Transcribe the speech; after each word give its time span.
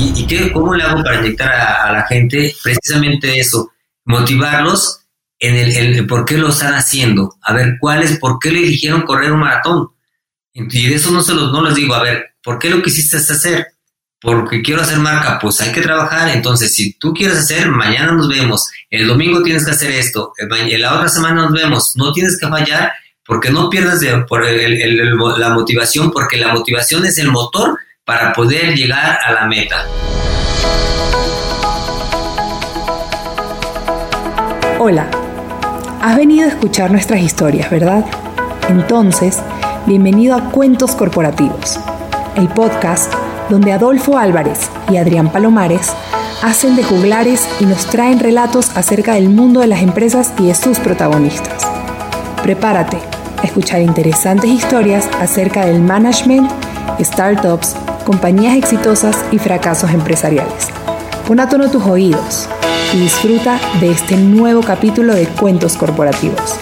¿Y, 0.00 0.26
qué, 0.26 0.50
cómo 0.50 0.74
le 0.74 0.82
hago 0.82 1.02
para 1.02 1.18
inyectar 1.20 1.52
a, 1.52 1.92
la 1.92 2.06
gente? 2.06 2.54
Precisamente 2.62 3.38
eso, 3.38 3.70
motivarlos 4.06 5.00
en 5.38 5.56
el, 5.56 6.06
por 6.06 6.24
qué 6.24 6.38
lo 6.38 6.48
están 6.48 6.72
haciendo. 6.72 7.36
A 7.42 7.52
ver, 7.52 7.76
¿cuál 7.78 8.02
es, 8.02 8.18
por 8.18 8.38
qué 8.38 8.50
le 8.50 8.60
eligieron 8.60 9.02
correr 9.02 9.30
un 9.30 9.40
maratón? 9.40 9.90
Y 10.54 10.88
de 10.88 10.94
eso 10.94 11.10
no, 11.10 11.22
se 11.22 11.34
los, 11.34 11.52
no 11.52 11.62
les 11.62 11.74
digo, 11.74 11.94
a 11.94 12.02
ver, 12.02 12.34
¿por 12.42 12.58
qué 12.58 12.70
lo 12.70 12.82
quisiste 12.82 13.18
hacer? 13.18 13.66
Porque 14.18 14.62
quiero 14.62 14.80
hacer 14.80 14.98
marca, 14.98 15.38
pues 15.38 15.60
hay 15.60 15.70
que 15.72 15.82
trabajar. 15.82 16.30
Entonces, 16.30 16.74
si 16.74 16.94
tú 16.94 17.12
quieres 17.12 17.38
hacer, 17.38 17.68
mañana 17.68 18.12
nos 18.12 18.28
vemos. 18.28 18.70
El 18.88 19.06
domingo 19.06 19.42
tienes 19.42 19.66
que 19.66 19.72
hacer 19.72 19.90
esto. 19.90 20.32
La 20.78 20.94
otra 20.94 21.08
semana 21.10 21.42
nos 21.42 21.52
vemos. 21.52 21.94
No 21.96 22.12
tienes 22.12 22.38
que 22.38 22.48
fallar 22.48 22.92
porque 23.24 23.50
no 23.50 23.68
pierdas 23.68 24.00
de, 24.00 24.16
por 24.26 24.44
la 25.38 25.50
motivación, 25.50 26.10
porque 26.10 26.38
la 26.38 26.52
motivación 26.54 27.04
es 27.04 27.18
el 27.18 27.28
motor 27.28 27.78
para 28.10 28.32
poder 28.32 28.74
llegar 28.74 29.20
a 29.24 29.32
la 29.34 29.46
meta. 29.46 29.86
Hola, 34.80 35.06
has 36.02 36.16
venido 36.16 36.46
a 36.46 36.48
escuchar 36.48 36.90
nuestras 36.90 37.20
historias, 37.20 37.70
¿verdad? 37.70 38.04
Entonces, 38.68 39.38
bienvenido 39.86 40.34
a 40.34 40.50
Cuentos 40.50 40.96
Corporativos, 40.96 41.78
el 42.34 42.48
podcast 42.48 43.14
donde 43.48 43.72
Adolfo 43.72 44.18
Álvarez 44.18 44.68
y 44.90 44.96
Adrián 44.96 45.30
Palomares 45.30 45.92
hacen 46.42 46.74
de 46.74 46.82
juglares 46.82 47.48
y 47.60 47.64
nos 47.64 47.86
traen 47.86 48.18
relatos 48.18 48.76
acerca 48.76 49.14
del 49.14 49.28
mundo 49.28 49.60
de 49.60 49.68
las 49.68 49.82
empresas 49.82 50.34
y 50.36 50.48
de 50.48 50.56
sus 50.56 50.80
protagonistas. 50.80 51.64
Prepárate 52.42 52.98
a 53.40 53.46
escuchar 53.46 53.80
interesantes 53.82 54.50
historias 54.50 55.08
acerca 55.20 55.64
del 55.64 55.80
management, 55.80 56.50
startups, 57.04 57.76
compañías 58.10 58.56
exitosas 58.56 59.16
y 59.30 59.38
fracasos 59.38 59.92
empresariales. 59.92 60.66
Pon 61.28 61.38
a 61.38 61.48
tono 61.48 61.70
tus 61.70 61.84
oídos 61.84 62.48
y 62.92 62.98
disfruta 62.98 63.60
de 63.78 63.92
este 63.92 64.16
nuevo 64.16 64.62
capítulo 64.62 65.14
de 65.14 65.28
Cuentos 65.28 65.76
Corporativos. 65.76 66.58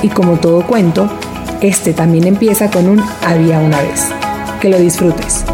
Y 0.00 0.10
como 0.10 0.38
todo 0.38 0.64
cuento, 0.64 1.12
este 1.60 1.92
también 1.92 2.28
empieza 2.28 2.70
con 2.70 2.88
un 2.88 3.02
había 3.26 3.58
una 3.58 3.82
vez. 3.82 4.10
Que 4.60 4.68
lo 4.68 4.78
disfrutes. 4.78 5.44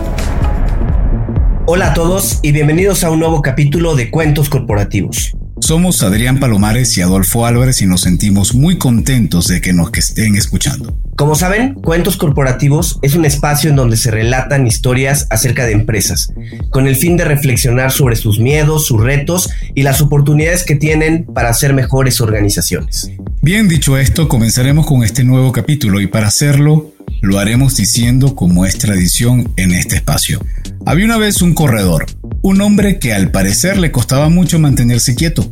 Hola 1.64 1.92
a 1.92 1.94
todos 1.94 2.40
y 2.42 2.52
bienvenidos 2.52 3.02
a 3.02 3.10
un 3.10 3.20
nuevo 3.20 3.40
capítulo 3.40 3.96
de 3.96 4.10
Cuentos 4.10 4.50
Corporativos. 4.50 5.34
Somos 5.60 6.02
Adrián 6.02 6.40
Palomares 6.40 6.94
y 6.98 7.00
Adolfo 7.00 7.46
Álvarez 7.46 7.80
y 7.80 7.86
nos 7.86 8.02
sentimos 8.02 8.54
muy 8.54 8.76
contentos 8.76 9.48
de 9.48 9.62
que 9.62 9.72
nos 9.72 9.90
estén 9.94 10.36
escuchando. 10.36 10.94
Como 11.16 11.34
saben, 11.34 11.72
Cuentos 11.72 12.18
Corporativos 12.18 12.98
es 13.00 13.14
un 13.14 13.24
espacio 13.24 13.70
en 13.70 13.76
donde 13.76 13.96
se 13.96 14.10
relatan 14.10 14.66
historias 14.66 15.26
acerca 15.30 15.64
de 15.64 15.72
empresas, 15.72 16.30
con 16.68 16.86
el 16.86 16.94
fin 16.94 17.16
de 17.16 17.24
reflexionar 17.24 17.90
sobre 17.90 18.16
sus 18.16 18.38
miedos, 18.38 18.86
sus 18.86 19.02
retos 19.02 19.48
y 19.74 19.82
las 19.82 20.02
oportunidades 20.02 20.62
que 20.62 20.74
tienen 20.74 21.24
para 21.24 21.54
ser 21.54 21.72
mejores 21.72 22.20
organizaciones. 22.20 23.10
Bien 23.40 23.66
dicho 23.66 23.96
esto, 23.96 24.28
comenzaremos 24.28 24.86
con 24.86 25.04
este 25.04 25.24
nuevo 25.24 25.52
capítulo 25.52 26.02
y 26.02 26.06
para 26.06 26.26
hacerlo 26.26 26.92
lo 27.22 27.38
haremos 27.38 27.76
diciendo 27.76 28.34
como 28.36 28.66
es 28.66 28.76
tradición 28.76 29.52
en 29.56 29.72
este 29.72 29.96
espacio. 29.96 30.44
Había 30.84 31.06
una 31.06 31.16
vez 31.16 31.40
un 31.40 31.54
corredor, 31.54 32.04
un 32.42 32.60
hombre 32.60 32.98
que 32.98 33.14
al 33.14 33.30
parecer 33.30 33.78
le 33.78 33.90
costaba 33.90 34.28
mucho 34.28 34.58
mantenerse 34.58 35.14
quieto 35.14 35.50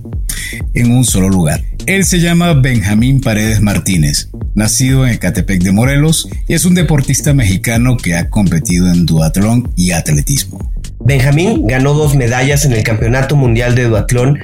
en 0.75 0.93
un 0.93 1.05
solo 1.05 1.31
lugar. 1.31 1.65
Él 1.87 2.07
se 2.07 2.19
llama 2.19 2.55
Benjamín 2.55 3.21
Paredes 3.21 3.61
Martínez, 3.61 4.31
nacido 4.55 5.07
en 5.07 5.13
Ecatepec 5.13 5.63
de 5.63 5.71
Morelos 5.71 6.27
y 6.49 6.55
es 6.55 6.65
un 6.65 6.75
deportista 6.75 7.35
mexicano 7.35 7.99
que 7.99 8.15
ha 8.15 8.31
competido 8.31 8.91
en 8.91 9.05
duatlón 9.05 9.71
y 9.77 9.91
atletismo. 9.91 10.71
Benjamín 11.01 11.67
ganó 11.67 11.93
dos 11.93 12.15
medallas 12.15 12.65
en 12.65 12.73
el 12.73 12.83
Campeonato 12.83 13.37
Mundial 13.37 13.75
de 13.75 13.85
Duatlón 13.85 14.39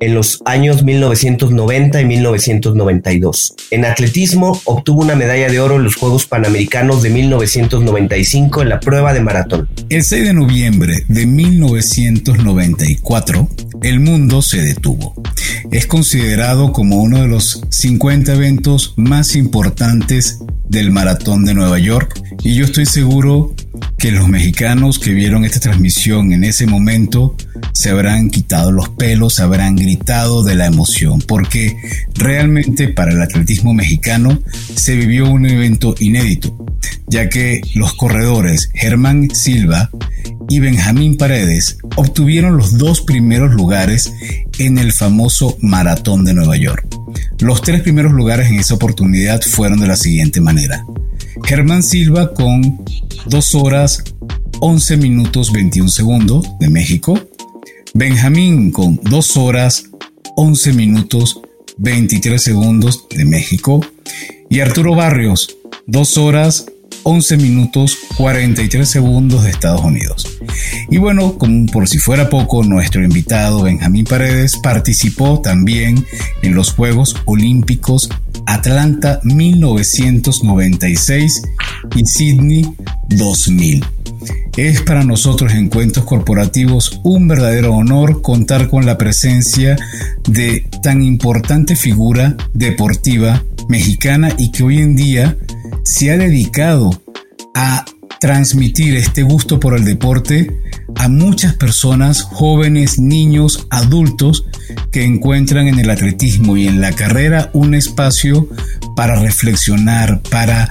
en 0.00 0.14
los 0.14 0.40
años 0.44 0.82
1990 0.82 2.00
y 2.00 2.04
1992. 2.04 3.54
En 3.70 3.84
atletismo 3.84 4.60
obtuvo 4.64 5.02
una 5.02 5.16
medalla 5.16 5.48
de 5.48 5.60
oro 5.60 5.76
en 5.76 5.84
los 5.84 5.96
Juegos 5.96 6.26
Panamericanos 6.26 7.02
de 7.02 7.10
1995 7.10 8.62
en 8.62 8.68
la 8.68 8.80
prueba 8.80 9.12
de 9.12 9.20
maratón. 9.20 9.68
El 9.88 10.02
6 10.02 10.24
de 10.24 10.34
noviembre 10.34 11.04
de 11.08 11.26
1994, 11.26 13.48
el 13.82 14.00
mundo 14.00 14.42
se 14.42 14.62
detuvo. 14.62 15.14
Es 15.70 15.86
considerado 15.86 16.72
como 16.72 16.96
uno 16.96 17.22
de 17.22 17.28
los 17.28 17.62
50 17.70 18.34
eventos 18.34 18.94
más 18.96 19.36
importantes 19.36 20.38
del 20.68 20.90
maratón 20.90 21.44
de 21.44 21.54
Nueva 21.54 21.78
York 21.78 22.20
y 22.42 22.54
yo 22.54 22.64
estoy 22.64 22.86
seguro 22.86 23.54
que 23.98 24.12
los 24.12 24.28
mexicanos 24.28 24.98
que 24.98 25.12
vieron 25.12 25.44
esta 25.44 25.60
transmisión 25.60 26.32
en 26.32 26.44
ese 26.44 26.66
momento 26.66 27.34
se 27.72 27.90
habrán 27.90 28.30
quitado 28.30 28.72
los 28.72 28.88
pelos, 28.90 29.40
habrán 29.40 29.76
gritado 29.76 30.42
de 30.42 30.54
la 30.54 30.66
emoción, 30.66 31.20
porque 31.20 31.76
realmente 32.14 32.88
para 32.88 33.12
el 33.12 33.22
atletismo 33.22 33.74
mexicano 33.74 34.38
se 34.74 34.96
vivió 34.96 35.30
un 35.30 35.46
evento 35.46 35.94
inédito, 35.98 36.56
ya 37.08 37.28
que 37.28 37.62
los 37.74 37.94
corredores 37.94 38.70
Germán 38.74 39.34
Silva 39.34 39.90
y 40.48 40.60
Benjamín 40.60 41.16
Paredes 41.16 41.78
obtuvieron 41.96 42.56
los 42.56 42.78
dos 42.78 43.00
primeros 43.00 43.54
lugares 43.54 43.65
en 44.58 44.78
el 44.78 44.92
famoso 44.92 45.56
Maratón 45.60 46.24
de 46.24 46.34
Nueva 46.34 46.56
York. 46.56 46.86
Los 47.40 47.62
tres 47.62 47.82
primeros 47.82 48.12
lugares 48.12 48.48
en 48.48 48.56
esa 48.56 48.74
oportunidad 48.74 49.40
fueron 49.42 49.80
de 49.80 49.86
la 49.86 49.96
siguiente 49.96 50.40
manera. 50.40 50.84
Germán 51.44 51.82
Silva 51.82 52.32
con 52.32 52.82
2 53.26 53.54
horas 53.54 54.04
11 54.60 54.96
minutos 54.96 55.52
21 55.52 55.88
segundos 55.88 56.46
de 56.58 56.68
México. 56.68 57.18
Benjamín 57.94 58.70
con 58.70 59.00
2 59.02 59.36
horas 59.36 59.84
11 60.36 60.72
minutos 60.72 61.40
23 61.78 62.42
segundos 62.42 63.06
de 63.10 63.24
México. 63.24 63.84
Y 64.48 64.60
Arturo 64.60 64.94
Barrios, 64.94 65.56
2 65.86 66.18
horas 66.18 66.66
11 67.08 67.36
minutos 67.36 67.96
43 68.16 68.88
segundos 68.88 69.44
de 69.44 69.50
Estados 69.50 69.82
Unidos. 69.82 70.26
Y 70.90 70.98
bueno, 70.98 71.38
como 71.38 71.66
por 71.66 71.86
si 71.86 71.98
fuera 71.98 72.28
poco, 72.28 72.64
nuestro 72.64 73.04
invitado 73.04 73.62
Benjamín 73.62 74.04
Paredes 74.04 74.56
participó 74.60 75.40
también 75.40 76.04
en 76.42 76.56
los 76.56 76.72
Juegos 76.72 77.14
Olímpicos 77.24 78.08
Atlanta 78.46 79.20
1996 79.22 81.42
y 81.94 82.04
Sydney 82.04 82.74
2000. 83.10 83.86
Es 84.56 84.82
para 84.82 85.04
nosotros 85.04 85.52
en 85.52 85.68
Cuentos 85.68 86.02
Corporativos 86.02 87.00
un 87.04 87.28
verdadero 87.28 87.72
honor 87.72 88.20
contar 88.20 88.68
con 88.68 88.84
la 88.84 88.98
presencia 88.98 89.76
de 90.28 90.68
tan 90.82 91.04
importante 91.04 91.76
figura 91.76 92.36
deportiva 92.52 93.44
mexicana 93.68 94.34
y 94.38 94.50
que 94.50 94.64
hoy 94.64 94.78
en 94.78 94.96
día 94.96 95.36
se 95.86 96.10
ha 96.10 96.16
dedicado 96.16 96.90
a 97.54 97.84
transmitir 98.20 98.96
este 98.96 99.22
gusto 99.22 99.60
por 99.60 99.76
el 99.76 99.84
deporte 99.84 100.60
a 100.96 101.08
muchas 101.08 101.54
personas, 101.54 102.22
jóvenes, 102.22 102.98
niños, 102.98 103.68
adultos, 103.70 104.46
que 104.90 105.04
encuentran 105.04 105.68
en 105.68 105.78
el 105.78 105.88
atletismo 105.88 106.56
y 106.56 106.66
en 106.66 106.80
la 106.80 106.90
carrera 106.90 107.50
un 107.52 107.74
espacio 107.74 108.48
para 108.96 109.20
reflexionar, 109.20 110.22
para, 110.22 110.68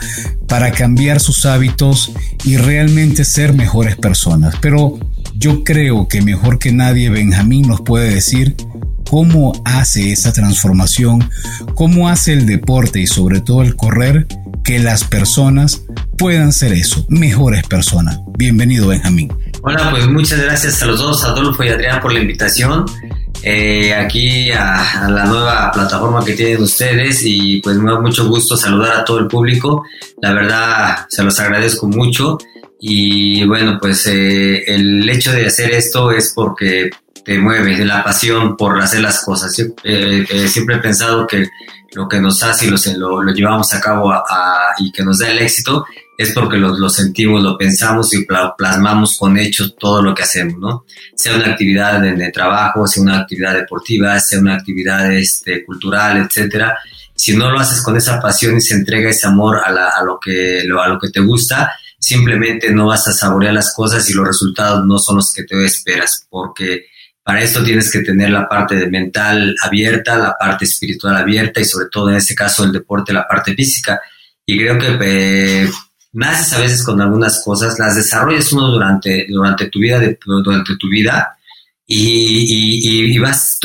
para 0.49 0.71
cambiar 0.71 1.21
sus 1.21 1.45
hábitos 1.45 2.11
y 2.43 2.57
realmente 2.57 3.23
ser 3.23 3.53
mejores 3.53 3.95
personas. 3.95 4.55
Pero 4.59 4.99
yo 5.37 5.63
creo 5.63 6.09
que 6.09 6.21
mejor 6.21 6.59
que 6.59 6.73
nadie 6.73 7.09
Benjamín 7.09 7.69
nos 7.69 7.79
puede 7.81 8.13
decir 8.13 8.57
cómo 9.09 9.53
hace 9.63 10.11
esa 10.11 10.33
transformación, 10.33 11.29
cómo 11.73 12.09
hace 12.09 12.33
el 12.33 12.45
deporte 12.45 12.99
y 12.99 13.07
sobre 13.07 13.39
todo 13.39 13.61
el 13.61 13.77
correr 13.77 14.27
que 14.65 14.79
las 14.79 15.03
personas 15.03 15.83
puedan 16.17 16.51
ser 16.51 16.73
eso, 16.73 17.05
mejores 17.07 17.65
personas. 17.67 18.19
Bienvenido 18.35 18.87
Benjamín. 18.87 19.31
Hola, 19.61 19.91
pues 19.91 20.07
muchas 20.07 20.41
gracias 20.41 20.81
a 20.81 20.87
los 20.87 20.99
dos, 20.99 21.23
Adolfo 21.23 21.63
y 21.63 21.69
Adrián, 21.69 22.01
por 22.01 22.11
la 22.11 22.19
invitación. 22.19 22.83
Eh, 23.43 23.93
aquí 23.93 24.51
a, 24.51 25.07
la 25.07 25.25
nueva 25.25 25.71
plataforma 25.71 26.25
que 26.25 26.33
tienen 26.33 26.63
ustedes 26.63 27.21
y 27.23 27.61
pues 27.61 27.77
me 27.77 27.91
da 27.91 27.99
mucho 27.99 28.27
gusto 28.27 28.57
saludar 28.57 28.97
a 28.97 29.05
todo 29.05 29.19
el 29.19 29.27
público. 29.27 29.85
La 30.19 30.33
verdad 30.33 31.05
se 31.09 31.23
los 31.23 31.39
agradezco 31.39 31.87
mucho 31.87 32.39
y 32.79 33.45
bueno 33.45 33.77
pues 33.79 34.07
eh, 34.07 34.63
el 34.65 35.07
hecho 35.07 35.31
de 35.31 35.45
hacer 35.45 35.71
esto 35.73 36.11
es 36.11 36.33
porque 36.35 36.89
te 37.25 37.39
mueve, 37.39 37.83
la 37.83 38.03
pasión 38.03 38.55
por 38.55 38.79
hacer 38.79 39.01
las 39.01 39.23
cosas. 39.25 39.53
Eh, 39.83 40.47
siempre 40.47 40.75
he 40.75 40.79
pensado 40.79 41.25
que 41.25 41.49
lo 41.93 42.07
que 42.07 42.21
nos 42.21 42.43
hace 42.43 42.67
y 42.67 42.69
lo, 42.69 43.23
lo, 43.23 43.33
llevamos 43.33 43.73
a 43.73 43.81
cabo 43.81 44.13
y 44.77 44.91
que 44.91 45.03
nos 45.03 45.19
da 45.19 45.31
el 45.31 45.39
éxito 45.39 45.85
es 46.17 46.31
porque 46.33 46.57
lo, 46.57 46.77
lo, 46.77 46.87
sentimos, 46.87 47.41
lo 47.41 47.57
pensamos 47.57 48.13
y 48.13 48.25
plasmamos 48.25 49.17
con 49.17 49.37
hechos 49.37 49.75
todo 49.77 50.01
lo 50.01 50.13
que 50.13 50.23
hacemos, 50.23 50.59
¿no? 50.59 50.85
Sea 51.15 51.35
una 51.35 51.47
actividad 51.47 51.99
de, 51.99 52.31
trabajo, 52.31 52.85
sea 52.85 53.01
una 53.01 53.19
actividad 53.19 53.55
deportiva, 53.55 54.19
sea 54.19 54.39
una 54.39 54.55
actividad 54.55 55.11
este, 55.11 55.65
cultural, 55.65 56.17
etcétera. 56.17 56.77
Si 57.15 57.35
no 57.35 57.49
lo 57.49 57.59
haces 57.59 57.81
con 57.81 57.97
esa 57.97 58.21
pasión 58.21 58.57
y 58.57 58.61
se 58.61 58.75
entrega 58.75 59.09
ese 59.09 59.25
amor 59.25 59.61
a, 59.65 59.71
la, 59.71 59.89
a, 59.89 60.03
lo, 60.03 60.19
que, 60.19 60.63
lo, 60.65 60.81
a 60.81 60.87
lo 60.87 60.99
que 60.99 61.09
te 61.09 61.21
gusta, 61.21 61.71
simplemente 61.97 62.71
no 62.71 62.87
vas 62.87 63.07
a 63.07 63.13
saborear 63.13 63.53
las 63.53 63.73
cosas 63.73 64.07
y 64.09 64.13
los 64.13 64.27
resultados 64.27 64.85
no 64.85 64.99
son 64.99 65.15
los 65.15 65.33
que 65.33 65.43
te 65.43 65.65
esperas, 65.65 66.27
porque 66.29 66.85
para 67.25 67.41
esto 67.41 67.63
tienes 67.63 67.91
que 67.91 68.01
tener 68.01 68.29
la 68.29 68.47
parte 68.47 68.75
de 68.75 68.87
mental 68.87 69.55
abierta, 69.63 70.15
la 70.15 70.35
parte 70.39 70.65
espiritual 70.65 71.17
abierta 71.17 71.59
y 71.59 71.65
sobre 71.65 71.87
todo 71.91 72.11
en 72.11 72.17
este 72.17 72.35
caso 72.35 72.63
el 72.63 72.71
deporte, 72.71 73.13
la 73.13 73.27
parte 73.27 73.55
física. 73.55 73.99
Y 74.45 74.59
creo 74.59 74.77
que 74.77 74.95
eh, 75.01 75.67
a 76.21 76.59
veces 76.59 76.83
con 76.83 77.01
algunas 77.01 77.41
cosas, 77.43 77.79
las 77.79 77.95
desarrollas 77.95 78.53
uno 78.53 78.67
durante, 78.67 79.25
durante 79.27 79.71
tu 79.71 79.79
vida, 79.79 79.99
durante 80.23 80.75
tu 80.77 80.87
vida 80.87 81.35
y, 81.87 83.17
vas 83.17 83.57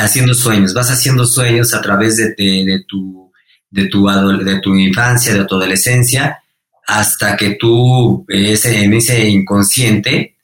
haciendo 0.00 0.32
sueños, 0.32 0.72
vas 0.72 0.92
haciendo 0.92 1.26
sueños 1.26 1.74
a 1.74 1.82
través 1.82 2.18
de, 2.18 2.36
de, 2.36 2.84
tu, 2.86 3.32
de, 3.68 3.86
tu, 3.86 4.06
de 4.44 4.60
tu 4.60 4.76
infancia, 4.76 5.34
de 5.34 5.44
tu 5.44 5.56
adolescencia, 5.56 6.38
hasta 6.86 7.36
que 7.36 7.56
tú 7.58 8.24
ese, 8.28 8.84
en 8.84 8.94
ese 8.94 9.28
inconsciente 9.28 10.36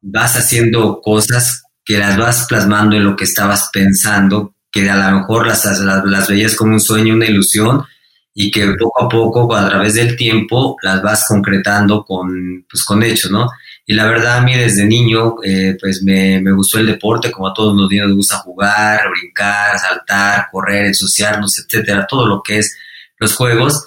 vas 0.00 0.34
haciendo 0.34 1.02
cosas 1.02 1.65
que 1.86 1.98
las 1.98 2.18
vas 2.18 2.46
plasmando 2.48 2.96
en 2.96 3.04
lo 3.04 3.14
que 3.14 3.24
estabas 3.24 3.70
pensando, 3.72 4.54
que 4.72 4.90
a 4.90 5.10
lo 5.10 5.20
mejor 5.20 5.46
las, 5.46 5.64
las, 5.80 6.28
veías 6.28 6.56
como 6.56 6.72
un 6.72 6.80
sueño, 6.80 7.14
una 7.14 7.26
ilusión, 7.26 7.84
y 8.34 8.50
que 8.50 8.66
poco 8.78 9.04
a 9.04 9.08
poco, 9.08 9.54
a 9.54 9.68
través 9.68 9.94
del 9.94 10.16
tiempo, 10.16 10.76
las 10.82 11.00
vas 11.00 11.24
concretando 11.26 12.04
con, 12.04 12.66
pues, 12.68 12.84
con 12.84 13.02
hechos, 13.04 13.30
¿no? 13.30 13.48
Y 13.86 13.94
la 13.94 14.04
verdad, 14.06 14.38
a 14.38 14.40
mí 14.42 14.54
desde 14.54 14.84
niño, 14.84 15.36
eh, 15.44 15.78
pues 15.80 16.02
me, 16.02 16.40
me, 16.42 16.52
gustó 16.52 16.78
el 16.78 16.86
deporte, 16.86 17.30
como 17.30 17.48
a 17.48 17.54
todos 17.54 17.74
los 17.74 17.88
niños 17.88 18.08
nos 18.08 18.16
gusta 18.16 18.38
jugar, 18.38 19.08
brincar, 19.08 19.78
saltar, 19.78 20.48
correr, 20.50 20.86
ensuciarnos, 20.86 21.56
etcétera, 21.56 22.04
todo 22.06 22.26
lo 22.26 22.42
que 22.42 22.58
es 22.58 22.76
los 23.18 23.34
juegos 23.36 23.86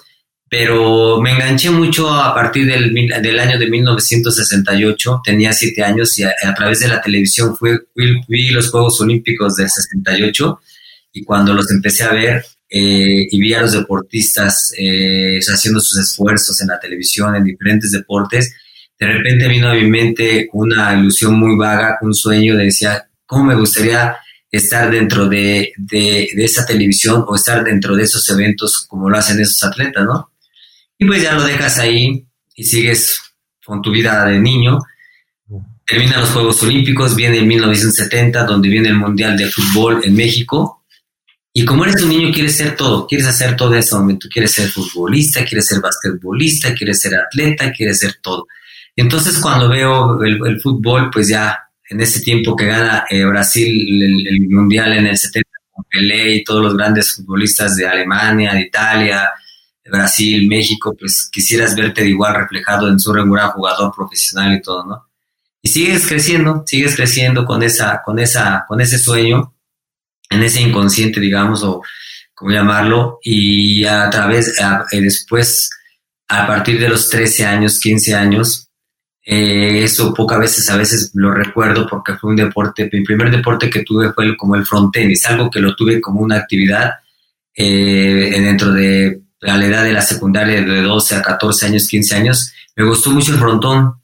pero 0.50 1.20
me 1.20 1.30
enganché 1.30 1.70
mucho 1.70 2.12
a 2.12 2.34
partir 2.34 2.66
del, 2.66 2.92
del 2.92 3.38
año 3.38 3.56
de 3.56 3.70
1968, 3.70 5.22
tenía 5.24 5.52
siete 5.52 5.84
años 5.84 6.18
y 6.18 6.24
a, 6.24 6.34
través 6.56 6.80
de 6.80 6.88
la 6.88 7.00
televisión 7.00 7.56
fui, 7.56 7.78
vi 8.26 8.50
los 8.50 8.68
Juegos 8.68 9.00
Olímpicos 9.00 9.54
del 9.54 9.70
68 9.70 10.60
y 11.12 11.22
cuando 11.22 11.54
los 11.54 11.70
empecé 11.70 12.02
a 12.02 12.12
ver 12.12 12.44
eh, 12.68 13.28
y 13.30 13.40
vi 13.40 13.54
a 13.54 13.60
los 13.60 13.74
deportistas 13.74 14.74
eh, 14.76 15.38
haciendo 15.38 15.78
sus 15.78 16.00
esfuerzos 16.00 16.60
en 16.60 16.66
la 16.66 16.80
televisión, 16.80 17.36
en 17.36 17.44
diferentes 17.44 17.92
deportes, 17.92 18.52
de 18.98 19.06
repente 19.06 19.46
vino 19.46 19.68
a 19.68 19.74
mi 19.74 19.88
mente 19.88 20.48
una 20.52 20.94
ilusión 20.94 21.38
muy 21.38 21.56
vaga, 21.56 21.98
un 22.02 22.12
sueño, 22.12 22.56
de 22.56 22.64
decía, 22.64 23.08
¿cómo 23.24 23.44
me 23.44 23.54
gustaría 23.54 24.16
estar 24.50 24.90
dentro 24.90 25.28
de, 25.28 25.72
de, 25.76 26.28
de 26.34 26.44
esa 26.44 26.66
televisión 26.66 27.24
o 27.24 27.36
estar 27.36 27.62
dentro 27.62 27.94
de 27.94 28.02
esos 28.02 28.28
eventos 28.30 28.84
como 28.88 29.08
lo 29.08 29.16
hacen 29.16 29.38
esos 29.38 29.62
atletas, 29.62 30.04
¿no? 30.04 30.30
Y 31.00 31.06
pues 31.06 31.22
ya 31.22 31.32
lo 31.32 31.42
dejas 31.42 31.78
ahí 31.78 32.26
y 32.54 32.62
sigues 32.62 33.18
con 33.64 33.80
tu 33.80 33.90
vida 33.90 34.26
de 34.26 34.38
niño. 34.38 34.78
Terminan 35.86 36.20
los 36.20 36.28
Juegos 36.28 36.62
Olímpicos, 36.62 37.16
viene 37.16 37.38
en 37.38 37.48
1970, 37.48 38.44
donde 38.44 38.68
viene 38.68 38.90
el 38.90 38.96
Mundial 38.96 39.34
de 39.36 39.46
Fútbol 39.46 40.02
en 40.04 40.14
México. 40.14 40.84
Y 41.54 41.64
como 41.64 41.84
eres 41.84 42.02
un 42.02 42.10
niño, 42.10 42.30
quieres 42.34 42.54
ser 42.54 42.76
todo, 42.76 43.06
quieres 43.06 43.26
hacer 43.26 43.56
todo 43.56 43.72
en 43.72 43.78
ese 43.78 43.96
momento. 43.96 44.28
Quieres 44.30 44.52
ser 44.52 44.68
futbolista, 44.68 45.42
quieres 45.42 45.68
ser 45.68 45.80
basquetbolista, 45.80 46.74
quieres 46.74 47.00
ser 47.00 47.14
atleta, 47.14 47.72
quieres 47.72 47.98
ser 47.98 48.16
todo. 48.20 48.46
Entonces, 48.94 49.38
cuando 49.38 49.70
veo 49.70 50.22
el, 50.22 50.60
fútbol, 50.60 51.08
pues 51.10 51.28
ya 51.28 51.58
en 51.88 52.02
ese 52.02 52.20
tiempo 52.20 52.54
que 52.54 52.66
gana 52.66 53.06
eh, 53.08 53.24
Brasil 53.24 54.02
el, 54.02 54.48
Mundial 54.50 54.92
en 54.92 55.06
el 55.06 55.16
70, 55.16 55.48
con 55.72 55.84
Pelé 55.90 56.34
y 56.34 56.44
todos 56.44 56.62
los 56.62 56.76
grandes 56.76 57.14
futbolistas 57.14 57.74
de 57.76 57.88
Alemania, 57.88 58.52
de 58.52 58.60
Italia, 58.60 59.30
Brasil, 59.90 60.48
México, 60.48 60.94
pues 60.98 61.28
quisieras 61.30 61.74
verte 61.74 62.06
igual 62.08 62.34
reflejado 62.34 62.88
en 62.88 62.98
su 62.98 63.12
regular 63.12 63.50
jugador 63.50 63.92
profesional 63.94 64.54
y 64.54 64.62
todo, 64.62 64.84
¿no? 64.84 65.06
Y 65.62 65.68
sigues 65.68 66.06
creciendo, 66.06 66.62
sigues 66.66 66.96
creciendo 66.96 67.44
con 67.44 67.62
esa, 67.62 68.00
con 68.04 68.18
esa, 68.18 68.64
con 68.66 68.80
ese 68.80 68.98
sueño, 68.98 69.54
en 70.30 70.42
ese 70.42 70.62
inconsciente, 70.62 71.20
digamos, 71.20 71.62
o 71.62 71.82
como 72.34 72.52
llamarlo, 72.52 73.18
y 73.22 73.84
a 73.84 74.08
través, 74.08 74.54
después, 74.92 75.68
a 76.28 76.46
partir 76.46 76.80
de 76.80 76.88
los 76.88 77.10
13 77.10 77.44
años, 77.44 77.78
15 77.78 78.14
años, 78.14 78.70
eh, 79.22 79.84
eso 79.84 80.14
pocas 80.14 80.38
veces, 80.38 80.70
a 80.70 80.76
veces 80.78 81.10
lo 81.14 81.32
recuerdo 81.32 81.86
porque 81.86 82.14
fue 82.14 82.30
un 82.30 82.36
deporte, 82.36 82.88
mi 82.90 83.02
primer 83.04 83.30
deporte 83.30 83.68
que 83.68 83.84
tuve 83.84 84.12
fue 84.14 84.34
como 84.36 84.54
el 84.54 84.64
frontenis, 84.64 85.26
algo 85.26 85.50
que 85.50 85.60
lo 85.60 85.76
tuve 85.76 86.00
como 86.00 86.20
una 86.20 86.36
actividad 86.36 86.92
eh, 87.54 88.40
dentro 88.40 88.72
de 88.72 89.19
a 89.42 89.56
la 89.56 89.66
edad 89.66 89.84
de 89.84 89.92
la 89.92 90.02
secundaria 90.02 90.62
de 90.62 90.82
12 90.82 91.16
a 91.16 91.22
14 91.22 91.66
años, 91.66 91.88
15 91.88 92.16
años, 92.16 92.52
me 92.76 92.84
gustó 92.84 93.10
mucho 93.10 93.32
el 93.32 93.38
frontón. 93.38 93.94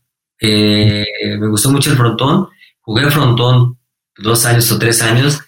Eh, 0.40 1.04
me 1.38 1.48
gustó 1.48 1.70
mucho 1.70 1.90
el 1.90 1.96
frontón. 1.96 2.48
Jugué 2.80 3.10
frontón 3.10 3.78
dos 4.16 4.46
años 4.46 4.70
o 4.72 4.78
tres 4.78 5.02
años 5.02 5.40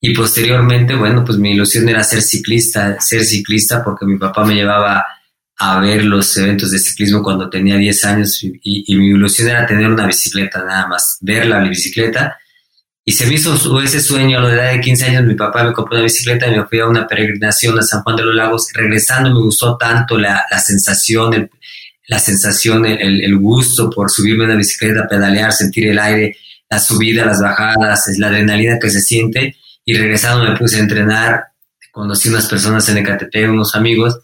y 0.00 0.14
posteriormente, 0.14 0.94
bueno, 0.94 1.24
pues 1.24 1.38
mi 1.38 1.52
ilusión 1.52 1.88
era 1.88 2.02
ser 2.04 2.22
ciclista, 2.22 3.00
ser 3.00 3.24
ciclista 3.24 3.82
porque 3.84 4.06
mi 4.06 4.18
papá 4.18 4.44
me 4.44 4.54
llevaba 4.54 5.04
a 5.58 5.80
ver 5.80 6.04
los 6.04 6.36
eventos 6.36 6.70
de 6.70 6.78
ciclismo 6.78 7.22
cuando 7.22 7.48
tenía 7.48 7.76
10 7.76 8.04
años 8.04 8.42
y, 8.42 8.58
y 8.62 8.96
mi 8.96 9.08
ilusión 9.08 9.48
era 9.48 9.66
tener 9.66 9.88
una 9.88 10.06
bicicleta 10.06 10.62
nada 10.64 10.86
más, 10.86 11.18
ver 11.22 11.46
la 11.46 11.60
bicicleta 11.60 12.36
y 13.08 13.12
se 13.12 13.24
me 13.24 13.34
hizo 13.34 13.80
ese 13.80 14.00
sueño 14.00 14.38
a 14.38 14.42
la 14.42 14.52
edad 14.52 14.72
de 14.72 14.80
15 14.80 15.06
años. 15.06 15.24
Mi 15.26 15.36
papá 15.36 15.62
me 15.62 15.72
compró 15.72 15.94
una 15.94 16.02
bicicleta 16.02 16.48
y 16.48 16.56
me 16.56 16.66
fui 16.66 16.80
a 16.80 16.88
una 16.88 17.06
peregrinación 17.06 17.78
a 17.78 17.82
San 17.82 18.02
Juan 18.02 18.16
de 18.16 18.24
los 18.24 18.34
Lagos. 18.34 18.66
Regresando 18.74 19.32
me 19.32 19.38
gustó 19.38 19.76
tanto 19.76 20.18
la, 20.18 20.44
la 20.50 20.58
sensación, 20.58 21.48
la 22.08 22.18
sensación, 22.18 22.84
el, 22.84 23.22
el, 23.22 23.38
gusto 23.38 23.90
por 23.90 24.10
subirme 24.10 24.42
a 24.42 24.46
una 24.48 24.56
bicicleta, 24.56 25.06
pedalear, 25.08 25.52
sentir 25.52 25.86
el 25.86 26.00
aire, 26.00 26.36
la 26.68 26.80
subida, 26.80 27.24
las 27.24 27.40
bajadas, 27.40 28.08
la 28.18 28.26
adrenalina 28.26 28.80
que 28.80 28.90
se 28.90 29.00
siente. 29.00 29.56
Y 29.84 29.94
regresando 29.94 30.44
me 30.44 30.58
puse 30.58 30.78
a 30.78 30.80
entrenar. 30.80 31.44
Conocí 31.92 32.28
unas 32.28 32.48
personas 32.48 32.88
en 32.88 32.98
Ecatepec, 32.98 33.48
unos 33.48 33.76
amigos 33.76 34.18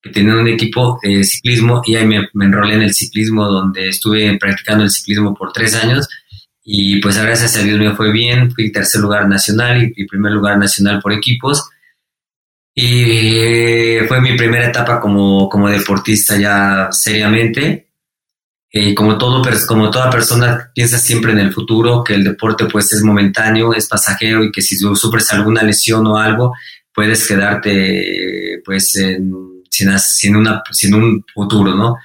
que 0.00 0.08
tenían 0.08 0.38
un 0.38 0.48
equipo 0.48 0.98
de 1.02 1.22
ciclismo 1.22 1.82
y 1.84 1.96
ahí 1.96 2.06
me, 2.06 2.26
me 2.32 2.46
enrolé 2.46 2.76
en 2.76 2.82
el 2.82 2.94
ciclismo 2.94 3.46
donde 3.46 3.88
estuve 3.88 4.38
practicando 4.38 4.84
el 4.84 4.90
ciclismo 4.90 5.34
por 5.34 5.52
tres 5.52 5.74
años 5.74 6.08
y 6.64 7.00
pues 7.00 7.18
gracias 7.20 7.56
a 7.56 7.62
Dios 7.62 7.78
me 7.78 7.94
fue 7.94 8.12
bien, 8.12 8.52
fui 8.52 8.70
tercer 8.70 9.00
lugar 9.00 9.28
nacional 9.28 9.92
y, 9.96 10.06
primer 10.06 10.32
lugar 10.32 10.58
nacional 10.58 11.00
por 11.00 11.12
equipos. 11.12 11.68
Y 12.74 13.98
fue 14.08 14.20
mi 14.20 14.36
primera 14.36 14.68
etapa 14.68 15.00
como, 15.00 15.48
como 15.48 15.68
deportista 15.68 16.36
ya 16.36 16.88
seriamente. 16.92 17.88
Y 18.70 18.94
como, 18.94 19.18
todo, 19.18 19.42
como 19.66 19.90
toda 19.90 20.08
persona 20.08 20.70
piensa 20.74 20.96
siempre 20.98 21.32
en 21.32 21.40
el 21.40 21.52
futuro, 21.52 22.02
que 22.02 22.14
el 22.14 22.24
deporte 22.24 22.64
pues 22.66 22.92
es 22.92 23.02
momentáneo, 23.02 23.74
es 23.74 23.86
pasajero 23.86 24.44
y 24.44 24.52
que 24.52 24.62
si 24.62 24.76
sufres 24.76 25.30
alguna 25.32 25.62
lesión 25.62 26.06
o 26.06 26.16
algo, 26.16 26.54
puedes 26.94 27.26
quedarte 27.26 28.62
pues 28.64 28.92
sin, 28.92 29.64
sin, 29.68 30.36
una, 30.36 30.62
sin 30.70 30.94
un 30.94 31.24
futuro, 31.34 31.74
¿no? 31.74 31.96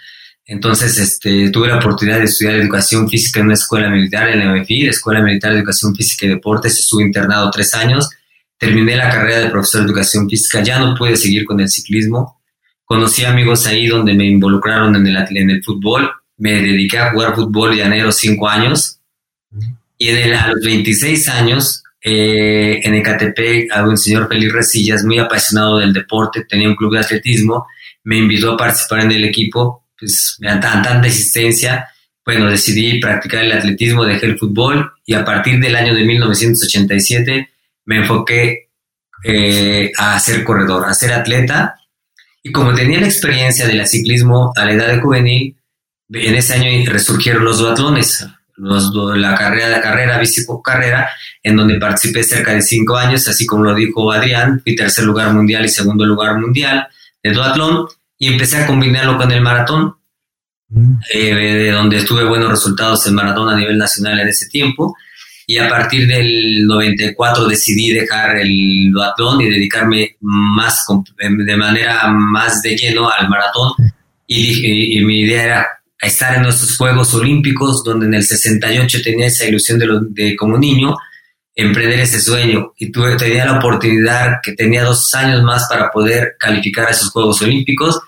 Entonces, 0.50 0.98
este, 0.98 1.50
tuve 1.50 1.68
la 1.68 1.75
oportunidad 1.75 2.20
de 2.20 2.24
estudiar 2.24 2.56
educación 2.56 3.10
física 3.10 3.42
en 3.42 3.48
una 3.48 3.56
escuela 3.56 3.89
militar, 3.89 4.30
en 4.30 4.39
la 4.39 4.56
MFI, 4.56 4.84
la 4.84 4.92
Escuela 4.92 5.22
Militar 5.22 5.51
de 5.51 5.58
Educación 5.58 5.94
Física 5.94 6.25
y 6.25 6.30
Deportes. 6.30 6.80
Estuve 6.80 7.04
internado 7.04 7.51
tres 7.51 7.74
años. 7.74 8.10
Terminé 8.58 8.96
la 8.96 9.10
carrera 9.10 9.39
de 9.42 9.50
profesor 9.50 9.82
de 9.82 9.88
educación 9.88 10.30
física. 10.30 10.63
Ya 10.63 10.80
no 10.80 10.96
pude 10.96 11.18
seguir 11.18 11.44
con 11.44 11.60
el 11.60 11.68
ciclismo. 11.68 12.39
Conocí 12.86 13.25
amigos 13.25 13.68
ahí 13.68 13.88
donde 13.88 14.13
me 14.13 14.24
involucraron 14.24 14.96
en 14.96 15.06
el, 15.06 15.18
en 15.18 15.50
el 15.50 15.62
fútbol. 15.62 16.10
Me 16.38 16.54
dediqué 16.62 16.98
a 16.98 17.12
jugar 17.12 17.36
fútbol 17.36 17.75
y 17.75 17.82
enero 17.82 18.13
cinco 18.13 18.48
años. 18.48 19.01
Y 19.98 20.08
en 20.08 20.18
el, 20.18 20.34
a 20.34 20.48
los 20.48 20.63
26 20.63 21.27
años, 21.27 21.84
eh, 22.01 22.80
en 22.84 22.94
Ecatepec, 22.94 23.70
había 23.74 23.89
un 23.89 23.98
señor 23.98 24.30
Feliz 24.30 24.54
Resillas, 24.54 25.04
muy 25.04 25.20
apasionado 25.20 25.80
del 25.80 25.92
deporte, 25.92 26.46
tenía 26.46 26.70
un 26.70 26.75
club 26.75 26.94
de 26.94 27.00
atletismo. 27.00 27.68
Me 28.06 28.18
invitó 28.18 28.54
a 28.54 28.58
participar 28.58 29.01
en 29.01 29.12
el 29.12 29.25
equipo 29.25 29.84
pues 30.00 30.38
me 30.39 30.50
dan 30.50 30.62
tanta 30.62 31.08
existencia, 31.08 31.88
bueno, 32.25 32.50
decidí 32.50 33.00
practicar 33.00 33.44
el 33.44 33.54
atletismo, 33.54 34.06
dejé 34.06 34.25
el 34.25 34.38
fútbol 34.38 34.92
y 35.06 35.13
a 35.13 35.24
partir 35.24 35.60
del 35.60 35.75
año 35.75 35.96
de 35.96 36.04
1987 36.04 37.50
me 37.86 37.98
enfoqué 37.98 38.68
eh, 39.24 39.92
a 39.98 40.20
ser 40.20 40.44
corredor, 40.44 40.86
a 40.86 40.94
ser 40.94 41.13
atleta. 41.13 41.75
Y 42.44 42.51
como 42.51 42.74
tenía 42.74 43.00
la 43.00 43.08
experiencia 43.08 43.66
del 43.66 43.86
ciclismo 43.88 44.51
a 44.56 44.66
la 44.66 44.74
edad 44.74 44.88
de 44.89 45.00
juvenil, 45.00 45.56
en 46.10 46.36
ese 46.36 46.54
año 46.54 46.92
resurgieron 46.92 47.44
los 47.44 47.60
duatlones, 47.60 48.25
los, 48.56 48.94
la 49.18 49.36
carrera, 49.36 49.70
la 49.70 49.82
carrera, 49.82 50.20
bici 50.20 50.46
carrera, 50.63 51.10
en 51.44 51.56
donde 51.56 51.80
participé 51.80 52.24
cerca 52.24 52.54
de 52.54 52.62
cinco 52.62 52.98
años, 52.98 53.27
así 53.27 53.46
como 53.46 53.63
lo 53.63 53.74
dijo 53.74 54.12
Adrián, 54.12 54.62
fui 54.62 54.75
tercer 54.75 55.06
lugar 55.06 55.34
mundial 55.34 55.66
y 55.66 55.70
segundo 55.70 56.06
lugar 56.06 56.38
mundial 56.39 56.88
de 57.24 57.32
duatlón 57.32 57.88
y 58.18 58.28
empecé 58.28 58.58
a 58.58 58.68
combinarlo 58.68 59.18
con 59.18 59.32
el 59.32 59.42
maratón, 59.42 59.96
mm. 60.70 60.94
eh, 61.14 61.36
de 61.36 61.72
donde 61.72 62.04
tuve 62.04 62.26
buenos 62.26 62.50
resultados 62.50 63.06
en 63.08 63.16
maratón 63.16 63.50
a 63.50 63.56
nivel 63.56 63.78
nacional 63.78 64.20
en 64.20 64.28
ese 64.28 64.48
tiempo. 64.48 64.96
Y 65.50 65.60
a 65.60 65.70
partir 65.70 66.08
del 66.08 66.66
94 66.68 67.48
decidí 67.48 67.94
dejar 67.94 68.38
el 68.38 68.92
duatlón 68.92 69.40
y 69.40 69.50
dedicarme 69.50 70.18
más 70.20 70.86
de 71.18 71.56
manera 71.56 72.10
más 72.10 72.62
de 72.62 72.76
lleno 72.76 73.10
al 73.10 73.30
maratón. 73.30 73.72
Y, 74.26 74.48
dije, 74.48 74.68
y 74.68 75.06
mi 75.06 75.22
idea 75.22 75.44
era 75.44 75.68
estar 76.02 76.36
en 76.36 76.44
nuestros 76.44 76.76
Juegos 76.76 77.14
Olímpicos, 77.14 77.82
donde 77.82 78.08
en 78.08 78.16
el 78.16 78.24
68 78.24 79.00
tenía 79.02 79.28
esa 79.28 79.46
ilusión 79.46 79.80
de, 79.80 79.88
de 80.10 80.36
como 80.36 80.58
niño, 80.58 80.98
emprender 81.58 82.00
ese 82.00 82.22
sueño. 82.22 82.74
Y 82.78 82.92
tuve, 82.92 83.18
tenía 83.18 83.46
la 83.46 83.58
oportunidad 83.58 84.38
que 84.42 84.54
tenía 84.54 84.84
dos 84.84 85.14
años 85.16 85.44
más 85.44 85.68
para 85.68 85.90
poder 85.90 86.36
calificar 86.40 86.88
a 86.88 86.92
esos 86.92 87.10
Juegos 87.10 87.42
Olímpicos. 87.42 88.00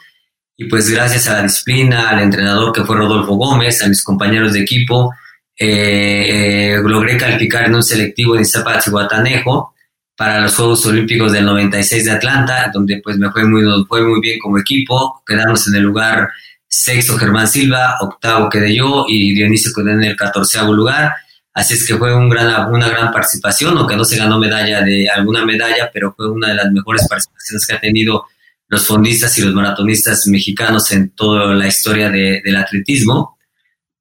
Y 0.56 0.66
pues 0.66 0.90
gracias 0.90 1.28
a 1.28 1.34
la 1.34 1.44
disciplina, 1.44 2.10
al 2.10 2.20
entrenador 2.20 2.72
que 2.72 2.84
fue 2.84 2.96
Rodolfo 2.96 3.34
Gómez, 3.34 3.82
a 3.84 3.88
mis 3.88 4.04
compañeros 4.04 4.54
de 4.54 4.62
equipo, 4.62 5.12
eh, 5.58 6.76
eh, 6.76 6.82
logré 6.84 7.18
calificar 7.18 7.66
en 7.66 7.76
un 7.76 7.84
selectivo 7.84 8.36
de 8.36 8.48
Guatanejo 8.92 9.74
para 10.16 10.42
los 10.42 10.56
Juegos 10.56 10.86
Olímpicos 10.86 11.32
del 11.32 11.46
96 11.46 12.06
de 12.06 12.12
Atlanta, 12.12 12.70
donde 12.74 13.02
pues 13.04 13.18
me 13.18 13.32
fue 13.32 13.46
muy, 13.46 13.64
fue 13.88 14.04
muy 14.04 14.20
bien 14.20 14.38
como 14.38 14.60
equipo, 14.60 15.24
quedamos 15.26 15.68
en 15.70 15.76
el 15.76 15.84
lugar 15.84 16.30
sexto 16.68 17.18
Germán 17.18 17.48
Silva, 17.48 17.96
octavo 18.02 18.50
quedé 18.50 18.76
yo 18.76 19.06
y 19.08 19.34
Dionisio 19.34 19.72
quedó 19.74 19.90
en 19.90 20.04
el 20.04 20.16
catorceavo 20.16 20.74
lugar 20.74 21.14
Así 21.54 21.74
es 21.74 21.86
que 21.86 21.98
fue 21.98 22.16
una 22.16 22.90
gran 22.90 23.12
participación, 23.12 23.78
aunque 23.78 23.96
no 23.96 24.06
se 24.06 24.18
ganó 24.18 24.40
medalla 24.40 24.82
de 24.82 25.10
alguna 25.10 25.46
medalla, 25.46 25.90
pero 25.92 26.14
fue 26.16 26.30
una 26.30 26.50
de 26.50 26.56
las 26.56 26.72
mejores 26.72 27.08
participaciones 27.08 27.66
que 27.66 27.76
ha 27.76 27.80
tenido 27.80 28.26
los 28.68 28.86
fondistas 28.86 29.38
y 29.38 29.42
los 29.42 29.54
maratonistas 29.54 30.28
mexicanos 30.28 30.92
en 30.92 31.10
toda 31.10 31.54
la 31.56 31.68
historia 31.68 32.10
del 32.10 32.56
atletismo. 32.56 33.38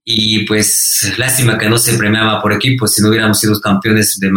Y 0.05 0.47
pues 0.47 1.13
lástima 1.19 1.59
que 1.59 1.69
no 1.69 1.79
se 1.79 1.99
premiaba 1.99 2.41
por 2.41 2.53
equipo 2.53 2.87
si 2.87 3.03
no 3.03 3.09
hubiéramos 3.09 3.39
sido 3.39 3.59
campeones 3.61 4.19
de 4.21 4.31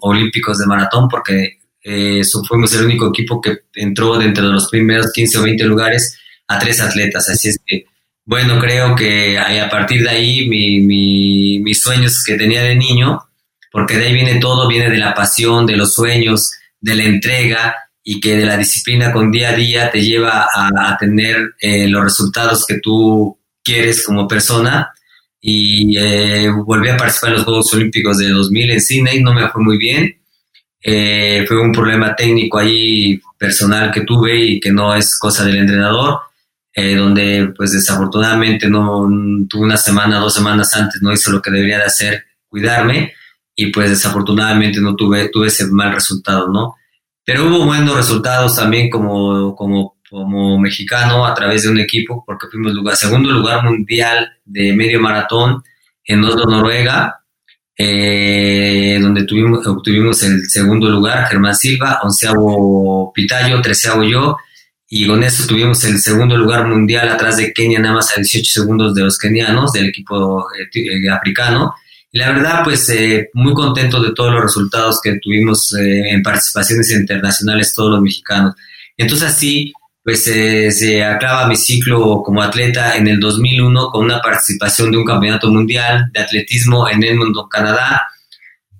olímpicos 0.00 0.58
de 0.58 0.66
maratón, 0.66 1.08
porque 1.08 1.58
eh, 1.82 2.22
fuimos 2.48 2.74
el 2.74 2.84
único 2.84 3.08
equipo 3.08 3.40
que 3.40 3.58
entró 3.74 4.18
dentro 4.18 4.46
de 4.46 4.52
los 4.52 4.68
primeros 4.68 5.12
15 5.12 5.38
o 5.38 5.42
20 5.42 5.64
lugares 5.64 6.18
a 6.48 6.58
tres 6.58 6.80
atletas. 6.80 7.28
Así 7.28 7.48
es 7.48 7.60
que 7.64 7.86
bueno, 8.26 8.58
creo 8.58 8.96
que 8.96 9.38
a 9.38 9.70
partir 9.70 10.02
de 10.02 10.10
ahí 10.10 10.48
mis 10.48 11.80
sueños 11.80 12.24
que 12.24 12.36
tenía 12.36 12.60
de 12.62 12.74
niño, 12.74 13.20
porque 13.70 13.96
de 13.96 14.06
ahí 14.06 14.14
viene 14.14 14.40
todo, 14.40 14.68
viene 14.68 14.90
de 14.90 14.98
la 14.98 15.14
pasión, 15.14 15.64
de 15.64 15.76
los 15.76 15.94
sueños, 15.94 16.50
de 16.80 16.96
la 16.96 17.04
entrega 17.04 17.76
y 18.02 18.20
que 18.20 18.36
de 18.36 18.44
la 18.44 18.56
disciplina 18.56 19.12
con 19.12 19.30
día 19.30 19.50
a 19.50 19.54
día 19.54 19.90
te 19.92 20.02
lleva 20.02 20.48
a, 20.52 20.96
tener 20.98 21.54
eh, 21.60 21.86
los 21.86 22.02
resultados 22.02 22.66
que 22.66 22.80
tú 22.80 23.38
quieres 23.62 24.04
como 24.04 24.26
persona. 24.26 24.92
Y 25.40 25.96
eh, 25.96 26.50
volví 26.50 26.88
a 26.88 26.96
participar 26.96 27.30
en 27.30 27.36
los 27.36 27.44
Juegos 27.44 27.74
Olímpicos 27.74 28.18
de 28.18 28.30
2000 28.30 28.70
en 28.72 28.80
Sydney, 28.80 29.22
no 29.22 29.34
me 29.34 29.48
fue 29.50 29.62
muy 29.62 29.78
bien. 29.78 30.16
Eh, 30.82 31.44
fue 31.46 31.60
un 31.60 31.70
problema 31.70 32.16
técnico 32.16 32.58
ahí 32.58 33.20
personal 33.38 33.92
que 33.92 34.00
tuve 34.00 34.36
y 34.36 34.60
que 34.60 34.72
no 34.72 34.96
es 34.96 35.16
cosa 35.16 35.44
del 35.44 35.58
entrenador 35.58 36.20
eh, 36.78 36.94
donde 36.94 37.54
pues 37.56 37.72
desafortunadamente 37.72 38.68
no 38.68 39.08
tuve 39.48 39.64
una 39.64 39.78
semana, 39.78 40.18
dos 40.18 40.34
semanas 40.34 40.74
antes, 40.76 41.00
no 41.00 41.10
hice 41.10 41.30
lo 41.30 41.40
que 41.40 41.50
debería 41.50 41.78
de 41.78 41.84
hacer, 41.84 42.24
cuidarme, 42.48 43.14
y 43.54 43.72
pues 43.72 43.88
desafortunadamente 43.88 44.78
no 44.82 44.94
tuve, 44.94 45.30
tuve 45.30 45.46
ese 45.46 45.68
mal 45.68 45.94
resultado, 45.94 46.48
¿no? 46.48 46.74
Pero 47.24 47.46
hubo 47.46 47.64
buenos 47.64 47.96
resultados 47.96 48.56
también 48.56 48.90
como, 48.90 49.56
como, 49.56 49.96
como 50.10 50.58
mexicano 50.58 51.24
a 51.24 51.32
través 51.32 51.62
de 51.62 51.70
un 51.70 51.80
equipo, 51.80 52.22
porque 52.26 52.46
fuimos 52.50 52.74
lugar, 52.74 52.94
segundo 52.94 53.30
lugar 53.32 53.64
mundial 53.64 54.34
de 54.44 54.74
medio 54.74 55.00
maratón 55.00 55.62
en 56.04 56.22
Oslo, 56.24 56.44
Noruega, 56.44 57.20
eh, 57.78 58.98
donde 59.00 59.24
tuvimos, 59.24 59.66
obtuvimos 59.66 60.22
el 60.24 60.46
segundo 60.50 60.90
lugar, 60.90 61.26
Germán 61.26 61.54
Silva, 61.54 62.00
onceavo 62.02 63.12
Pitayo, 63.14 63.62
treceavo 63.62 64.04
yo, 64.04 64.36
y 64.88 65.06
con 65.06 65.22
eso 65.24 65.46
tuvimos 65.46 65.82
el 65.84 65.98
segundo 65.98 66.36
lugar 66.36 66.68
mundial 66.68 67.08
atrás 67.08 67.36
de 67.36 67.52
Kenia, 67.52 67.80
nada 67.80 67.96
más 67.96 68.12
a 68.12 68.20
18 68.20 68.60
segundos 68.60 68.94
de 68.94 69.02
los 69.02 69.18
kenianos, 69.18 69.72
del 69.72 69.86
equipo 69.86 70.46
eh, 70.52 70.68
eh, 70.72 71.10
africano. 71.10 71.74
Y 72.12 72.18
la 72.18 72.30
verdad, 72.30 72.60
pues 72.62 72.88
eh, 72.90 73.30
muy 73.34 73.52
contento 73.52 74.00
de 74.00 74.12
todos 74.12 74.32
los 74.32 74.42
resultados 74.42 75.00
que 75.02 75.18
tuvimos 75.20 75.74
en 75.74 76.22
participaciones 76.22 76.90
internacionales 76.92 77.74
todos 77.74 77.90
los 77.90 78.00
mexicanos. 78.00 78.54
Entonces 78.96 79.28
así, 79.28 79.72
pues 80.04 80.22
se 80.24 81.04
acaba 81.04 81.48
mi 81.48 81.56
ciclo 81.56 82.22
como 82.24 82.40
atleta 82.40 82.96
en 82.96 83.08
el 83.08 83.18
2001 83.18 83.90
con 83.90 84.04
una 84.04 84.20
participación 84.20 84.92
de 84.92 84.98
un 84.98 85.04
campeonato 85.04 85.50
mundial 85.50 86.10
de 86.12 86.20
atletismo 86.20 86.88
en 86.88 87.02
Edmonton, 87.02 87.48
Canadá, 87.50 88.06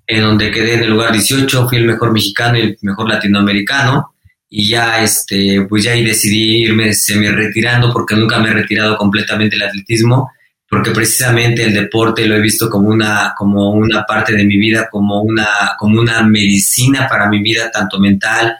en 0.07 0.21
donde 0.21 0.51
quedé 0.51 0.75
en 0.75 0.83
el 0.83 0.91
lugar 0.91 1.11
18, 1.11 1.67
fui 1.67 1.79
el 1.79 1.85
mejor 1.85 2.13
mexicano 2.13 2.57
y 2.57 2.61
el 2.61 2.77
mejor 2.81 3.09
latinoamericano 3.09 4.13
y 4.49 4.69
ya 4.69 5.03
este 5.03 5.65
pues 5.67 5.83
ya 5.83 5.91
ahí 5.91 6.03
decidí 6.03 6.63
irme 6.63 6.93
semi 6.93 7.27
retirando 7.27 7.91
porque 7.91 8.15
nunca 8.15 8.39
me 8.39 8.49
he 8.49 8.53
retirado 8.53 8.97
completamente 8.97 9.55
del 9.57 9.67
atletismo 9.67 10.31
porque 10.69 10.91
precisamente 10.91 11.63
el 11.63 11.73
deporte 11.73 12.25
lo 12.27 12.35
he 12.35 12.41
visto 12.41 12.69
como 12.69 12.89
una 12.89 13.33
como 13.37 13.71
una 13.71 14.03
parte 14.03 14.33
de 14.33 14.45
mi 14.45 14.57
vida 14.57 14.87
como 14.89 15.21
una 15.21 15.75
como 15.77 15.99
una 15.99 16.23
medicina 16.23 17.07
para 17.09 17.27
mi 17.27 17.41
vida 17.41 17.69
tanto 17.71 17.99
mental 17.99 18.55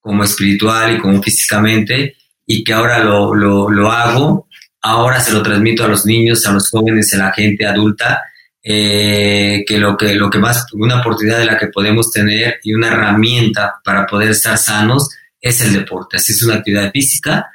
como 0.00 0.24
espiritual 0.24 0.96
y 0.96 0.98
como 0.98 1.22
físicamente 1.22 2.16
y 2.46 2.64
que 2.64 2.72
ahora 2.72 2.98
lo, 2.98 3.34
lo, 3.34 3.70
lo 3.70 3.92
hago. 3.92 4.48
Ahora 4.82 5.20
se 5.20 5.32
lo 5.32 5.42
transmito 5.42 5.84
a 5.84 5.88
los 5.88 6.06
niños 6.06 6.46
a 6.46 6.52
los 6.52 6.70
jóvenes 6.70 7.12
a 7.14 7.18
la 7.18 7.32
gente 7.32 7.66
adulta 7.66 8.22
eh, 8.62 9.62
que 9.66 9.78
lo 9.78 9.96
que 9.96 10.14
lo 10.14 10.30
que 10.30 10.38
más 10.38 10.66
una 10.72 11.00
oportunidad 11.00 11.38
de 11.38 11.44
la 11.44 11.58
que 11.58 11.68
podemos 11.68 12.10
tener 12.10 12.58
y 12.62 12.72
una 12.72 12.88
herramienta 12.88 13.74
para 13.84 14.06
poder 14.06 14.30
estar 14.30 14.56
sanos 14.56 15.10
es 15.40 15.60
el 15.60 15.72
deporte. 15.72 16.16
Así 16.16 16.32
es 16.32 16.42
una 16.42 16.56
actividad 16.56 16.90
física, 16.92 17.46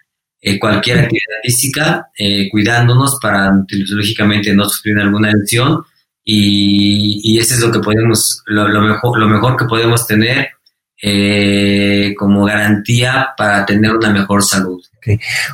eh, 0.41 0.59
cualquier 0.59 0.99
actividad 0.99 1.41
física, 1.43 2.07
eh, 2.17 2.49
cuidándonos 2.49 3.17
para, 3.21 3.51
lógicamente, 3.89 4.53
no 4.53 4.67
sufrir 4.69 4.99
alguna 4.99 5.31
lesión. 5.31 5.83
Y, 6.23 7.21
y 7.23 7.39
eso 7.39 7.53
es 7.53 7.59
lo 7.59 7.71
que 7.71 7.79
podemos, 7.79 8.41
lo, 8.47 8.81
mejor, 8.81 9.19
lo 9.19 9.27
mejor 9.27 9.57
que 9.57 9.65
podemos 9.65 10.07
tener 10.07 10.49
eh, 11.01 12.15
como 12.17 12.45
garantía 12.45 13.27
para 13.37 13.65
tener 13.65 13.91
una 13.91 14.09
mejor 14.09 14.43
salud. 14.43 14.81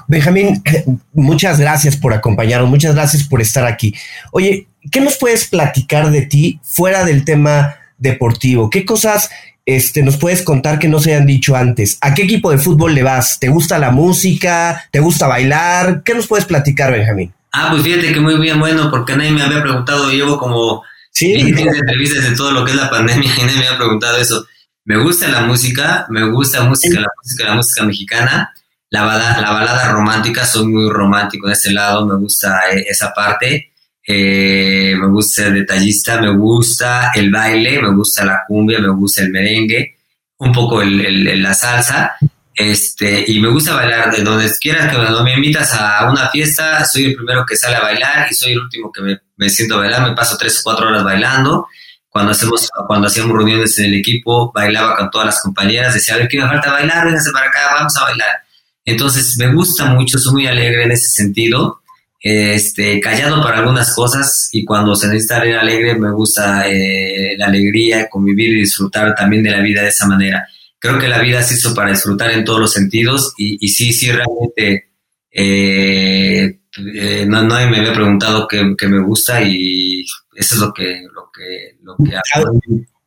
Benjamín, 0.08 0.64
muchas 1.14 1.60
gracias 1.60 1.98
por 1.98 2.14
acompañarnos, 2.14 2.70
muchas 2.70 2.96
gracias 2.96 3.24
por 3.24 3.42
estar 3.42 3.66
aquí. 3.66 3.94
Oye, 4.32 4.68
¿qué 4.92 5.02
nos 5.02 5.18
puedes 5.18 5.48
platicar 5.48 6.12
de 6.12 6.22
ti 6.22 6.60
fuera 6.64 7.04
del 7.04 7.26
tema 7.26 7.76
deportivo? 7.98 8.70
¿Qué 8.70 8.86
cosas 8.86 9.30
este, 9.76 10.04
nos 10.04 10.18
puedes 10.18 10.42
contar 10.42 10.80
que 10.80 10.88
no 10.88 11.00
se 11.00 11.14
hayan 11.14 11.26
dicho 11.26 11.56
antes. 11.56 11.98
¿A 12.02 12.14
qué 12.14 12.24
equipo 12.24 12.52
de 12.52 12.58
fútbol 12.58 12.94
le 12.94 13.04
vas? 13.04 13.40
¿Te 13.40 13.50
gusta 13.50 13.80
la 13.80 13.92
música? 13.92 14.88
¿Te 14.92 15.00
gusta 15.00 15.28
bailar? 15.28 16.04
¿Qué 16.04 16.14
nos 16.14 16.28
puedes 16.28 16.46
platicar, 16.46 16.92
Benjamín? 16.92 17.34
Ah, 17.52 17.68
pues 17.72 17.84
fíjate 17.84 18.14
que 18.14 18.20
muy 18.20 18.36
bien, 18.36 18.60
bueno, 18.60 18.90
porque 18.90 19.16
nadie 19.16 19.32
me 19.32 19.42
había 19.42 19.62
preguntado, 19.62 20.10
llevo 20.10 20.38
como 20.38 20.84
¿Sí? 21.12 21.34
entrevistas 21.34 22.30
de 22.30 22.36
todo 22.36 22.52
lo 22.52 22.64
que 22.64 22.72
es 22.72 22.78
la 22.78 22.90
pandemia 22.90 23.30
y 23.38 23.42
nadie 23.42 23.58
me 23.58 23.66
había 23.68 23.78
preguntado 23.78 24.18
eso. 24.18 24.46
Me 24.86 24.98
gusta 24.98 25.28
la 25.28 25.42
música, 25.42 26.06
me 26.10 26.24
gusta 26.30 26.64
música, 26.64 27.00
la 27.00 27.08
música, 27.22 27.46
la 27.46 27.56
música 27.56 27.84
mexicana, 27.84 28.54
la 28.90 29.04
balada, 29.04 29.42
la 29.42 29.52
balada 29.52 29.92
romántica, 29.92 30.46
soy 30.46 30.68
muy 30.68 30.90
romántico 30.90 31.48
de 31.48 31.54
ese 31.54 31.72
lado, 31.72 32.06
me 32.06 32.16
gusta 32.16 32.62
eh, 32.72 32.86
esa 32.90 33.14
parte. 33.14 33.71
Eh, 34.06 34.96
me 35.00 35.08
gusta 35.08 35.44
ser 35.44 35.54
detallista, 35.54 36.20
me 36.20 36.36
gusta 36.36 37.12
el 37.14 37.30
baile, 37.30 37.82
me 37.82 37.94
gusta 37.94 38.26
la 38.26 38.42
cumbia, 38.48 38.80
me 38.80 38.90
gusta 38.90 39.22
el 39.22 39.30
merengue, 39.30 39.98
un 40.38 40.52
poco 40.52 40.82
el, 40.82 41.42
la 41.42 41.54
salsa, 41.54 42.16
este, 42.54 43.26
y 43.28 43.40
me 43.40 43.48
gusta 43.50 43.76
bailar 43.76 44.12
de 44.12 44.24
donde 44.24 44.52
quieras 44.60 44.94
cuando 44.94 45.24
me 45.24 45.34
invitas 45.34 45.74
a 45.74 46.10
una 46.10 46.30
fiesta, 46.30 46.84
soy 46.86 47.06
el 47.06 47.16
primero 47.16 47.46
que 47.46 47.56
sale 47.56 47.76
a 47.76 47.82
bailar 47.82 48.28
y 48.30 48.34
soy 48.34 48.54
el 48.54 48.60
último 48.60 48.92
que 48.92 49.20
me, 49.38 49.50
siento 49.50 49.76
a 49.76 49.80
bailar, 49.80 50.08
me 50.10 50.16
paso 50.16 50.38
tres 50.38 50.60
o 50.60 50.64
cuatro 50.64 50.88
horas 50.88 51.04
bailando. 51.04 51.68
Cuando 52.10 52.32
hacemos, 52.32 52.70
cuando 52.88 53.08
hacíamos 53.08 53.38
reuniones 53.38 53.80
en 53.80 53.86
el 53.86 53.94
equipo, 53.94 54.52
bailaba 54.52 54.98
con 54.98 55.10
todas 55.10 55.28
las 55.28 55.42
compañeras, 55.42 55.94
decía, 55.94 56.16
a 56.16 56.18
ver, 56.18 56.28
¿qué 56.28 56.42
me 56.42 56.48
falta 56.48 56.72
bailar? 56.72 57.06
Vénganse 57.06 57.32
para 57.32 57.48
acá, 57.48 57.60
vamos 57.74 57.96
a 57.96 58.04
bailar. 58.04 58.36
Entonces, 58.84 59.38
me 59.38 59.54
gusta 59.54 59.86
mucho, 59.86 60.20
soy 60.20 60.34
muy 60.34 60.48
alegre 60.48 60.84
en 60.84 60.92
ese 60.92 61.08
sentido 61.08 61.81
este, 62.22 63.00
callado 63.00 63.42
para 63.42 63.58
algunas 63.58 63.96
cosas 63.96 64.50
y 64.52 64.64
cuando 64.64 64.96
se 64.96 65.08
necesita 65.08 65.42
ser 65.42 65.56
alegre 65.56 65.98
me 65.98 66.12
gusta 66.12 66.70
eh, 66.70 67.36
la 67.38 67.48
alegría, 67.48 68.08
convivir 68.10 68.54
y 68.54 68.60
disfrutar 68.62 69.16
también 69.16 69.42
de 69.42 69.52
la 69.52 69.62
vida 69.62 69.82
de 69.82 69.90
esa 69.90 70.08
manera. 70.08 70.48
Creo 70.78 71.00
que 71.00 71.08
la 71.08 71.20
vida 71.20 71.42
se 71.42 71.56
hizo 71.56 71.74
para 71.74 71.92
disfrutar 71.92 72.32
en 72.32 72.46
todos 72.46 72.60
los 72.60 72.74
sentidos 72.74 73.34
y, 73.38 73.58
y 73.66 73.70
sí, 73.70 73.92
sí, 73.92 74.12
realmente 74.12 74.92
eh, 75.32 76.60
eh, 76.78 77.26
no, 77.28 77.44
nadie 77.44 77.70
me 77.70 77.78
había 77.78 77.94
preguntado 77.94 78.48
qué, 78.48 78.64
me 78.88 79.02
gusta 79.02 79.42
y 79.42 80.02
eso 80.36 80.56
es 80.56 80.58
lo 80.58 80.74
que, 80.74 81.02
lo 81.14 81.30
que, 81.34 81.78
lo 81.82 81.96
que 81.98 82.16
hago. 82.16 82.60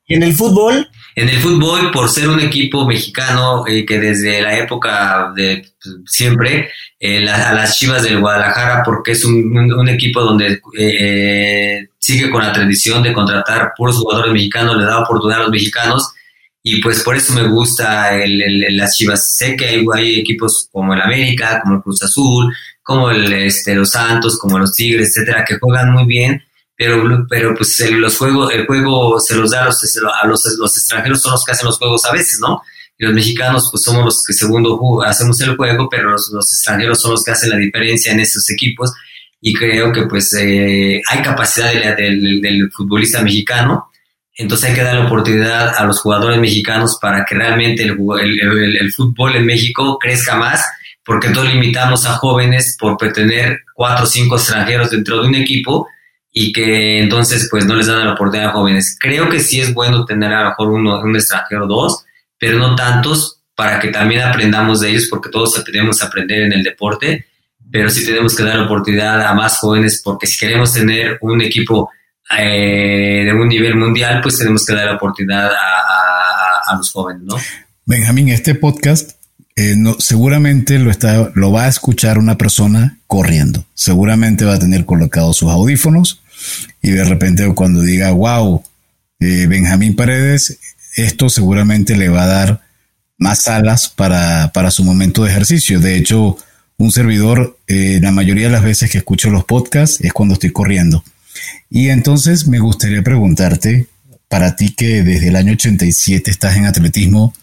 ¿Y 0.07 0.15
en 0.15 0.23
el 0.23 0.35
fútbol? 0.35 0.89
En 1.17 1.29
el 1.29 1.39
fútbol, 1.39 1.93
por 1.93 2.09
ser 2.09 2.29
un 2.29 2.41
equipo 2.41 2.87
mexicano 2.87 3.65
eh, 3.69 3.87
que 3.87 4.01
desde 4.01 4.43
la 4.43 4.59
época 4.59 5.33
de 5.35 5.65
pues, 5.81 5.97
siempre, 6.07 6.71
eh, 6.99 7.29
a 7.29 7.55
las 7.55 7.79
Chivas 7.79 8.03
del 8.03 8.19
Guadalajara, 8.19 8.83
porque 8.85 9.13
es 9.13 9.25
un, 9.25 9.89
equipo 9.89 10.23
donde 10.23 10.61
eh, 10.77 11.87
sigue 11.99 12.31
con 12.31 12.43
la 12.43 12.53
tradición 12.53 13.03
de 13.03 13.13
contratar 13.13 13.73
puros 13.77 13.97
jugadores 13.97 14.33
mexicanos, 14.33 14.77
le 14.77 14.85
da 14.85 15.01
oportunidad 15.01 15.41
a 15.41 15.43
los 15.45 15.53
mexicanos, 15.53 16.13
y 16.67 16.81
pues 16.81 17.03
por 17.03 17.15
eso 17.15 17.35
me 17.35 17.47
gusta 17.47 18.17
el, 18.17 18.77
las 18.77 18.97
Chivas. 18.97 19.37
Sé 19.37 19.55
que 19.55 19.67
hay, 19.67 19.85
hay, 19.95 20.21
equipos 20.21 20.69
como 20.73 20.95
el 20.95 21.03
América, 21.03 21.61
como 21.63 21.77
el 21.77 21.83
Cruz 21.83 22.03
Azul, 22.03 22.53
como 22.83 23.11
el, 23.11 23.33
este, 23.35 23.75
los 23.75 23.91
Santos, 23.91 24.39
como 24.39 24.59
los 24.59 24.75
Tigres, 24.75 25.09
etcétera, 25.11 25.45
que 25.45 25.59
juegan 25.59 25.93
muy 25.93 26.07
bien, 26.07 26.43
pero, 26.77 27.27
pero 27.29 27.55
pues 27.55 27.79
el, 27.81 28.01
los 28.01 28.17
juegos, 28.17 28.53
el 28.53 28.67
juego 28.67 29.21
se 29.21 29.37
los 29.37 29.51
da 29.51 29.63
a 29.63 29.67
los, 29.67 29.83
a 30.23 30.27
los, 30.27 30.77
extranjeros, 30.77 31.21
son 31.23 31.33
los 31.33 31.45
que 31.45 31.53
hacen 31.53 31.67
los 31.67 31.79
juegos 31.79 32.05
a 32.05 32.13
veces, 32.13 32.39
¿no? 32.41 32.63
Y 32.99 33.05
los 33.05 33.15
mexicanos 33.15 33.69
pues 33.71 33.83
somos 33.83 34.05
los 34.05 34.25
que 34.25 34.33
segundo 34.33 35.03
hacemos 35.03 35.41
el 35.41 35.57
juego, 35.57 35.89
pero 35.89 36.11
los, 36.11 36.31
los 36.33 36.53
extranjeros 36.53 37.01
son 37.01 37.13
los 37.13 37.25
que 37.25 37.31
hacen 37.31 37.51
la 37.51 37.57
diferencia 37.57 38.13
en 38.13 38.21
esos 38.21 38.49
equipos 38.51 38.93
y 39.41 39.53
creo 39.53 39.93
que 39.93 40.07
pues 40.07 40.33
eh, 40.35 41.03
hay 41.07 41.23
capacidad 41.23 41.71
del, 41.97 42.41
del 42.41 42.71
futbolista 42.73 43.21
mexicano, 43.21 43.91
entonces 44.37 44.71
hay 44.71 44.75
que 44.75 44.83
dar 44.83 44.97
la 44.97 45.07
oportunidad 45.07 45.75
a 45.77 45.85
los 45.85 46.01
jugadores 46.01 46.41
mexicanos 46.41 46.99
para 47.01 47.25
que 47.25 47.35
realmente 47.35 47.83
el, 47.83 47.97
el, 48.21 48.77
el, 48.77 48.93
fútbol 48.93 49.37
en 49.37 49.47
México 49.47 49.99
crezca 49.99 50.37
más, 50.37 50.65
porque 51.05 51.29
todos 51.29 51.53
limitamos 51.53 52.07
a 52.07 52.15
jóvenes 52.15 52.77
por 52.81 52.97
tener 53.13 53.61
cuatro 53.75 54.05
o 54.05 54.09
cinco 54.09 54.37
extranjeros 54.37 54.91
dentro 54.91 55.21
de 55.21 55.29
un 55.29 55.35
equipo 55.35 55.87
y 56.35 56.53
que 56.53 57.01
entonces 57.01 57.49
pues 57.51 57.65
no 57.65 57.75
les 57.75 57.87
dan 57.87 58.05
la 58.05 58.13
oportunidad 58.13 58.51
a 58.51 58.53
jóvenes. 58.53 58.99
Creo 59.01 59.31
que 59.31 59.41
sí 59.41 59.61
es 59.61 59.73
bueno 59.73 60.05
tener 60.05 60.35
a 60.35 60.43
lo 60.43 60.49
mejor 60.51 60.69
uno, 60.69 61.01
un 61.01 61.17
extranjero 61.17 61.67
dos, 61.67 62.05
pero 62.39 62.59
no 62.59 62.75
tantos 62.75 63.41
para 63.55 63.81
que 63.81 63.89
también 63.89 64.21
aprendamos 64.21 64.81
de 64.81 64.91
ellos, 64.91 65.07
porque 65.09 65.31
todos 65.31 65.65
tenemos 65.65 65.99
que 65.99 66.07
aprender 66.07 66.43
en 66.43 66.53
el 66.53 66.63
deporte 66.63 67.25
pero 67.75 67.91
sí 67.91 68.07
tenemos 68.07 68.37
que 68.37 68.45
dar 68.45 68.61
oportunidad 68.61 69.21
a 69.27 69.35
más 69.35 69.59
jóvenes 69.59 70.01
porque 70.05 70.29
si 70.29 70.39
queremos 70.39 70.73
tener 70.73 71.19
un 71.21 71.43
equipo 71.43 71.91
eh, 72.39 73.25
de 73.25 73.33
un 73.33 73.49
nivel 73.49 73.75
mundial, 73.75 74.21
pues 74.23 74.39
tenemos 74.39 74.65
que 74.65 74.73
dar 74.75 74.95
oportunidad 74.95 75.51
a, 75.51 76.77
los 76.77 76.93
jóvenes, 76.93 77.23
¿no? 77.25 77.37
Benjamín, 77.85 78.29
este 78.29 78.55
podcast 78.55 79.17
eh, 79.57 79.75
no, 79.77 79.97
seguramente 79.99 80.79
lo, 80.79 80.89
está, 80.89 81.33
lo 81.35 81.51
va 81.51 81.65
a 81.65 81.69
escuchar 81.69 82.19
una 82.19 82.39
persona 82.39 82.99
corriendo. 83.09 83.65
Seguramente 83.75 84.45
va 84.45 84.55
a 84.55 84.59
tener 84.61 84.85
colocados 84.85 85.37
sus 85.37 85.51
audífonos 85.51 86.23
y 86.83 86.91
de 86.91 87.05
repente 87.05 87.47
cuando 87.55 87.83
diga, 87.83 88.11
wow, 88.13 88.63
eh, 89.21 89.47
Benjamín 89.47 89.97
Paredes, 89.97 90.59
esto 90.97 91.29
seguramente 91.29 91.97
le 91.97 92.09
va 92.09 92.25
a 92.25 92.27
dar 92.27 92.61
más 93.19 93.49
alas 93.49 93.89
para, 93.89 94.53
para 94.53 94.71
su 94.71 94.85
momento 94.85 95.25
de 95.25 95.31
ejercicio. 95.31 95.81
De 95.81 95.97
hecho, 95.97 96.37
un 96.77 96.91
servidor, 96.91 97.59
eh, 97.67 97.99
la 98.03 98.11
mayoría 98.11 98.47
de 98.47 98.53
las 98.53 98.65
veces 98.65 98.91
que 98.91 98.99
escucho 98.99 99.31
los 99.31 99.45
podcasts 99.45 100.01
es 100.01 100.13
cuando 100.13 100.35
estoy 100.35 100.51
corriendo. 100.51 101.05
Y 101.71 101.89
entonces 101.89 102.47
me 102.47 102.59
gustaría 102.59 103.03
preguntarte, 103.03 103.89
para 104.29 104.57
ti 104.57 104.75
que 104.75 105.03
desde 105.03 105.29
el 105.29 105.37
año 105.37 105.53
87 105.53 106.31
estás 106.31 106.57
en 106.57 106.67
atletismo, 106.67 107.35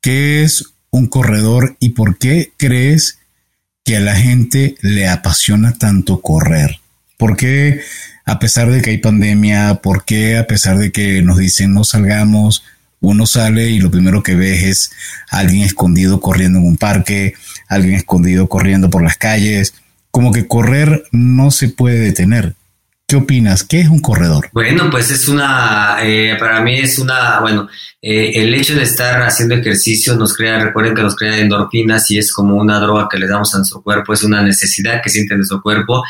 ¿qué 0.00 0.42
es 0.42 0.64
un 0.90 1.06
corredor 1.06 1.76
y 1.80 1.90
por 1.90 2.18
qué 2.18 2.52
crees 2.56 3.18
que 3.84 3.96
a 3.96 4.00
la 4.00 4.16
gente 4.16 4.74
le 4.82 5.08
apasiona 5.08 5.74
tanto 5.78 6.20
correr? 6.20 6.80
¿Por 7.16 7.36
qué 7.36 7.80
a 8.26 8.40
pesar 8.40 8.70
de 8.70 8.82
que 8.82 8.90
hay 8.90 8.98
pandemia, 8.98 9.76
por 9.76 10.04
qué 10.04 10.36
a 10.36 10.46
pesar 10.48 10.76
de 10.78 10.90
que 10.90 11.22
nos 11.22 11.38
dicen 11.38 11.72
no 11.72 11.84
salgamos, 11.84 12.64
uno 13.00 13.24
sale 13.24 13.70
y 13.70 13.78
lo 13.78 13.90
primero 13.90 14.22
que 14.22 14.34
ves 14.34 14.64
es 14.64 14.92
alguien 15.30 15.62
escondido 15.62 16.20
corriendo 16.20 16.58
en 16.58 16.66
un 16.66 16.76
parque, 16.76 17.34
alguien 17.68 17.94
escondido 17.94 18.48
corriendo 18.48 18.90
por 18.90 19.02
las 19.02 19.16
calles, 19.16 19.74
como 20.10 20.32
que 20.32 20.48
correr 20.48 21.04
no 21.12 21.52
se 21.52 21.68
puede 21.68 22.00
detener. 22.00 22.54
¿Qué 23.08 23.14
opinas? 23.14 23.62
¿Qué 23.62 23.82
es 23.82 23.88
un 23.88 24.00
corredor? 24.00 24.48
Bueno, 24.52 24.90
pues 24.90 25.12
es 25.12 25.28
una, 25.28 25.98
eh, 26.02 26.36
para 26.40 26.60
mí 26.60 26.76
es 26.76 26.98
una, 26.98 27.38
bueno, 27.38 27.68
eh, 28.02 28.32
el 28.34 28.52
hecho 28.52 28.74
de 28.74 28.82
estar 28.82 29.22
haciendo 29.22 29.54
ejercicio 29.54 30.16
nos 30.16 30.34
crea, 30.34 30.58
recuerden 30.58 30.96
que 30.96 31.02
nos 31.02 31.14
crea 31.14 31.38
endorfinas 31.38 32.10
y 32.10 32.18
es 32.18 32.32
como 32.32 32.56
una 32.56 32.80
droga 32.80 33.06
que 33.08 33.18
le 33.18 33.28
damos 33.28 33.54
a 33.54 33.58
nuestro 33.58 33.80
cuerpo, 33.80 34.12
es 34.12 34.24
una 34.24 34.42
necesidad 34.42 35.00
que 35.00 35.10
siente 35.10 35.36
nuestro 35.36 35.62
cuerpo 35.62 36.02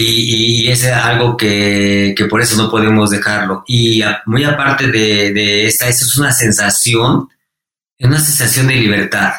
y, 0.00 0.68
es 0.70 0.84
algo 0.86 1.36
que, 1.36 2.14
que, 2.16 2.26
por 2.26 2.40
eso 2.40 2.56
no 2.56 2.70
podemos 2.70 3.10
dejarlo. 3.10 3.64
Y 3.66 4.00
muy 4.26 4.44
aparte 4.44 4.86
de, 4.86 5.32
de 5.32 5.66
esta, 5.66 5.88
eso 5.88 6.04
es 6.04 6.16
una 6.16 6.30
sensación, 6.30 7.28
una 7.98 8.20
sensación 8.20 8.68
de 8.68 8.76
libertad. 8.76 9.32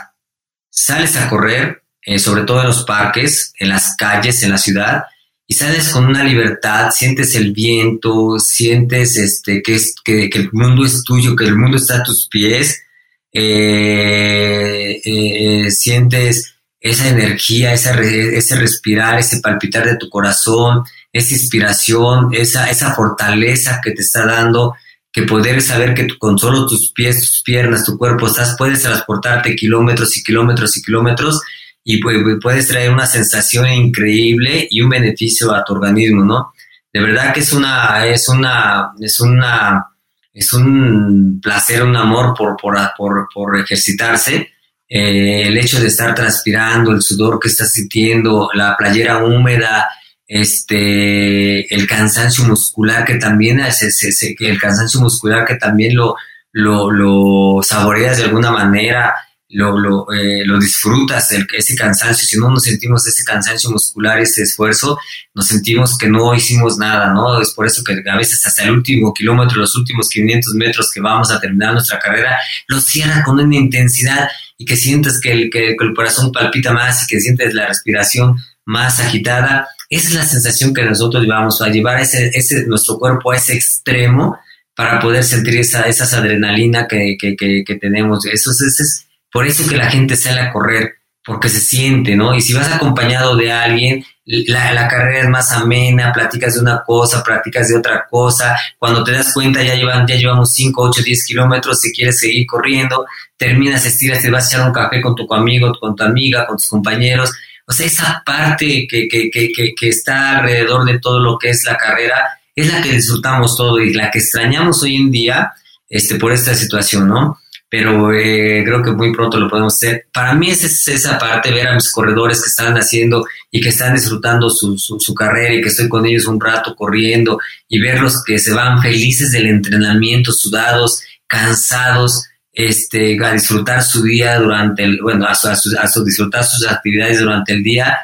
Sales 0.69 1.15
a 1.15 1.29
correr, 1.29 1.83
eh, 2.01 2.19
sobre 2.19 2.43
todo 2.43 2.59
en 2.59 2.67
los 2.67 2.83
parques, 2.83 3.53
en 3.57 3.69
las 3.69 3.95
calles, 3.95 4.43
en 4.43 4.49
la 4.49 4.57
ciudad, 4.57 5.03
y 5.47 5.53
sales 5.53 5.89
con 5.89 6.05
una 6.05 6.25
libertad, 6.25 6.91
sientes 6.91 7.35
el 7.35 7.53
viento, 7.53 8.37
sientes 8.37 9.15
este, 9.15 9.63
que, 9.63 9.75
es, 9.75 9.95
que, 10.03 10.29
que 10.29 10.39
el 10.39 10.49
mundo 10.51 10.85
es 10.85 11.03
tuyo, 11.05 11.37
que 11.37 11.45
el 11.45 11.55
mundo 11.55 11.77
está 11.77 11.99
a 11.99 12.03
tus 12.03 12.27
pies, 12.27 12.83
eh, 13.31 14.99
eh, 15.05 15.71
sientes 15.71 16.58
esa 16.79 17.09
energía, 17.09 17.73
ese 17.73 18.55
respirar, 18.55 19.19
ese 19.19 19.41
palpitar 19.41 19.85
de 19.85 19.97
tu 19.97 20.09
corazón, 20.09 20.83
esa 21.11 21.33
inspiración, 21.33 22.29
esa, 22.31 22.69
esa 22.69 22.93
fortaleza 22.93 23.81
que 23.83 23.91
te 23.91 24.01
está 24.01 24.25
dando, 24.25 24.75
que 25.11 25.23
poder 25.23 25.61
saber 25.61 25.93
que 25.93 26.07
con 26.17 26.37
solo 26.37 26.65
tus 26.65 26.91
pies, 26.93 27.19
tus 27.19 27.41
piernas, 27.43 27.83
tu 27.83 27.97
cuerpo, 27.97 28.27
estás, 28.27 28.55
puedes 28.57 28.81
transportarte 28.81 29.55
kilómetros 29.55 30.15
y 30.17 30.23
kilómetros 30.23 30.77
y 30.77 30.81
kilómetros 30.81 31.41
y 31.83 31.99
puedes 32.39 32.67
traer 32.67 32.91
una 32.91 33.07
sensación 33.07 33.67
increíble 33.67 34.67
y 34.69 34.81
un 34.81 34.89
beneficio 34.89 35.53
a 35.53 35.63
tu 35.63 35.73
organismo, 35.73 36.23
¿no? 36.23 36.53
De 36.93 37.01
verdad 37.01 37.33
que 37.33 37.39
es 37.39 37.51
una, 37.51 38.05
es 38.05 38.29
una, 38.29 38.91
es 38.99 39.19
una, 39.19 39.87
es 40.33 40.53
un 40.53 41.39
placer, 41.41 41.83
un 41.83 41.95
amor 41.95 42.35
por, 42.37 42.55
por, 42.57 42.77
por, 42.95 43.27
por 43.33 43.59
ejercitarse 43.59 44.49
eh, 44.91 45.43
el 45.47 45.57
hecho 45.57 45.79
de 45.79 45.87
estar 45.87 46.15
transpirando, 46.15 46.91
el 46.91 47.03
sudor 47.03 47.39
que 47.39 47.47
estás 47.47 47.71
sintiendo, 47.71 48.49
la 48.55 48.75
playera 48.75 49.23
húmeda, 49.23 49.87
este, 50.27 51.73
el 51.73 51.85
cansancio 51.87 52.43
muscular 52.45 53.05
que 53.05 53.15
también, 53.15 53.59
el 53.59 54.59
cansancio 54.59 54.99
muscular 54.99 55.45
que 55.45 55.55
también 55.55 55.95
lo, 55.95 56.15
lo, 56.53 57.61
saboreas 57.61 58.17
de 58.17 58.23
alguna 58.23 58.51
manera, 58.51 59.13
lo, 59.49 59.77
lo, 59.77 60.11
eh, 60.11 60.43
lo 60.45 60.59
disfrutas, 60.59 61.31
el, 61.33 61.45
ese 61.53 61.75
cansancio, 61.75 62.27
si 62.27 62.37
no 62.37 62.49
nos 62.49 62.63
sentimos 62.63 63.05
ese 63.07 63.23
cansancio 63.23 63.69
muscular, 63.69 64.19
ese 64.19 64.43
esfuerzo, 64.43 64.99
nos 65.35 65.47
sentimos 65.47 65.97
que 65.97 66.07
no 66.07 66.33
hicimos 66.33 66.77
nada, 66.77 67.13
¿no? 67.13 67.41
Es 67.41 67.51
por 67.51 67.65
eso 67.65 67.83
que 67.83 68.03
a 68.07 68.17
veces 68.17 68.43
hasta 68.45 68.63
el 68.63 68.71
último 68.71 69.13
kilómetro, 69.13 69.57
los 69.57 69.75
últimos 69.75 70.09
500 70.09 70.53
metros 70.53 70.91
que 70.91 71.01
vamos 71.01 71.31
a 71.31 71.39
terminar 71.39 71.73
nuestra 71.73 71.99
carrera, 71.99 72.37
lo 72.67 72.79
cierran 72.79 73.23
con 73.23 73.39
una 73.39 73.55
intensidad 73.55 74.29
y 74.59 74.65
que 74.65 74.75
sientes 74.75 75.19
que 75.21 75.31
el, 75.31 75.49
que, 75.49 75.69
el 75.69 75.93
corazón 75.95 76.31
palpita 76.33 76.73
más 76.73 77.03
y 77.03 77.07
que 77.07 77.21
sientes 77.21 77.53
la 77.53 77.67
respiración 77.67 78.35
más 78.65 78.99
agitada. 78.99 79.69
Esa 79.89 80.09
es 80.09 80.13
la 80.13 80.25
sensación 80.25 80.73
que 80.73 80.83
nosotros 80.83 81.25
vamos 81.25 81.61
a 81.61 81.69
llevar 81.69 81.99
ese, 82.01 82.29
ese, 82.33 82.67
nuestro 82.67 82.99
cuerpo 82.99 83.31
a 83.31 83.37
ese 83.37 83.53
extremo 83.53 84.37
para 84.75 84.99
poder 84.99 85.23
sentir 85.23 85.57
esa, 85.57 85.83
esa 85.83 86.17
adrenalina 86.17 86.87
que, 86.87 87.15
que, 87.17 87.35
que, 87.37 87.75
tenemos. 87.75 88.25
Eso 88.25 88.51
es, 88.51 88.79
es, 88.79 89.07
por 89.31 89.47
eso 89.47 89.67
que 89.67 89.77
la 89.77 89.89
gente 89.89 90.17
sale 90.17 90.41
a 90.41 90.51
correr, 90.51 90.95
porque 91.23 91.47
se 91.47 91.61
siente, 91.61 92.17
¿no? 92.17 92.35
Y 92.35 92.41
si 92.41 92.53
vas 92.53 92.69
acompañado 92.69 93.37
de 93.37 93.53
alguien, 93.53 94.03
la, 94.29 94.73
la, 94.73 94.87
carrera 94.87 95.21
es 95.23 95.29
más 95.29 95.51
amena, 95.51 96.13
platicas 96.13 96.53
de 96.53 96.61
una 96.61 96.83
cosa, 96.83 97.23
platicas 97.23 97.67
de 97.69 97.77
otra 97.77 98.05
cosa, 98.07 98.55
cuando 98.77 99.03
te 99.03 99.11
das 99.11 99.33
cuenta 99.33 99.63
ya, 99.63 99.73
llevan, 99.73 100.05
ya 100.05 100.15
llevamos 100.15 100.51
5, 100.53 100.81
8, 100.81 101.01
10 101.03 101.25
kilómetros, 101.25 101.81
si 101.81 101.91
quieres 101.91 102.19
seguir 102.19 102.45
corriendo, 102.45 103.05
terminas, 103.37 103.85
estiras, 103.85 104.21
te 104.21 104.29
vas 104.29 104.45
a 104.45 104.47
echar 104.47 104.67
un 104.67 104.73
café 104.73 105.01
con 105.01 105.15
tu 105.15 105.31
amigo, 105.33 105.73
con 105.79 105.95
tu 105.95 106.03
amiga, 106.03 106.45
con 106.45 106.57
tus 106.57 106.67
compañeros, 106.67 107.31
o 107.65 107.71
sea, 107.71 107.87
esa 107.87 108.23
parte 108.25 108.87
que, 108.87 109.07
que, 109.07 109.29
que, 109.31 109.51
que 109.75 109.89
está 109.89 110.37
alrededor 110.37 110.85
de 110.85 110.99
todo 110.99 111.19
lo 111.19 111.37
que 111.37 111.49
es 111.49 111.63
la 111.65 111.77
carrera 111.77 112.39
es 112.55 112.71
la 112.71 112.81
que 112.81 112.93
disfrutamos 112.93 113.55
todo 113.55 113.79
y 113.79 113.93
la 113.93 114.11
que 114.11 114.19
extrañamos 114.19 114.83
hoy 114.83 114.95
en 114.95 115.11
día 115.11 115.53
este, 115.89 116.15
por 116.15 116.31
esta 116.31 116.53
situación, 116.53 117.07
¿no? 117.07 117.39
Pero 117.69 118.11
eh, 118.11 118.63
creo 118.65 118.81
que 118.81 118.91
muy 118.91 119.13
pronto 119.13 119.39
lo 119.39 119.47
podemos 119.47 119.75
hacer. 119.75 120.07
Para 120.11 120.33
mí 120.33 120.49
es, 120.49 120.87
esa 120.87 121.19
parte, 121.19 121.51
ver 121.51 121.67
a 121.67 121.75
mis 121.75 121.91
corredores 121.91 122.41
que 122.41 122.49
están 122.49 122.75
haciendo 122.75 123.25
y 123.51 123.61
que 123.61 123.69
están 123.69 123.93
disfrutando 123.93 124.49
su, 124.49 124.77
su, 124.77 125.13
carrera 125.13 125.53
y 125.53 125.61
que 125.61 125.69
estoy 125.69 125.87
con 125.87 126.05
ellos 126.05 126.25
un 126.25 126.41
rato 126.41 126.75
corriendo 126.75 127.39
y 127.67 127.79
verlos 127.79 128.23
que 128.23 128.39
se 128.39 128.53
van 128.53 128.81
felices 128.81 129.31
del 129.31 129.47
entrenamiento, 129.47 130.31
sudados, 130.31 131.03
cansados, 131.27 132.25
este, 132.51 133.23
a 133.23 133.33
disfrutar 133.33 133.83
su 133.83 134.01
día 134.01 134.39
durante 134.39 134.83
el, 134.83 134.99
bueno, 135.01 135.27
a, 135.27 135.35
su, 135.35 136.03
disfrutar 136.03 136.43
sus 136.43 136.67
actividades 136.67 137.19
durante 137.19 137.53
el 137.53 137.61
día, 137.61 137.95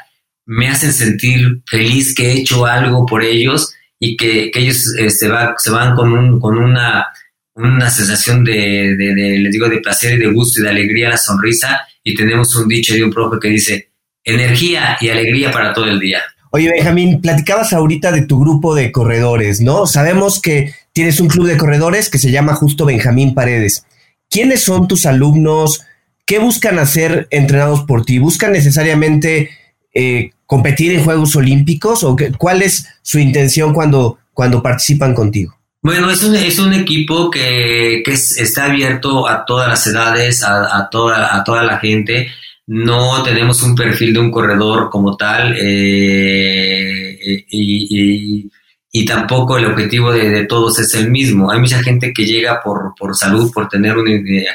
me 0.46 0.68
hacen 0.68 0.92
sentir 0.92 1.60
feliz 1.66 2.14
que 2.14 2.30
he 2.30 2.40
hecho 2.40 2.64
algo 2.64 3.04
por 3.04 3.24
ellos 3.24 3.74
y 3.98 4.16
que, 4.16 4.52
que 4.52 4.60
ellos 4.60 4.94
este, 4.96 5.26
va, 5.28 5.54
se 5.58 5.70
van 5.70 5.96
con, 5.96 6.12
un, 6.12 6.40
con 6.40 6.56
una 6.56 7.06
una 7.56 7.90
sensación 7.90 8.44
de, 8.44 8.94
les 8.96 9.52
digo, 9.52 9.68
de 9.68 9.78
placer 9.78 10.14
y 10.14 10.18
de 10.18 10.32
gusto 10.32 10.60
y 10.60 10.64
de 10.64 10.70
alegría, 10.70 11.08
la 11.08 11.16
sonrisa, 11.16 11.80
y 12.04 12.14
tenemos 12.14 12.54
un 12.54 12.68
dicho 12.68 12.94
de 12.94 13.02
un 13.02 13.10
profe 13.10 13.38
que 13.40 13.48
dice, 13.48 13.90
energía 14.22 14.98
y 15.00 15.08
alegría 15.08 15.50
para 15.50 15.72
todo 15.72 15.86
el 15.86 15.98
día. 15.98 16.20
Oye, 16.50 16.70
Benjamín, 16.70 17.20
platicabas 17.20 17.72
ahorita 17.72 18.12
de 18.12 18.22
tu 18.22 18.40
grupo 18.40 18.74
de 18.74 18.92
corredores, 18.92 19.60
¿no? 19.60 19.86
Sabemos 19.86 20.40
que 20.40 20.74
tienes 20.92 21.20
un 21.20 21.28
club 21.28 21.46
de 21.46 21.56
corredores 21.56 22.08
que 22.08 22.18
se 22.18 22.30
llama 22.30 22.54
justo 22.54 22.84
Benjamín 22.84 23.34
Paredes. 23.34 23.84
¿Quiénes 24.30 24.62
son 24.62 24.86
tus 24.86 25.06
alumnos? 25.06 25.82
¿Qué 26.24 26.38
buscan 26.38 26.78
hacer 26.78 27.26
entrenados 27.30 27.82
por 27.84 28.04
ti? 28.04 28.18
¿Buscan 28.18 28.52
necesariamente 28.52 29.50
eh, 29.94 30.30
competir 30.46 30.92
en 30.92 31.04
Juegos 31.04 31.36
Olímpicos 31.36 32.04
o 32.04 32.16
cuál 32.38 32.62
es 32.62 32.86
su 33.02 33.18
intención 33.18 33.72
cuando, 33.72 34.18
cuando 34.32 34.62
participan 34.62 35.14
contigo? 35.14 35.56
Bueno, 35.86 36.10
es 36.10 36.24
un, 36.24 36.34
es 36.34 36.58
un 36.58 36.74
equipo 36.74 37.30
que, 37.30 38.02
que 38.04 38.10
está 38.10 38.64
abierto 38.64 39.28
a 39.28 39.44
todas 39.44 39.68
las 39.68 39.86
edades, 39.86 40.42
a, 40.42 40.88
toda, 40.90 41.36
a 41.36 41.44
toda 41.44 41.62
la 41.62 41.78
gente. 41.78 42.28
No 42.66 43.22
tenemos 43.22 43.62
un 43.62 43.76
perfil 43.76 44.12
de 44.12 44.18
un 44.18 44.32
corredor 44.32 44.90
como 44.90 45.16
tal 45.16 45.54
eh, 45.56 47.20
eh, 47.24 47.44
y, 47.48 48.50
y, 48.90 49.04
tampoco 49.04 49.58
el 49.58 49.66
objetivo 49.66 50.10
de, 50.12 50.44
todos 50.46 50.76
es 50.80 50.92
el 50.94 51.08
mismo. 51.08 51.52
Hay 51.52 51.60
mucha 51.60 51.80
gente 51.80 52.12
que 52.12 52.26
llega 52.26 52.60
por, 52.60 52.92
por 52.98 53.14
salud, 53.14 53.52
por 53.54 53.68
tener 53.68 53.96
un, 53.96 54.04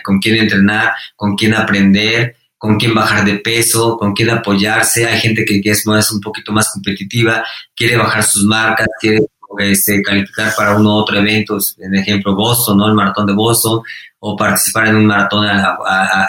con 0.03 0.19
quién 0.19 0.35
entrenar, 0.35 0.91
con 1.15 1.37
quién 1.37 1.53
aprender, 1.53 2.35
con 2.57 2.75
quién 2.75 2.93
bajar 2.93 3.23
de 3.23 3.35
peso, 3.35 3.95
con 3.97 4.13
quién 4.13 4.31
apoyarse. 4.31 5.05
Hay 5.05 5.21
gente 5.21 5.45
que, 5.45 5.61
que 5.61 5.69
es 5.69 5.87
más, 5.87 6.11
un 6.11 6.19
poquito 6.19 6.51
más 6.51 6.69
competitiva, 6.73 7.41
quiere 7.73 7.95
bajar 7.95 8.21
sus 8.21 8.43
marcas, 8.43 8.87
quiere 8.99 9.19
este, 9.59 10.01
calificar 10.01 10.53
para 10.55 10.75
uno 10.75 10.89
u 10.89 10.99
otro 10.99 11.17
evento, 11.17 11.57
en 11.79 11.95
ejemplo 11.95 12.35
Boston, 12.35 12.77
¿no? 12.77 12.87
El 12.87 12.93
maratón 12.93 13.25
de 13.25 13.33
Boston, 13.33 13.81
o 14.19 14.35
participar 14.35 14.87
en 14.87 14.95
un 14.95 15.05
maratón 15.05 15.47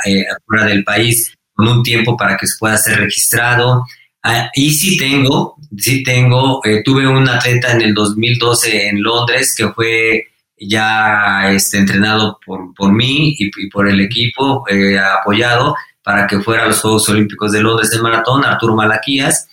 eh, 0.07 0.25
fuera 0.47 0.65
del 0.65 0.83
país 0.85 1.35
con 1.55 1.69
un 1.69 1.83
tiempo 1.83 2.17
para 2.17 2.37
que 2.37 2.47
se 2.47 2.59
pueda 2.59 2.77
ser 2.77 2.99
registrado. 2.99 3.85
Ah, 4.23 4.51
y 4.55 4.71
sí 4.71 4.97
tengo, 4.97 5.57
sí 5.77 6.03
tengo, 6.03 6.61
eh, 6.65 6.83
tuve 6.85 7.07
un 7.07 7.29
atleta 7.29 7.73
en 7.73 7.83
el 7.83 7.95
2012 7.95 8.89
en 8.89 9.03
Londres 9.03 9.55
que 9.57 9.69
fue 9.71 10.27
ya 10.57 11.51
este, 11.51 11.79
entrenado 11.79 12.39
por, 12.45 12.73
por 12.75 12.93
mí 12.93 13.35
y, 13.39 13.69
por 13.69 13.89
el 13.89 14.01
equipo 14.01 14.65
eh, 14.69 14.99
apoyado 14.99 15.75
para 16.05 16.27
que 16.27 16.41
fuera 16.41 16.65
a 16.65 16.69
los 16.69 16.81
Juegos 16.81 17.09
Olímpicos 17.09 17.53
de 17.53 17.63
Londres 17.63 17.93
en 17.93 18.03
maratón, 18.03 18.45
Arturo 18.45 18.77
Malaquías 18.77 19.49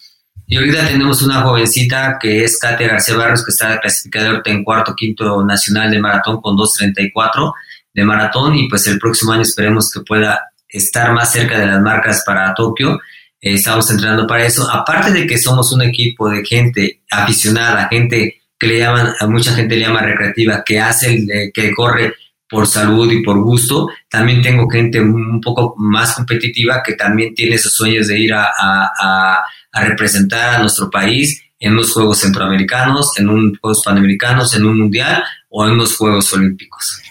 y 0.52 0.58
ahorita 0.58 0.88
tenemos 0.88 1.22
una 1.22 1.42
jovencita 1.42 2.18
que 2.20 2.44
es 2.44 2.58
Katia 2.58 2.88
García 2.88 3.16
Barros, 3.16 3.46
que 3.46 3.52
está 3.52 3.80
clasificada 3.80 4.32
ahorita 4.32 4.50
en 4.50 4.64
cuarto, 4.64 4.96
quinto 4.96 5.46
nacional 5.46 5.92
de 5.92 6.00
maratón 6.00 6.42
con 6.42 6.58
2.34 6.58 7.54
de 7.94 8.04
maratón 8.04 8.56
y 8.56 8.68
pues 8.68 8.88
el 8.88 8.98
próximo 8.98 9.32
año 9.32 9.44
esperemos 9.44 9.92
que 9.94 10.00
pueda 10.00 10.42
estar 10.68 11.14
más 11.14 11.32
cerca 11.32 11.60
de 11.60 11.68
las 11.68 11.80
marcas 11.80 12.24
para 12.26 12.52
Tokio. 12.56 13.00
Eh, 13.40 13.54
estamos 13.54 13.92
entrenando 13.92 14.26
para 14.26 14.44
eso. 14.44 14.68
Aparte 14.68 15.12
de 15.12 15.28
que 15.28 15.38
somos 15.38 15.72
un 15.72 15.84
equipo 15.84 16.28
de 16.28 16.44
gente 16.44 17.02
aficionada, 17.12 17.88
gente 17.88 18.42
que 18.58 18.68
le 18.68 18.80
llaman, 18.80 19.14
a 19.20 19.28
mucha 19.28 19.54
gente 19.54 19.76
le 19.76 19.82
llama 19.82 20.02
recreativa, 20.02 20.64
que 20.66 20.80
hace, 20.80 21.52
que 21.54 21.72
corre 21.76 22.16
por 22.50 22.66
salud 22.66 23.12
y 23.12 23.22
por 23.22 23.40
gusto. 23.44 23.88
También 24.10 24.42
tengo 24.42 24.68
gente 24.68 25.00
un 25.00 25.40
poco 25.42 25.76
más 25.78 26.16
competitiva 26.16 26.82
que 26.84 26.94
también 26.94 27.36
tiene 27.36 27.54
esos 27.54 27.72
sueños 27.72 28.08
de 28.08 28.20
ir 28.20 28.34
a 28.34 29.44
representar 29.74 30.56
a 30.56 30.60
nuestro 30.60 30.90
país 30.90 31.42
en 31.60 31.76
los 31.76 31.92
Juegos 31.92 32.20
Centroamericanos, 32.20 33.12
en 33.18 33.30
un 33.30 33.56
Juegos 33.60 33.84
Panamericanos, 33.84 34.54
en 34.56 34.66
un 34.66 34.80
Mundial 34.80 35.24
o 35.50 35.68
en 35.68 35.78
los 35.78 35.96
Juegos 35.96 36.32
Olímpicos. 36.34 37.02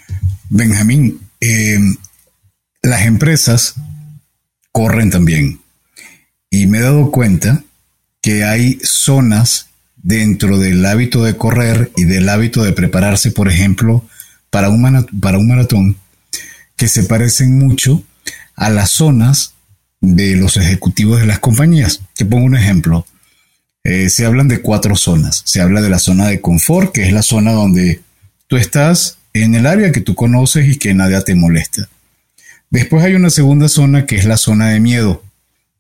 Benjamín, 0.49 1.21
eh, 1.41 1.79
las 2.83 3.03
empresas 3.03 3.75
corren 4.73 5.11
también 5.11 5.61
y 6.51 6.67
me 6.67 6.79
he 6.79 6.83
dado 6.83 7.11
cuenta 7.11 7.63
que 8.23 8.45
hay 8.45 8.79
zonas 8.83 9.69
dentro 9.97 10.59
del 10.59 10.85
hábito 10.87 11.23
de 11.25 11.37
correr 11.37 11.93
y 11.97 12.05
del 12.05 12.29
hábito 12.29 12.63
de 12.63 12.73
prepararse, 12.73 13.31
por 13.31 13.49
ejemplo, 13.49 14.05
para 14.51 14.71
un, 14.71 15.07
para 15.21 15.39
un 15.39 15.49
maratón, 15.49 15.97
que 16.77 16.89
se 16.89 17.03
parecen 17.03 17.59
mucho 17.59 18.03
a 18.57 18.71
las 18.71 18.91
zonas 18.91 19.55
de 20.01 20.37
los 20.37 20.57
ejecutivos 20.57 21.21
de 21.21 21.27
las 21.27 21.39
compañías. 21.39 22.01
Te 22.15 22.25
pongo 22.25 22.47
un 22.47 22.57
ejemplo. 22.57 23.07
Eh, 23.85 24.11
se 24.11 24.27
hablan 24.27 24.49
de 24.49 24.61
cuatro 24.61 24.97
zonas. 24.97 25.43
Se 25.45 25.61
habla 25.61 25.81
de 25.81 25.91
la 25.91 25.99
zona 25.99 26.29
de 26.29 26.41
confort, 26.41 26.93
que 26.93 27.05
es 27.05 27.13
la 27.13 27.23
zona 27.23 27.53
donde 27.53 28.01
tú 28.47 28.57
estás 28.57 29.19
en 29.33 29.55
el 29.55 29.67
área 29.67 29.93
que 29.93 30.01
tú 30.01 30.15
conoces 30.15 30.69
y 30.69 30.77
que 30.79 30.95
nadie 30.95 31.21
te 31.23 31.35
molesta. 31.35 31.89
Después 32.71 33.05
hay 33.05 33.15
una 33.15 33.31
segunda 33.31 33.69
zona 33.69 34.05
que 34.07 34.17
es 34.17 34.25
la 34.25 34.37
zona 34.37 34.69
de 34.69 34.81
miedo, 34.81 35.23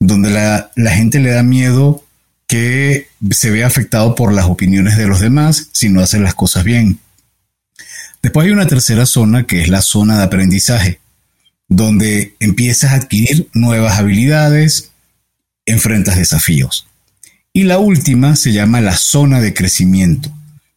donde 0.00 0.30
la, 0.30 0.70
la 0.74 0.90
gente 0.92 1.20
le 1.20 1.30
da 1.30 1.42
miedo 1.42 2.04
que 2.46 3.08
se 3.30 3.50
vea 3.50 3.66
afectado 3.66 4.14
por 4.14 4.32
las 4.32 4.46
opiniones 4.46 4.96
de 4.96 5.06
los 5.06 5.20
demás 5.20 5.68
si 5.72 5.90
no 5.90 6.00
hacen 6.00 6.22
las 6.22 6.34
cosas 6.34 6.64
bien. 6.64 6.98
Después 8.22 8.46
hay 8.46 8.52
una 8.52 8.66
tercera 8.66 9.06
zona 9.06 9.44
que 9.44 9.60
es 9.60 9.68
la 9.68 9.82
zona 9.82 10.16
de 10.18 10.24
aprendizaje, 10.24 10.98
donde 11.68 12.34
empiezas 12.40 12.92
a 12.92 12.96
adquirir 12.96 13.48
nuevas 13.52 13.98
habilidades, 13.98 14.90
enfrentas 15.66 16.16
desafíos. 16.16 16.86
Y 17.52 17.64
la 17.64 17.78
última 17.78 18.36
se 18.36 18.52
llama 18.52 18.80
la 18.80 18.96
zona 18.96 19.40
de 19.40 19.52
crecimiento, 19.52 20.32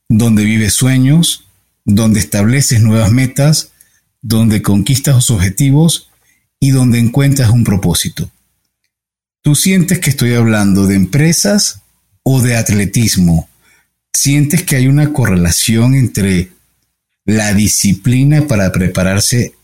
donde 0.09 0.43
vives 0.43 0.73
sueños, 0.73 1.45
donde 1.85 2.19
estableces 2.19 2.81
nuevas 2.81 3.11
metas, 3.11 3.71
donde 4.21 4.61
conquistas 4.61 5.15
los 5.15 5.29
objetivos 5.31 6.09
y 6.59 6.71
donde 6.71 6.99
encuentras 6.99 7.49
un 7.49 7.63
propósito. 7.63 8.29
¿Tú 9.41 9.55
sientes 9.55 9.99
que 9.99 10.11
estoy 10.11 10.33
hablando 10.33 10.85
de 10.85 10.95
empresas 10.95 11.81
o 12.23 12.41
de 12.41 12.55
atletismo? 12.55 13.49
¿Sientes 14.13 14.63
que 14.63 14.75
hay 14.75 14.87
una 14.87 15.13
correlación 15.13 15.95
entre 15.95 16.51
la 17.25 17.53
disciplina 17.53 18.47
para 18.47 18.71
prepararse 18.71 19.55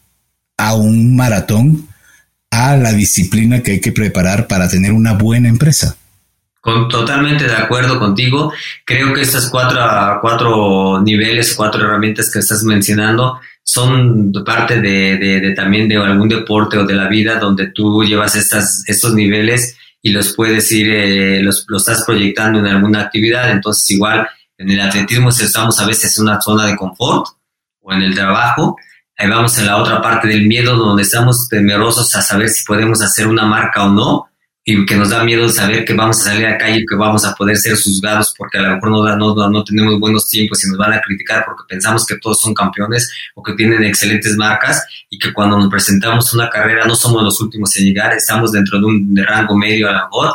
a 0.57 0.75
un 0.75 1.15
maratón 1.15 1.87
a 2.51 2.75
la 2.75 2.93
disciplina 2.93 3.61
que 3.61 3.73
hay 3.73 3.81
que 3.81 3.91
preparar 3.91 4.47
para 4.47 4.67
tener 4.67 4.91
una 4.91 5.13
buena 5.13 5.47
empresa. 5.47 5.97
Totalmente 6.89 7.45
de 7.45 7.55
acuerdo 7.55 7.97
contigo. 7.97 8.51
Creo 8.83 9.13
que 9.13 9.21
estas 9.21 9.49
cuatro, 9.49 9.79
cuatro 10.21 11.01
niveles, 11.01 11.53
cuatro 11.55 11.85
herramientas 11.85 12.29
que 12.29 12.39
estás 12.39 12.63
mencionando 12.63 13.39
son 13.63 14.33
parte 14.45 14.81
de, 14.81 15.53
también 15.55 15.87
de 15.87 15.95
algún 15.95 16.27
deporte 16.27 16.77
o 16.77 16.85
de 16.85 16.95
la 16.95 17.07
vida 17.07 17.39
donde 17.39 17.67
tú 17.67 18.03
llevas 18.03 18.35
estas, 18.35 18.83
estos 18.87 19.13
niveles 19.13 19.77
y 20.01 20.11
los 20.11 20.33
puedes 20.35 20.69
ir, 20.71 20.89
eh, 20.89 21.41
los, 21.41 21.65
los 21.67 21.87
estás 21.87 22.05
proyectando 22.05 22.59
en 22.59 22.67
alguna 22.67 23.01
actividad. 23.01 23.49
Entonces, 23.51 23.89
igual 23.91 24.27
en 24.57 24.69
el 24.69 24.81
atletismo 24.81 25.29
estamos 25.29 25.79
a 25.79 25.85
veces 25.85 26.17
en 26.17 26.23
una 26.23 26.41
zona 26.41 26.65
de 26.65 26.75
confort 26.75 27.27
o 27.81 27.93
en 27.93 28.01
el 28.01 28.13
trabajo 28.13 28.75
Ahí 29.17 29.27
vamos 29.27 29.57
en 29.57 29.65
la 29.65 29.77
otra 29.77 30.01
parte 30.01 30.27
del 30.27 30.47
miedo, 30.47 30.75
donde 30.77 31.01
estamos 31.01 31.47
temerosos 31.49 32.13
a 32.15 32.21
saber 32.21 32.49
si 32.49 32.63
podemos 32.63 33.01
hacer 33.01 33.27
una 33.27 33.45
marca 33.45 33.85
o 33.85 33.89
no, 33.89 34.29
y 34.69 34.85
que 34.85 34.97
nos 34.97 35.11
da 35.11 35.23
miedo 35.23 35.47
saber 35.47 35.85
que 35.85 35.93
vamos 35.93 36.19
a 36.19 36.23
salir 36.25 36.45
a 36.45 36.51
la 36.51 36.57
calle 36.57 36.83
que 36.87 36.95
vamos 36.97 37.23
a 37.23 37.33
poder 37.33 37.55
ser 37.55 37.71
juzgados 37.71 38.33
porque 38.37 38.57
a 38.57 38.63
lo 38.63 38.75
mejor 38.75 38.91
no, 38.91 39.15
no, 39.15 39.49
no 39.49 39.63
tenemos 39.63 39.97
buenos 39.97 40.29
tiempos 40.29 40.61
y 40.65 40.67
nos 40.67 40.77
van 40.77 40.91
a 40.91 40.99
criticar 40.99 41.45
porque 41.45 41.63
pensamos 41.69 42.05
que 42.05 42.17
todos 42.17 42.41
son 42.41 42.53
campeones 42.53 43.09
o 43.33 43.41
que 43.41 43.53
tienen 43.53 43.81
excelentes 43.85 44.35
marcas 44.35 44.85
y 45.09 45.17
que 45.17 45.31
cuando 45.31 45.57
nos 45.57 45.69
presentamos 45.69 46.33
una 46.33 46.49
carrera 46.49 46.85
no 46.85 46.95
somos 46.95 47.23
los 47.23 47.39
últimos 47.39 47.77
en 47.77 47.85
llegar, 47.85 48.13
estamos 48.13 48.51
dentro 48.51 48.77
de 48.77 48.85
un 48.85 49.15
rango 49.15 49.55
medio 49.55 49.87
a 49.87 49.93
lo 49.93 49.99
mejor. 49.99 50.33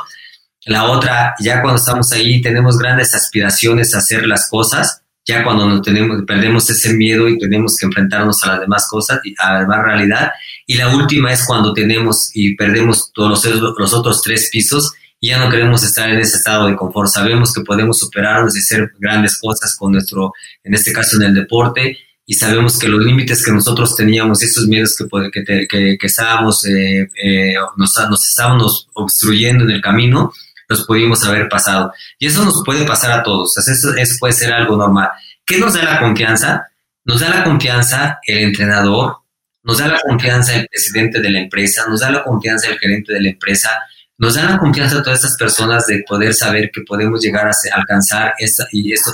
La 0.65 0.85
otra, 0.85 1.35
ya 1.39 1.61
cuando 1.61 1.79
estamos 1.79 2.11
ahí 2.13 2.41
tenemos 2.41 2.79
grandes 2.79 3.15
aspiraciones 3.15 3.95
a 3.95 3.99
hacer 3.99 4.27
las 4.27 4.49
cosas, 4.49 5.02
ya 5.25 5.45
cuando 5.45 5.69
nos 5.69 5.83
tenemos, 5.83 6.23
perdemos 6.27 6.69
ese 6.69 6.95
miedo 6.95 7.29
y 7.29 7.39
tenemos 7.39 7.77
que 7.77 7.87
enfrentarnos 7.87 8.43
a 8.45 8.49
las 8.49 8.61
demás 8.61 8.87
cosas, 8.89 9.21
y 9.25 9.35
a 9.39 9.53
la 9.53 9.61
demás 9.61 9.83
realidad. 9.85 10.33
Y 10.67 10.75
la 10.75 10.95
última 10.95 11.33
es 11.33 11.45
cuando 11.47 11.73
tenemos 11.73 12.31
y 12.35 12.55
perdemos 12.57 13.13
todos 13.13 13.45
los, 13.45 13.79
los 13.79 13.93
otros 13.95 14.23
tres 14.23 14.49
pisos 14.51 14.93
y 15.21 15.29
ya 15.29 15.39
no 15.39 15.49
queremos 15.51 15.85
estar 15.85 16.11
en 16.11 16.19
ese 16.19 16.37
estado 16.37 16.67
de 16.67 16.75
confort. 16.75 17.09
Sabemos 17.09 17.53
que 17.53 17.61
podemos 17.61 17.99
superarnos 17.99 18.57
y 18.57 18.59
hacer 18.59 18.93
grandes 18.99 19.39
cosas 19.39 19.77
con 19.77 19.93
nuestro, 19.93 20.33
en 20.65 20.75
este 20.75 20.93
caso 20.93 21.17
en 21.17 21.23
el 21.23 21.35
deporte, 21.35 21.97
y 22.27 22.35
sabemos 22.35 22.79
que 22.79 22.89
los 22.89 23.05
límites 23.05 23.45
que 23.45 23.53
nosotros 23.53 23.95
teníamos, 23.95 24.43
esos 24.43 24.67
miedos 24.67 24.97
que, 24.97 25.45
que, 25.45 25.67
que, 25.69 25.97
que 25.99 26.07
estábamos, 26.07 26.65
eh, 26.67 27.09
eh, 27.23 27.55
nos, 27.77 27.95
nos 28.11 28.29
estábamos 28.29 28.89
obstruyendo 28.95 29.65
en 29.65 29.71
el 29.71 29.81
camino, 29.81 30.33
los 30.73 30.87
pudimos 30.87 31.25
haber 31.25 31.49
pasado. 31.49 31.93
Y 32.19 32.27
eso 32.27 32.45
nos 32.45 32.63
puede 32.65 32.85
pasar 32.85 33.13
a 33.13 33.23
todos, 33.23 33.57
eso, 33.57 33.95
eso 33.95 34.15
puede 34.19 34.33
ser 34.33 34.53
algo 34.53 34.77
normal. 34.77 35.11
¿Qué 35.45 35.59
nos 35.59 35.75
da 35.75 35.85
la 35.85 36.01
confianza? 36.01 36.67
Nos 37.05 37.21
da 37.21 37.29
la 37.31 37.45
confianza 37.45 38.19
el 38.27 38.39
entrenador, 38.39 39.17
nos 39.65 39.79
da 39.79 39.89
la 39.89 40.01
confianza 40.01 40.55
el 40.57 40.67
presidente 40.69 41.21
de 41.21 41.31
la 41.31 41.41
empresa, 41.41 41.85
nos 41.89 42.01
da 42.01 42.11
la 42.11 42.25
confianza 42.25 42.69
el 42.69 42.79
gerente 42.79 43.13
de 43.13 43.21
la 43.21 43.29
empresa, 43.31 43.71
nos 44.19 44.35
da 44.35 44.45
la 44.45 44.59
confianza 44.59 44.99
a 44.99 45.03
todas 45.03 45.19
estas 45.19 45.37
personas 45.37 45.87
de 45.87 46.05
poder 46.07 46.33
saber 46.33 46.71
que 46.73 46.83
podemos 46.83 47.21
llegar 47.23 47.47
a 47.49 47.53
alcanzar 47.75 48.35
esta, 48.39 48.67
y 48.71 48.93
esto, 48.93 49.11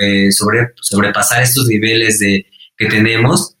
eh, 0.00 0.32
sobre, 0.32 0.72
sobrepasar 0.80 1.42
estos 1.42 1.66
niveles 1.66 2.18
de, 2.18 2.44
que 2.76 2.86
tenemos, 2.86 3.54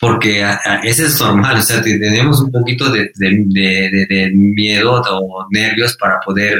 porque 0.00 0.46
ese 0.84 1.06
es 1.06 1.20
normal, 1.20 1.58
o 1.58 1.62
sea, 1.62 1.82
tenemos 1.82 2.40
un 2.40 2.52
poquito 2.52 2.90
de, 2.90 3.10
de, 3.16 4.06
de 4.08 4.30
miedo 4.32 5.02
o 5.02 5.46
nervios 5.50 5.96
para 5.96 6.20
poder 6.20 6.58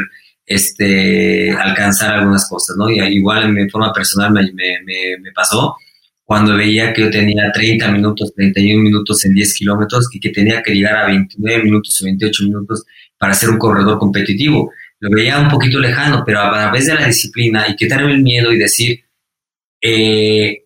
este, 0.49 1.51
alcanzar 1.53 2.15
algunas 2.15 2.49
cosas, 2.49 2.77
¿no? 2.77 2.91
Y 2.91 2.99
igual 3.01 3.45
en 3.45 3.55
mi 3.55 3.69
forma 3.69 3.93
personal 3.93 4.33
me, 4.33 4.43
me, 4.55 5.19
me, 5.21 5.33
pasó 5.33 5.77
cuando 6.25 6.57
veía 6.57 6.93
que 6.93 7.03
yo 7.03 7.11
tenía 7.11 7.53
30 7.53 7.91
minutos, 7.93 8.33
31 8.35 8.83
minutos 8.83 9.25
en 9.27 9.35
10 9.35 9.55
kilómetros 9.55 10.09
y 10.13 10.19
que 10.21 10.31
tenía 10.31 10.63
que 10.63 10.75
llegar 10.75 10.97
a 10.97 11.07
29 11.07 11.65
minutos 11.65 12.01
o 12.01 12.05
28 12.05 12.45
minutos 12.45 12.85
para 13.19 13.35
ser 13.35 13.51
un 13.51 13.59
corredor 13.59 13.99
competitivo. 13.99 14.73
lo 15.01 15.11
veía 15.11 15.39
un 15.39 15.49
poquito 15.49 15.79
lejano, 15.79 16.23
pero 16.25 16.41
a 16.41 16.51
través 16.51 16.87
de 16.87 16.95
la 16.95 17.07
disciplina 17.07 17.67
y 17.69 17.77
quitarme 17.77 18.13
el 18.13 18.23
miedo 18.23 18.53
y 18.53 18.59
decir, 18.59 19.05
eh, 19.81 20.65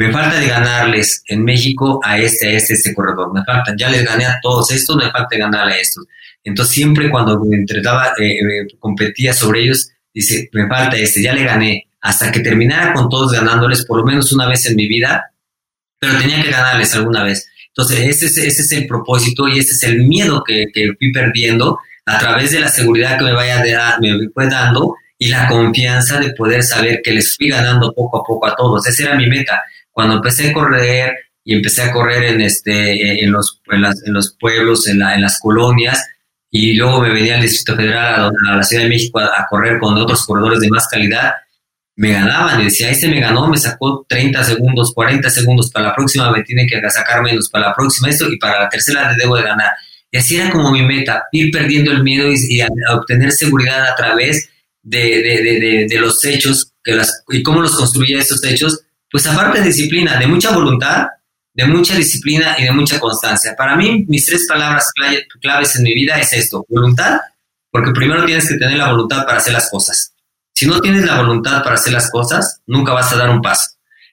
me 0.00 0.10
falta 0.10 0.40
de 0.40 0.46
ganarles 0.46 1.22
en 1.28 1.44
México 1.44 2.00
a 2.02 2.18
este, 2.18 2.48
a 2.48 2.52
este, 2.52 2.72
a 2.72 2.76
este 2.76 2.94
corredor, 2.94 3.34
me 3.34 3.44
falta, 3.44 3.74
ya 3.76 3.90
les 3.90 4.02
gané 4.02 4.24
a 4.24 4.38
todos 4.40 4.70
estos, 4.70 4.96
me 4.96 5.10
falta 5.10 5.36
ganarle 5.36 5.74
a 5.74 5.78
estos. 5.78 6.06
Entonces 6.42 6.74
siempre 6.74 7.10
cuando 7.10 7.38
me 7.44 7.54
entretaba, 7.54 8.14
eh, 8.18 8.38
eh, 8.38 8.66
competía 8.78 9.34
sobre 9.34 9.60
ellos, 9.60 9.90
dice, 10.14 10.48
me 10.54 10.66
falta 10.68 10.96
este, 10.96 11.22
ya 11.22 11.34
le 11.34 11.44
gané, 11.44 11.86
hasta 12.00 12.32
que 12.32 12.40
terminara 12.40 12.94
con 12.94 13.10
todos 13.10 13.30
ganándoles 13.30 13.84
por 13.84 13.98
lo 13.98 14.06
menos 14.06 14.32
una 14.32 14.48
vez 14.48 14.64
en 14.64 14.76
mi 14.76 14.88
vida, 14.88 15.32
pero 15.98 16.16
tenía 16.16 16.42
que 16.42 16.50
ganarles 16.50 16.94
alguna 16.94 17.22
vez. 17.22 17.46
Entonces 17.68 18.00
ese 18.00 18.24
es, 18.24 18.38
ese 18.38 18.62
es 18.62 18.72
el 18.72 18.86
propósito 18.86 19.48
y 19.48 19.58
ese 19.58 19.72
es 19.72 19.82
el 19.82 20.04
miedo 20.04 20.42
que, 20.42 20.68
que 20.72 20.94
fui 20.98 21.12
perdiendo 21.12 21.78
a 22.06 22.18
través 22.18 22.52
de 22.52 22.60
la 22.60 22.68
seguridad 22.68 23.18
que 23.18 23.24
me 23.24 23.34
vaya 23.34 23.62
de, 23.62 23.76
me 24.00 24.30
fue 24.30 24.48
dando 24.48 24.94
y 25.18 25.28
la 25.28 25.46
confianza 25.46 26.18
de 26.18 26.32
poder 26.32 26.62
saber 26.62 27.02
que 27.04 27.12
les 27.12 27.36
fui 27.36 27.50
ganando 27.50 27.92
poco 27.92 28.22
a 28.22 28.24
poco 28.24 28.46
a 28.46 28.56
todos. 28.56 28.86
Esa 28.86 29.02
era 29.02 29.16
mi 29.16 29.26
meta. 29.26 29.62
Cuando 29.92 30.16
empecé 30.16 30.50
a 30.50 30.52
correr 30.52 31.14
y 31.44 31.54
empecé 31.54 31.82
a 31.82 31.92
correr 31.92 32.24
en, 32.24 32.40
este, 32.40 33.22
en, 33.22 33.32
los, 33.32 33.60
en, 33.70 34.12
los 34.12 34.36
pueblos, 34.38 34.86
en, 34.88 34.98
la, 34.98 35.14
en 35.14 35.22
las 35.22 35.38
colonias, 35.40 36.04
y 36.50 36.74
luego 36.74 37.00
me 37.00 37.10
venía 37.10 37.36
al 37.36 37.42
Distrito 37.42 37.76
Federal, 37.76 38.32
a, 38.48 38.56
la 38.56 38.62
Ciudad 38.62 38.82
de 38.82 38.88
México, 38.88 39.20
a, 39.20 39.46
correr 39.48 39.78
con 39.78 39.96
otros 39.96 40.26
corredores 40.26 40.60
de 40.60 40.68
más 40.68 40.88
calidad, 40.88 41.34
me 41.96 42.12
ganaban. 42.12 42.60
Y 42.60 42.64
decía, 42.64 42.90
este 42.90 43.08
me 43.08 43.20
ganó, 43.20 43.48
me 43.48 43.56
sacó 43.56 44.04
30 44.08 44.42
segundos, 44.42 44.92
40 44.92 45.30
segundos, 45.30 45.70
para 45.70 45.88
la 45.88 45.94
próxima 45.94 46.30
me 46.32 46.42
tiene 46.42 46.66
que 46.66 46.80
sacar 46.90 47.22
menos, 47.22 47.48
para 47.48 47.68
la 47.68 47.74
próxima 47.74 48.08
esto, 48.08 48.30
y 48.30 48.38
para 48.38 48.60
la 48.62 48.68
tercera 48.68 49.12
le 49.12 49.22
debo 49.22 49.36
de 49.36 49.44
ganar. 49.44 49.74
Y 50.10 50.18
así 50.18 50.36
era 50.36 50.50
como 50.50 50.72
mi 50.72 50.82
meta, 50.82 51.24
ir 51.30 51.52
perdiendo 51.52 51.92
el 51.92 52.02
miedo 52.02 52.28
y, 52.28 52.60
obtener 52.92 53.30
seguridad 53.30 53.86
a 53.86 53.94
través 53.94 54.48
de, 54.82 54.98
de, 54.98 55.42
de, 55.42 55.86
de, 55.88 56.00
los 56.00 56.24
hechos 56.24 56.72
que 56.82 56.92
las, 56.92 57.22
y 57.28 57.42
cómo 57.42 57.60
los 57.60 57.76
construía 57.76 58.18
esos 58.18 58.44
hechos. 58.44 58.80
Pues 59.10 59.26
aparte 59.26 59.60
de 59.60 59.66
disciplina, 59.66 60.16
de 60.18 60.26
mucha 60.26 60.52
voluntad, 60.52 61.06
de 61.52 61.66
mucha 61.66 61.94
disciplina 61.94 62.56
y 62.58 62.64
de 62.64 62.72
mucha 62.72 63.00
constancia. 63.00 63.54
Para 63.56 63.76
mí, 63.76 64.04
mis 64.08 64.24
tres 64.24 64.46
palabras 64.48 64.90
claves 65.40 65.76
en 65.76 65.82
mi 65.82 65.94
vida 65.94 66.16
es 66.18 66.32
esto, 66.32 66.64
voluntad, 66.68 67.20
porque 67.70 67.90
primero 67.90 68.24
tienes 68.24 68.48
que 68.48 68.54
tener 68.54 68.78
la 68.78 68.90
voluntad 68.90 69.24
para 69.26 69.38
hacer 69.38 69.52
las 69.52 69.68
cosas. 69.68 70.14
Si 70.54 70.66
no 70.66 70.80
tienes 70.80 71.04
la 71.04 71.16
voluntad 71.16 71.62
para 71.62 71.74
hacer 71.74 71.92
las 71.92 72.10
cosas, 72.10 72.60
nunca 72.66 72.92
vas 72.92 73.12
a 73.12 73.16
dar 73.16 73.30
un 73.30 73.40
paso. 73.40 73.70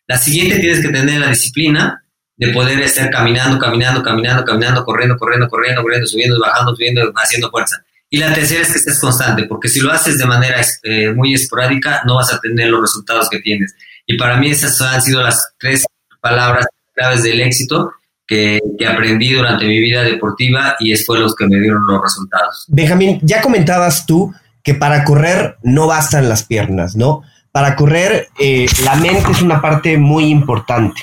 La 0.08 0.18
siguiente 0.18 0.60
tienes 0.60 0.82
que 0.82 0.90
tener 0.90 1.20
la 1.20 1.30
disciplina 1.30 2.04
de 2.38 2.54
poder 2.54 2.80
estar 2.80 3.10
caminando, 3.10 3.60
caminando, 3.60 4.02
caminando, 4.02 4.46
caminando, 4.46 4.86
corriendo, 4.86 5.18
corriendo, 5.18 5.50
corriendo, 5.50 5.82
corriendo, 5.82 6.08
subiendo, 6.08 6.40
bajando, 6.40 6.76
subiendo, 6.76 7.12
haciendo 7.16 7.50
fuerza. 7.50 7.84
Y 8.10 8.20
la 8.20 8.34
tercera 8.34 8.62
es 8.62 8.72
que 8.72 8.78
estés 8.78 9.00
constante, 9.00 9.44
porque 9.44 9.68
si 9.68 9.82
lo 9.82 9.92
haces 9.92 10.18
de 10.18 10.26
manera 10.26 10.62
eh, 10.84 11.12
muy 11.12 11.34
esporádica, 11.34 12.04
no 12.06 12.16
vas 12.16 12.32
a 12.32 12.40
tener 12.40 12.70
los 12.70 12.80
resultados 12.80 13.28
que 13.30 13.40
tienes. 13.40 13.76
Y 14.08 14.18
para 14.18 14.38
mí 14.38 14.50
esas 14.50 14.82
han 14.82 15.02
sido 15.02 15.22
las 15.22 15.54
tres 15.60 15.86
palabras 16.22 16.66
claves 16.96 17.24
del 17.24 17.42
éxito 17.42 17.92
que, 18.26 18.60
aprendí 18.90 19.34
durante 19.34 19.66
mi 19.66 19.80
vida 19.80 20.04
deportiva 20.04 20.76
y 20.80 20.94
es 20.94 21.06
fue 21.06 21.20
los 21.20 21.36
que 21.36 21.46
me 21.46 21.60
dieron 21.60 21.86
los 21.86 22.02
resultados. 22.02 22.66
Benjamín, 22.70 23.20
ya 23.22 23.42
comentabas 23.42 24.06
tú 24.06 24.34
que 24.64 24.74
para 24.74 25.04
correr 25.04 25.58
no 25.62 25.88
bastan 25.88 26.30
las 26.30 26.44
piernas, 26.44 26.96
¿no? 26.96 27.22
Para 27.52 27.76
correr 27.76 28.30
eh, 28.40 28.66
la 28.84 28.96
mente 28.96 29.32
es 29.32 29.42
una 29.42 29.62
parte 29.62 29.98
muy 29.98 30.26
importante. 30.26 31.02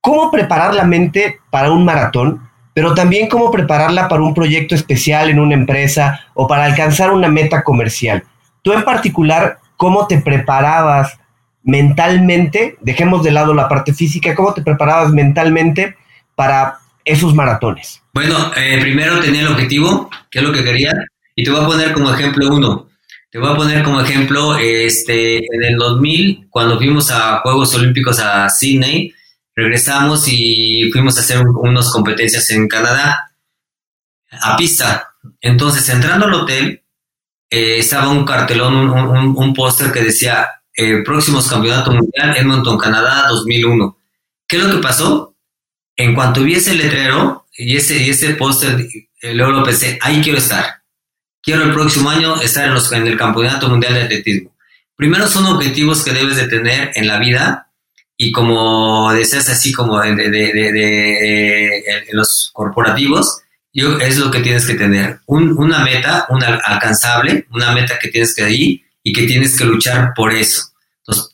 ¿Cómo 0.00 0.30
preparar 0.30 0.74
la 0.74 0.84
mente 0.84 1.40
para 1.50 1.70
un 1.70 1.84
maratón? 1.84 2.48
Pero 2.72 2.94
también 2.94 3.28
cómo 3.28 3.50
prepararla 3.50 4.08
para 4.08 4.22
un 4.22 4.34
proyecto 4.34 4.74
especial 4.74 5.28
en 5.28 5.40
una 5.40 5.54
empresa 5.54 6.20
o 6.34 6.46
para 6.46 6.64
alcanzar 6.64 7.10
una 7.10 7.28
meta 7.28 7.62
comercial. 7.62 8.22
Tú 8.62 8.72
en 8.72 8.84
particular, 8.84 9.58
¿cómo 9.76 10.06
te 10.06 10.18
preparabas 10.18 11.18
mentalmente, 11.68 12.78
dejemos 12.80 13.22
de 13.22 13.30
lado 13.30 13.52
la 13.52 13.68
parte 13.68 13.92
física, 13.92 14.34
¿cómo 14.34 14.54
te 14.54 14.62
preparabas 14.62 15.12
mentalmente 15.12 15.96
para 16.34 16.78
esos 17.04 17.34
maratones? 17.34 18.02
Bueno, 18.14 18.52
eh, 18.56 18.78
primero 18.80 19.20
tenía 19.20 19.42
el 19.42 19.48
objetivo, 19.48 20.08
que 20.30 20.38
es 20.38 20.44
lo 20.46 20.50
que 20.50 20.64
quería, 20.64 20.94
y 21.36 21.44
te 21.44 21.50
voy 21.50 21.62
a 21.62 21.66
poner 21.66 21.92
como 21.92 22.10
ejemplo 22.12 22.48
uno. 22.48 22.88
Te 23.30 23.38
voy 23.38 23.52
a 23.52 23.54
poner 23.54 23.82
como 23.82 24.00
ejemplo, 24.00 24.56
este, 24.56 25.36
en 25.36 25.62
el 25.62 25.76
2000, 25.76 26.46
cuando 26.48 26.78
fuimos 26.78 27.10
a 27.10 27.40
Juegos 27.40 27.74
Olímpicos 27.74 28.18
a 28.18 28.48
Sydney, 28.48 29.12
regresamos 29.54 30.26
y 30.26 30.88
fuimos 30.90 31.18
a 31.18 31.20
hacer 31.20 31.46
unas 31.46 31.92
competencias 31.92 32.48
en 32.48 32.66
Canadá, 32.66 33.30
a 34.40 34.56
pista. 34.56 35.10
Entonces, 35.42 35.86
entrando 35.90 36.24
al 36.24 36.34
hotel, 36.34 36.82
eh, 37.50 37.76
estaba 37.76 38.08
un 38.08 38.24
cartelón, 38.24 38.88
un, 38.88 39.36
un 39.36 39.52
póster 39.52 39.92
que 39.92 40.02
decía 40.02 40.48
eh, 40.80 41.02
próximos 41.02 41.48
campeonato 41.48 41.90
mundial 41.90 42.36
Edmonton, 42.36 42.78
Canadá 42.78 43.26
2001. 43.30 43.98
¿Qué 44.46 44.58
es 44.58 44.62
lo 44.62 44.76
que 44.76 44.80
pasó? 44.80 45.34
En 45.96 46.14
cuanto 46.14 46.44
vi 46.44 46.54
ese 46.54 46.76
letrero 46.76 47.46
y 47.52 47.76
ese, 47.76 47.98
y 47.98 48.10
ese 48.10 48.36
póster, 48.36 48.86
eh, 49.20 49.34
luego 49.34 49.50
lo 49.50 49.64
pensé, 49.64 49.98
ahí 50.00 50.20
quiero 50.22 50.38
estar. 50.38 50.82
Quiero 51.42 51.64
el 51.64 51.72
próximo 51.72 52.08
año 52.08 52.40
estar 52.40 52.68
en, 52.68 52.74
los, 52.74 52.92
en 52.92 53.08
el 53.08 53.16
Campeonato 53.16 53.68
Mundial 53.68 53.94
de 53.94 54.02
Atletismo. 54.02 54.54
Primero 54.94 55.26
son 55.26 55.46
objetivos 55.46 56.04
que 56.04 56.12
debes 56.12 56.36
de 56.36 56.46
tener 56.46 56.92
en 56.94 57.08
la 57.08 57.18
vida 57.18 57.72
y 58.16 58.30
como 58.30 59.12
deseas 59.12 59.48
así 59.48 59.72
como 59.72 60.00
de, 60.00 60.14
de, 60.14 60.30
de, 60.30 61.78
en 61.78 62.16
los 62.16 62.50
corporativos, 62.52 63.40
yo, 63.72 63.98
es 63.98 64.16
lo 64.18 64.30
que 64.30 64.40
tienes 64.40 64.64
que 64.64 64.74
tener. 64.74 65.18
una 65.26 65.80
meta, 65.80 66.26
una 66.28 66.60
alcanzable, 66.64 67.48
una 67.50 67.72
meta 67.72 67.98
que 67.98 68.08
tienes 68.08 68.32
que 68.32 68.48
ir 68.48 68.87
y 69.08 69.12
que 69.12 69.26
tienes 69.26 69.56
que 69.56 69.64
luchar 69.64 70.12
por 70.14 70.32
eso. 70.32 70.62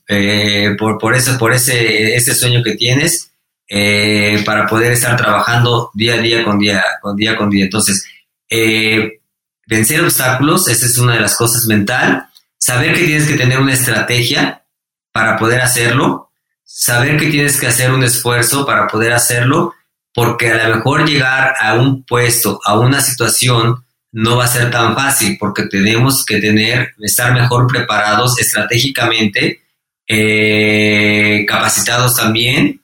Eh, 0.06 0.76
por, 0.78 0.96
por, 0.98 1.16
eso, 1.16 1.36
por 1.36 1.52
ese, 1.52 2.14
ese 2.14 2.32
sueño 2.32 2.62
que 2.62 2.76
tienes, 2.76 3.32
eh, 3.68 4.42
para 4.46 4.68
poder 4.68 4.92
estar 4.92 5.16
trabajando 5.16 5.90
día 5.92 6.14
a 6.14 6.18
día 6.18 6.44
con 6.44 6.56
día, 6.60 6.84
con 7.02 7.16
día 7.16 7.36
con 7.36 7.50
día. 7.50 7.64
Entonces, 7.64 8.06
eh, 8.48 9.20
vencer 9.66 10.02
obstáculos, 10.02 10.68
esa 10.68 10.86
es 10.86 10.96
una 10.98 11.14
de 11.14 11.20
las 11.20 11.36
cosas 11.36 11.66
mental. 11.66 12.28
Saber 12.58 12.94
que 12.94 13.06
tienes 13.06 13.26
que 13.26 13.36
tener 13.36 13.58
una 13.58 13.74
estrategia 13.74 14.62
para 15.10 15.36
poder 15.36 15.60
hacerlo. 15.60 16.30
Saber 16.62 17.18
que 17.18 17.30
tienes 17.30 17.58
que 17.58 17.66
hacer 17.66 17.90
un 17.90 18.04
esfuerzo 18.04 18.64
para 18.64 18.86
poder 18.86 19.12
hacerlo, 19.12 19.74
porque 20.14 20.52
a 20.52 20.68
lo 20.68 20.76
mejor 20.76 21.08
llegar 21.08 21.54
a 21.60 21.74
un 21.74 22.04
puesto, 22.04 22.60
a 22.64 22.78
una 22.78 23.00
situación 23.00 23.83
no 24.14 24.36
va 24.36 24.44
a 24.44 24.48
ser 24.48 24.70
tan 24.70 24.94
fácil 24.94 25.36
porque 25.40 25.64
tenemos 25.64 26.24
que 26.24 26.38
tener, 26.38 26.94
estar 27.00 27.34
mejor 27.34 27.66
preparados 27.66 28.38
estratégicamente, 28.38 29.62
eh, 30.06 31.44
capacitados 31.48 32.14
también 32.14 32.80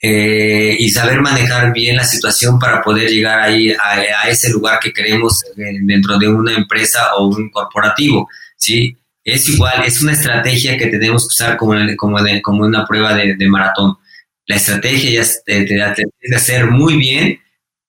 eh, 0.00 0.74
y 0.78 0.88
saber 0.88 1.20
manejar 1.20 1.74
bien 1.74 1.96
la 1.96 2.04
situación 2.04 2.58
para 2.58 2.80
poder 2.80 3.10
llegar 3.10 3.40
ahí 3.40 3.70
a, 3.72 4.26
ese 4.30 4.50
lugar 4.50 4.80
que 4.80 4.90
queremos 4.90 5.44
dentro 5.54 6.18
de 6.18 6.28
una 6.28 6.54
empresa 6.54 7.14
o 7.16 7.26
un 7.26 7.50
corporativo, 7.50 8.30
¿sí? 8.56 8.96
Es 9.22 9.50
igual, 9.50 9.84
es 9.84 10.00
una 10.00 10.12
estrategia 10.12 10.78
que 10.78 10.86
tenemos 10.86 11.24
que 11.24 11.34
usar 11.34 11.58
como, 11.58 11.74
como, 11.98 12.18
como 12.42 12.64
una 12.64 12.86
prueba 12.86 13.12
de, 13.12 13.36
maratón. 13.50 13.98
La 14.46 14.56
estrategia 14.56 15.22
ya 15.22 15.28
te, 15.44 15.66
te, 15.66 16.04
que 16.22 16.34
hacer 16.34 16.70
muy 16.70 16.96
bien 16.96 17.38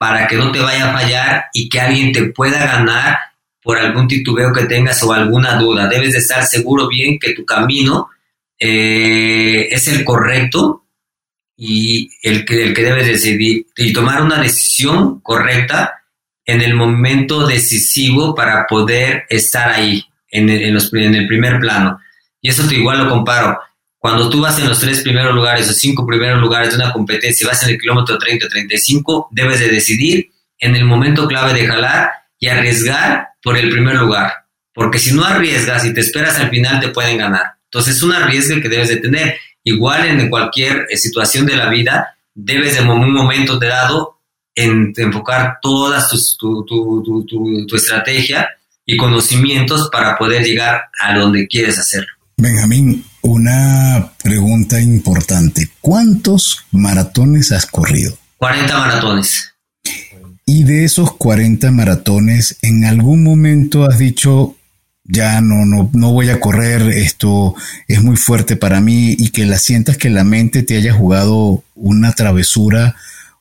para 0.02 0.28
que 0.28 0.36
no 0.36 0.52
te 0.52 0.60
vaya 0.60 0.90
a 0.90 0.94
fallar 0.94 1.46
y 1.54 1.70
que 1.70 1.80
alguien 1.80 2.12
te 2.12 2.24
pueda 2.32 2.66
ganar 2.66 3.20
por 3.62 3.78
algún 3.78 4.08
titubeo 4.08 4.52
que 4.52 4.66
tengas 4.66 5.04
o 5.04 5.14
alguna 5.14 5.58
duda. 5.58 5.88
Debes 5.88 6.14
de 6.14 6.18
estar 6.18 6.44
seguro 6.44 6.88
bien 6.88 7.20
que 7.20 7.36
tu 7.36 7.46
camino 7.46 8.10
eh, 8.58 9.68
es 9.70 9.88
el 9.90 10.04
correcto 10.04 10.86
y 11.56 12.10
el 12.24 12.46
que, 12.46 12.64
el 12.64 12.74
que 12.74 12.82
debes 12.82 13.06
decidir 13.06 13.68
y 13.78 13.94
tomar 13.94 14.24
una 14.24 14.42
decisión 14.42 15.20
correcta 15.20 16.02
en 16.46 16.62
el 16.62 16.74
momento 16.74 17.46
decisivo 17.46 18.34
para 18.34 18.66
poder 18.66 19.26
estar 19.30 19.70
ahí, 19.70 20.04
en 20.32 20.50
el, 20.50 20.74
los, 20.74 20.92
en 20.96 21.14
el 21.14 21.28
primer 21.28 21.60
plano. 21.60 22.00
Y 22.42 22.50
eso 22.50 22.68
te 22.68 22.74
igual 22.74 23.04
lo 23.04 23.08
comparo 23.08 23.60
cuando 24.02 24.32
tú 24.32 24.42
vas 24.42 24.58
en 24.58 24.68
los 24.68 24.80
tres 24.80 25.02
primeros 25.02 25.36
lugares 25.36 25.70
o 25.70 25.74
cinco 25.74 26.08
primeros 26.08 26.42
lugares 26.42 26.72
de 26.72 26.78
una 26.78 26.92
competencia, 26.92 27.48
vas 27.48 27.62
en 27.62 27.70
el 27.70 27.78
kilómetro 27.78 28.18
30 28.18 28.48
35, 28.48 29.28
debes 29.30 29.60
de 29.60 29.68
decidir 29.68 30.32
en 30.58 30.76
el 30.76 30.86
momento 30.86 31.28
clave 31.28 31.54
de 31.54 31.68
jalar 31.68 32.10
y 32.40 32.48
arriesgar 32.48 33.28
por 33.44 33.60
el 33.60 33.70
primer 33.70 33.98
lugar. 33.98 34.34
Porque 34.74 34.98
si 34.98 35.14
no 35.14 35.24
arriesgas 35.24 35.86
y 35.86 35.94
te 35.94 36.02
esperas 36.02 36.40
al 36.40 36.50
final, 36.50 36.80
te 36.80 36.88
pueden 36.88 37.20
ganar. 37.20 37.44
Entonces 37.66 37.98
es 37.98 38.02
un 38.02 38.12
arriesgue 38.12 38.60
que 38.60 38.70
debes 38.70 38.90
de 38.90 38.98
tener. 38.98 39.36
Igual 39.64 40.08
en 40.08 40.32
cualquier 40.32 40.88
eh, 40.90 40.98
situación 40.98 41.46
de 41.46 41.58
la 41.58 41.70
vida, 41.70 42.18
debes 42.34 42.74
de 42.74 42.80
en 42.80 42.90
un 42.90 43.14
momento 43.14 43.60
dado 43.60 44.18
en, 44.56 44.94
enfocar 44.98 45.60
toda 45.62 46.04
tu, 46.40 46.66
tu, 46.66 47.26
tu 47.68 47.76
estrategia 47.76 48.50
y 48.84 48.98
conocimientos 48.98 49.90
para 49.92 50.18
poder 50.18 50.44
llegar 50.44 50.86
a 51.00 51.16
donde 51.16 51.48
quieres 51.48 51.78
hacerlo. 51.78 52.10
Benjamín, 52.38 53.06
una 53.22 54.14
pregunta 54.24 54.80
importante. 54.82 55.70
¿Cuántos 55.82 56.66
maratones 56.72 57.52
has 57.52 57.66
corrido? 57.66 58.18
40 58.38 58.78
maratones. 58.78 59.54
Y 60.46 60.64
de 60.64 60.86
esos 60.86 61.14
40 61.14 61.72
maratones, 61.72 62.58
¿en 62.62 62.84
algún 62.86 63.24
momento 63.24 63.86
has 63.86 64.00
dicho, 64.00 64.56
ya 65.04 65.40
no, 65.42 65.66
no, 65.66 65.90
no 65.94 66.12
voy 66.12 66.30
a 66.30 66.40
correr, 66.40 66.82
esto 66.82 67.56
es 67.88 68.04
muy 68.04 68.18
fuerte 68.18 68.56
para 68.56 68.82
mí 68.82 69.16
y 69.18 69.30
que 69.30 69.46
la 69.46 69.60
sientas 69.60 69.98
que 69.98 70.10
la 70.10 70.24
mente 70.24 70.64
te 70.64 70.78
haya 70.78 70.94
jugado 70.94 71.64
una 71.76 72.12
travesura 72.14 72.96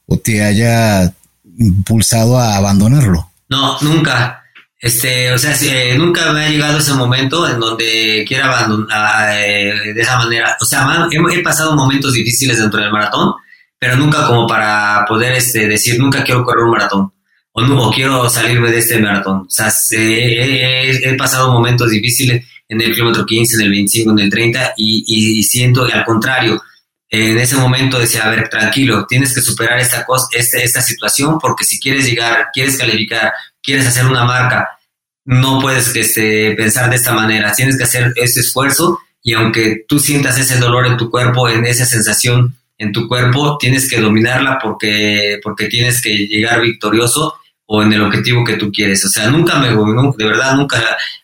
o 0.07 0.19
te 0.19 0.45
haya 0.45 1.15
impulsado 1.59 2.39
a 2.39 2.57
abandonarlo? 2.57 3.31
No, 3.49 3.81
nunca. 3.81 4.45
Este, 4.81 5.31
o 5.31 5.39
sea, 5.39 5.55
eh, 5.63 5.95
nunca 5.99 6.33
me 6.33 6.47
ha 6.47 6.49
llegado 6.49 6.79
ese 6.79 6.95
momento 6.95 7.47
en 7.47 7.61
donde 7.61 8.25
quiera 8.27 8.47
abandonar 8.47 9.39
eh, 9.39 9.93
de 9.95 10.01
esa 10.01 10.17
manera. 10.17 10.57
O 10.59 10.65
sea, 10.65 11.09
he, 11.11 11.43
pasado 11.43 11.77
momentos 11.77 12.15
difíciles 12.15 12.59
dentro 12.59 12.81
del 12.81 12.91
maratón, 12.91 13.35
pero 13.79 13.97
nunca 13.97 14.27
como 14.27 14.47
para 14.47 15.05
poder 15.07 15.35
este, 15.35 15.69
decir, 15.69 15.99
nunca 15.99 16.25
quiero 16.25 16.45
correr 16.45 16.65
un 16.65 16.71
maratón 16.71 17.13
o 17.53 17.63
no, 17.63 17.91
quiero 17.91 18.29
salirme 18.29 18.71
de 18.71 18.79
este 18.79 18.99
maratón. 18.99 19.41
O 19.41 19.51
sea, 19.51 19.71
he, 19.91 21.15
pasado 21.19 21.53
momentos 21.53 21.91
difíciles 21.91 22.47
en 22.69 22.81
el 22.81 22.95
kilómetro 22.95 23.27
15, 23.27 23.57
en 23.57 23.63
el 23.63 23.71
25, 23.71 24.11
en 24.13 24.19
el 24.21 24.31
30 24.31 24.75
y, 24.77 25.39
y 25.39 25.43
siento 25.43 25.85
al 25.85 26.05
contrario, 26.05 26.63
en 27.11 27.39
ese 27.39 27.57
momento 27.57 27.99
decía, 27.99 28.25
a 28.25 28.31
ver, 28.31 28.49
tranquilo, 28.49 29.05
tienes 29.07 29.35
que 29.35 29.41
superar 29.41 29.79
esta, 29.81 30.07
cosa, 30.07 30.29
esta, 30.33 30.59
esta 30.59 30.81
situación 30.81 31.39
porque 31.41 31.65
si 31.65 31.81
quieres 31.81 32.07
llegar, 32.07 32.49
quieres 32.53 32.79
calificar, 32.79 33.33
quieres 33.61 33.87
hacer 33.87 34.07
una 34.07 34.25
marca, 34.25 34.79
no 35.25 35.61
puedes 35.61 35.95
este, 35.97 36.53
pensar 36.53 36.89
de 36.89 36.97
esta 36.97 37.13
manera, 37.13 37.53
tienes 37.53 37.77
que 37.77 37.85
hacer 37.85 38.13
este 38.17 38.41
esfuerzo 38.41 39.01
y 39.23 39.35
aunque 39.35 39.85
tú 39.89 39.99
sientas 39.99 40.39
ese 40.39 40.59
dolor 40.59 40.87
en 40.87 40.97
tu 40.97 41.11
cuerpo, 41.11 41.49
en 41.49 41.67
esa 41.67 41.85
sensación 41.85 42.57
en 42.79 42.93
tu 42.93 43.09
cuerpo, 43.09 43.59
tienes 43.59 43.91
que 43.91 44.01
dominarla 44.01 44.59
porque, 44.63 45.39
porque 45.43 45.67
tienes 45.67 46.01
que 46.01 46.17
llegar 46.17 46.63
victorioso 46.63 47.35
o 47.73 47.85
en 47.85 47.93
el 47.93 48.03
objetivo 48.03 48.43
que 48.43 48.57
tú 48.57 48.73
quieres. 48.73 49.05
O 49.05 49.09
sea, 49.09 49.31
nunca 49.31 49.57
me, 49.61 49.69
de 49.69 50.25
verdad, 50.25 50.57
nunca, 50.57 50.77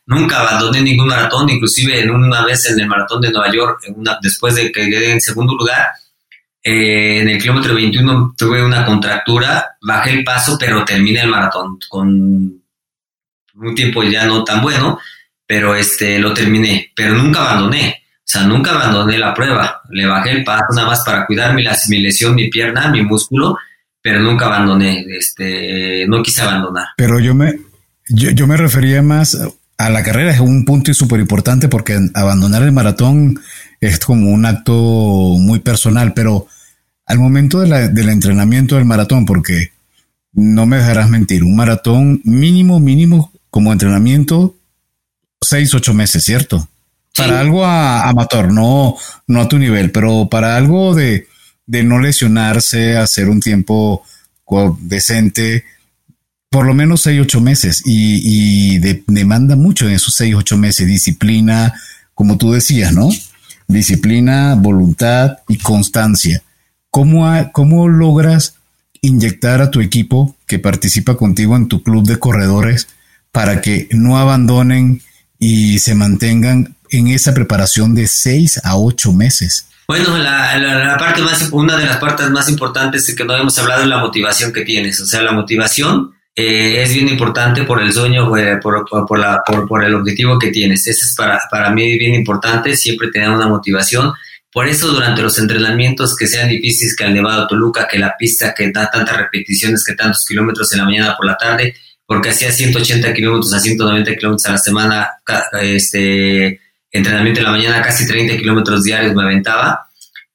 nunca 0.07 0.41
abandoné 0.41 0.81
ningún 0.81 1.09
maratón, 1.09 1.51
inclusive 1.51 2.01
en 2.01 2.11
una 2.11 2.45
vez 2.45 2.71
en 2.71 2.79
el 2.79 2.87
maratón 2.87 3.21
de 3.21 3.33
Nueva 3.33 3.53
York, 3.53 3.81
después 4.23 4.55
de 4.55 4.71
que 4.71 4.89
quedé 4.89 5.11
en 5.11 5.21
segundo 5.21 5.57
lugar, 5.57 5.89
eh, 6.63 7.19
en 7.21 7.29
el 7.31 7.43
kilómetro 7.43 7.75
21 7.75 8.35
tuve 8.39 8.65
una 8.65 8.87
contractura, 8.87 9.77
bajé 9.83 10.13
el 10.13 10.23
paso, 10.23 10.57
pero 10.57 10.85
terminé 10.85 11.23
el 11.23 11.31
maratón 11.31 11.81
con 11.89 12.11
un 12.11 13.75
tiempo 13.75 14.05
ya 14.05 14.25
no 14.25 14.45
tan 14.45 14.63
bueno, 14.63 15.01
pero 15.45 15.75
este, 15.75 16.21
lo 16.21 16.33
terminé, 16.33 16.93
pero 16.95 17.17
nunca 17.17 17.41
abandoné. 17.41 18.05
O 18.19 18.23
sea, 18.23 18.45
nunca 18.45 18.71
abandoné 18.71 19.19
la 19.19 19.35
prueba. 19.35 19.81
Le 19.91 20.07
bajé 20.07 20.31
el 20.31 20.45
paso 20.45 20.67
nada 20.77 20.87
más 20.87 21.03
para 21.05 21.27
cuidar 21.27 21.55
mi, 21.55 21.65
mi 21.89 21.99
lesión, 21.99 22.37
mi 22.37 22.49
pierna, 22.49 22.89
mi 22.89 23.03
músculo, 23.03 23.59
pero 24.07 24.21
nunca 24.21 24.47
abandoné, 24.47 25.05
este, 25.19 26.07
no 26.07 26.23
quise 26.23 26.41
abandonar. 26.43 26.85
Pero 26.97 27.19
yo 27.19 27.35
me, 27.35 27.59
yo, 28.09 28.47
me 28.47 28.57
refería 28.57 29.03
más 29.03 29.37
a 29.79 29.91
la 29.91 30.05
carrera, 30.05 30.31
es 30.31 30.39
un 30.39 30.65
punto 30.65 30.95
súper 30.95 31.19
importante 31.19 31.67
porque 31.67 31.99
abandonar 32.15 32.63
el 32.63 32.71
maratón 32.71 33.41
es 33.81 33.99
como 33.99 34.31
un 34.31 34.47
acto 34.47 34.73
muy 34.73 35.59
personal, 35.59 36.15
pero 36.15 36.47
al 37.05 37.19
momento 37.19 37.59
del 37.59 38.09
entrenamiento 38.09 38.77
del 38.77 38.85
maratón, 38.85 39.27
porque 39.27 39.73
no 40.33 40.67
me 40.67 40.77
dejarás 40.77 41.11
mentir, 41.11 41.43
un 41.43 41.57
maratón 41.57 42.21
mínimo, 42.23 42.79
mínimo 42.79 43.33
como 43.51 43.73
entrenamiento, 43.73 44.55
seis, 45.41 45.75
ocho 45.75 45.95
meses, 45.95 46.23
¿cierto? 46.23 46.69
Para 47.17 47.41
algo 47.41 47.67
amateur, 47.67 48.53
no, 48.53 48.95
no 49.27 49.41
a 49.41 49.49
tu 49.49 49.59
nivel, 49.59 49.91
pero 49.91 50.29
para 50.31 50.57
algo 50.57 50.95
de, 50.95 51.27
de 51.67 51.83
no 51.83 52.01
lesionarse, 52.01 52.97
hacer 52.97 53.29
un 53.29 53.41
tiempo 53.41 54.05
decente, 54.81 55.65
por 56.51 56.65
lo 56.65 56.75
menos 56.75 57.03
seis, 57.03 57.21
ocho 57.21 57.41
meses 57.41 57.83
y, 57.85 58.79
demanda 59.07 59.57
mucho 59.57 59.87
en 59.87 59.95
esos 59.95 60.15
seis, 60.15 60.35
ocho 60.35 60.57
meses, 60.57 60.87
disciplina, 60.87 61.75
como 62.15 62.39
tú 62.39 62.53
decías, 62.53 62.93
¿no? 62.93 63.09
Disciplina, 63.67 64.55
voluntad 64.55 65.39
y 65.49 65.59
constancia. 65.59 66.43
¿Cómo, 66.91 67.27
¿Cómo 67.53 67.89
logras 67.89 68.55
inyectar 69.03 69.61
a 69.61 69.71
tu 69.71 69.81
equipo 69.81 70.37
que 70.47 70.59
participa 70.59 71.17
contigo 71.17 71.57
en 71.57 71.69
tu 71.69 71.83
club 71.83 72.07
de 72.07 72.19
corredores 72.19 72.89
para 73.33 73.61
que 73.61 73.89
no 73.91 74.19
abandonen 74.19 75.03
y 75.39 75.81
se 75.81 75.95
mantengan 75.95 76.77
en 76.91 77.09
esa 77.09 77.35
preparación 77.35 77.95
de 77.95 78.07
seis 78.07 78.61
a 78.65 78.77
ocho 78.77 79.13
meses? 79.13 79.67
Bueno, 79.89 80.19
la, 80.19 80.97
parte 80.99 81.23
más, 81.23 81.49
una 81.53 81.77
de 81.77 81.87
las 81.87 81.99
partes 81.99 82.29
más 82.31 82.49
importantes 82.49 83.15
que 83.15 83.25
no 83.25 83.37
hemos 83.37 83.57
hablado 83.59 83.83
es 83.83 83.89
la 83.89 83.99
motivación 83.99 84.53
que 84.53 84.63
tienes. 84.63 85.01
O 85.01 85.07
sea, 85.07 85.23
la 85.23 85.33
motivación 85.33 86.13
eh, 86.35 86.83
es 86.83 86.93
bien 86.93 87.09
importante 87.09 87.63
por 87.63 87.81
el 87.81 87.93
sueño, 87.93 88.29
por, 88.61 88.85
por, 89.07 89.19
la, 89.19 89.43
por, 89.47 89.85
el 89.85 89.95
objetivo 89.95 90.39
que 90.39 90.51
tienes. 90.51 90.87
Ese 90.87 91.05
es 91.05 91.15
para, 91.17 91.41
para 91.51 91.71
mí 91.71 91.97
bien 91.99 92.15
importante, 92.15 92.75
siempre 92.75 93.11
tener 93.13 93.31
una 93.31 93.47
motivación. 93.47 94.13
Por 94.53 94.67
eso 94.67 94.89
durante 94.89 95.23
los 95.23 95.39
entrenamientos 95.39 96.17
que 96.17 96.27
sean 96.27 96.49
difíciles 96.49 96.97
que 96.97 97.05
el 97.05 97.15
Nevado 97.15 97.47
Toluca, 97.47 97.87
que 97.87 97.99
la 97.99 98.17
pista 98.19 98.55
que 98.55 98.73
da 98.73 98.91
tantas 98.91 99.17
repeticiones, 99.17 99.85
que 99.85 99.95
tantos 99.95 100.25
kilómetros 100.25 100.73
en 100.73 100.79
la 100.79 100.85
mañana 100.85 101.17
por 101.17 101.27
la 101.27 101.37
tarde, 101.37 101.77
porque 102.05 102.31
hacía 102.31 102.51
180 102.51 103.13
kilómetros 103.13 103.53
a 103.53 103.61
190 103.61 104.17
kilómetros 104.17 104.47
a 104.47 104.53
la 104.53 104.59
semana, 104.59 105.11
este, 105.61 106.61
entrenamiento 106.97 107.41
en 107.41 107.47
la 107.47 107.53
mañana, 107.53 107.83
casi 107.83 108.07
30 108.07 108.37
kilómetros 108.37 108.83
diarios 108.83 109.15
me 109.15 109.23
aventaba. 109.23 109.87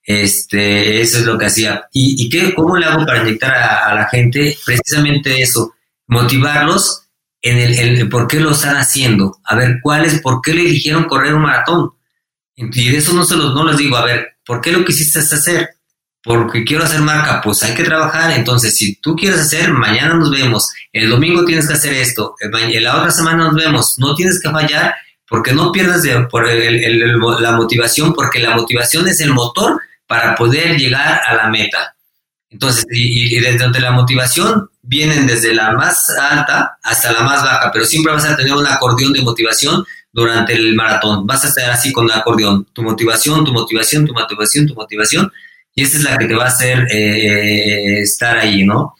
Este, 0.03 1.01
eso 1.01 1.19
es 1.19 1.25
lo 1.25 1.37
que 1.37 1.45
hacía. 1.45 1.87
¿Y, 1.91 2.25
y 2.25 2.29
qué, 2.29 2.53
cómo 2.53 2.77
le 2.77 2.85
hago 2.85 3.05
para 3.05 3.21
inyectar 3.21 3.53
a, 3.53 3.93
la 3.93 4.07
gente? 4.09 4.57
Precisamente 4.65 5.41
eso, 5.41 5.73
motivarlos 6.07 7.03
en 7.41 7.57
el, 7.57 8.09
por 8.09 8.27
qué 8.27 8.39
lo 8.39 8.51
están 8.51 8.77
haciendo. 8.77 9.39
A 9.43 9.55
ver, 9.55 9.79
¿cuál 9.81 10.05
es, 10.05 10.19
por 10.21 10.41
qué 10.41 10.53
le 10.53 10.61
eligieron 10.61 11.05
correr 11.05 11.33
un 11.33 11.43
maratón? 11.43 11.91
Y 12.55 12.89
de 12.89 12.97
eso 12.97 13.13
no, 13.13 13.23
se 13.23 13.35
los, 13.35 13.53
no 13.53 13.65
les 13.65 13.77
digo, 13.77 13.95
a 13.97 14.05
ver, 14.05 14.37
¿por 14.45 14.61
qué 14.61 14.71
lo 14.71 14.85
quisiste 14.85 15.19
hacer? 15.19 15.69
Porque 16.23 16.63
quiero 16.63 16.83
hacer 16.83 17.01
marca, 17.01 17.41
pues 17.41 17.63
hay 17.63 17.73
que 17.73 17.83
trabajar. 17.83 18.31
Entonces, 18.31 18.77
si 18.77 18.95
tú 18.97 19.15
quieres 19.15 19.39
hacer, 19.39 19.71
mañana 19.71 20.13
nos 20.13 20.29
vemos. 20.29 20.71
El 20.93 21.09
domingo 21.09 21.45
tienes 21.45 21.67
que 21.67 21.73
hacer 21.73 21.93
esto. 21.93 22.35
La 22.81 22.97
otra 22.97 23.09
semana 23.09 23.45
nos 23.45 23.55
vemos. 23.55 23.95
No 23.97 24.13
tienes 24.13 24.39
que 24.39 24.51
fallar 24.51 24.93
porque 25.31 25.53
no 25.53 25.71
pierdas 25.71 26.05
por 26.29 26.45
la 26.45 27.51
motivación, 27.53 28.13
porque 28.13 28.39
la 28.39 28.53
motivación 28.53 29.07
es 29.07 29.21
el 29.21 29.31
motor 29.31 29.79
para 30.05 30.35
poder 30.35 30.75
llegar 30.75 31.21
a 31.25 31.35
la 31.35 31.47
meta. 31.47 31.95
Entonces, 32.49 32.85
y, 32.91 33.39
desde 33.39 33.79
la 33.79 33.91
motivación 33.91 34.69
vienen 34.81 35.25
desde 35.25 35.53
la 35.53 35.71
más 35.71 36.05
alta 36.19 36.77
hasta 36.83 37.13
la 37.13 37.21
más 37.21 37.43
baja, 37.43 37.71
pero 37.71 37.85
siempre 37.85 38.11
vas 38.11 38.25
a 38.25 38.35
tener 38.35 38.51
un 38.51 38.67
acordeón 38.67 39.13
de 39.13 39.21
motivación 39.21 39.85
durante 40.11 40.51
el 40.51 40.75
maratón. 40.75 41.25
Vas 41.25 41.45
a 41.45 41.47
estar 41.47 41.71
así 41.71 41.93
con 41.93 42.07
el 42.07 42.11
acordeón, 42.11 42.67
tu 42.73 42.83
motivación, 42.83 43.45
tu 43.45 43.53
motivación, 43.53 44.05
tu 44.05 44.13
motivación, 44.13 44.67
tu 44.67 44.75
motivación, 44.75 45.31
y 45.73 45.83
esta 45.83 45.95
es 45.95 46.03
la 46.03 46.17
que 46.17 46.25
te 46.25 46.35
va 46.35 46.43
a 46.43 46.49
hacer 46.49 46.85
eh, 46.91 48.01
estar 48.01 48.37
ahí, 48.37 48.65
¿no? 48.65 48.95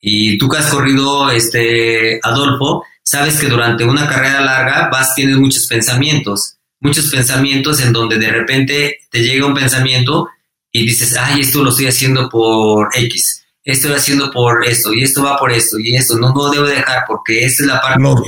Y 0.00 0.36
tú 0.36 0.48
que 0.48 0.58
has 0.58 0.66
corrido, 0.66 1.30
este, 1.30 2.18
Adolfo, 2.24 2.82
sabes 3.06 3.38
que 3.38 3.48
durante 3.48 3.84
una 3.84 4.08
carrera 4.08 4.40
larga 4.40 4.88
vas, 4.90 5.14
tienes 5.14 5.36
muchos 5.36 5.66
pensamientos, 5.68 6.56
muchos 6.80 7.06
pensamientos 7.06 7.80
en 7.80 7.92
donde 7.92 8.18
de 8.18 8.30
repente 8.30 8.98
te 9.10 9.22
llega 9.22 9.46
un 9.46 9.54
pensamiento 9.54 10.28
y 10.72 10.84
dices, 10.84 11.16
ay, 11.16 11.40
esto 11.40 11.62
lo 11.62 11.70
estoy 11.70 11.86
haciendo 11.86 12.28
por 12.28 12.88
X, 12.94 13.44
esto 13.62 13.86
estoy 13.86 13.92
haciendo 13.92 14.30
por 14.32 14.66
esto, 14.66 14.92
y 14.92 15.04
esto 15.04 15.22
va 15.22 15.38
por 15.38 15.52
esto, 15.52 15.78
y 15.78 15.94
esto, 15.94 16.18
no, 16.18 16.34
no 16.34 16.50
debo 16.50 16.66
dejar, 16.66 17.04
porque 17.06 17.44
esta 17.44 17.62
es 17.62 17.68
la 17.68 17.80
parte... 17.80 18.02
Los, 18.02 18.20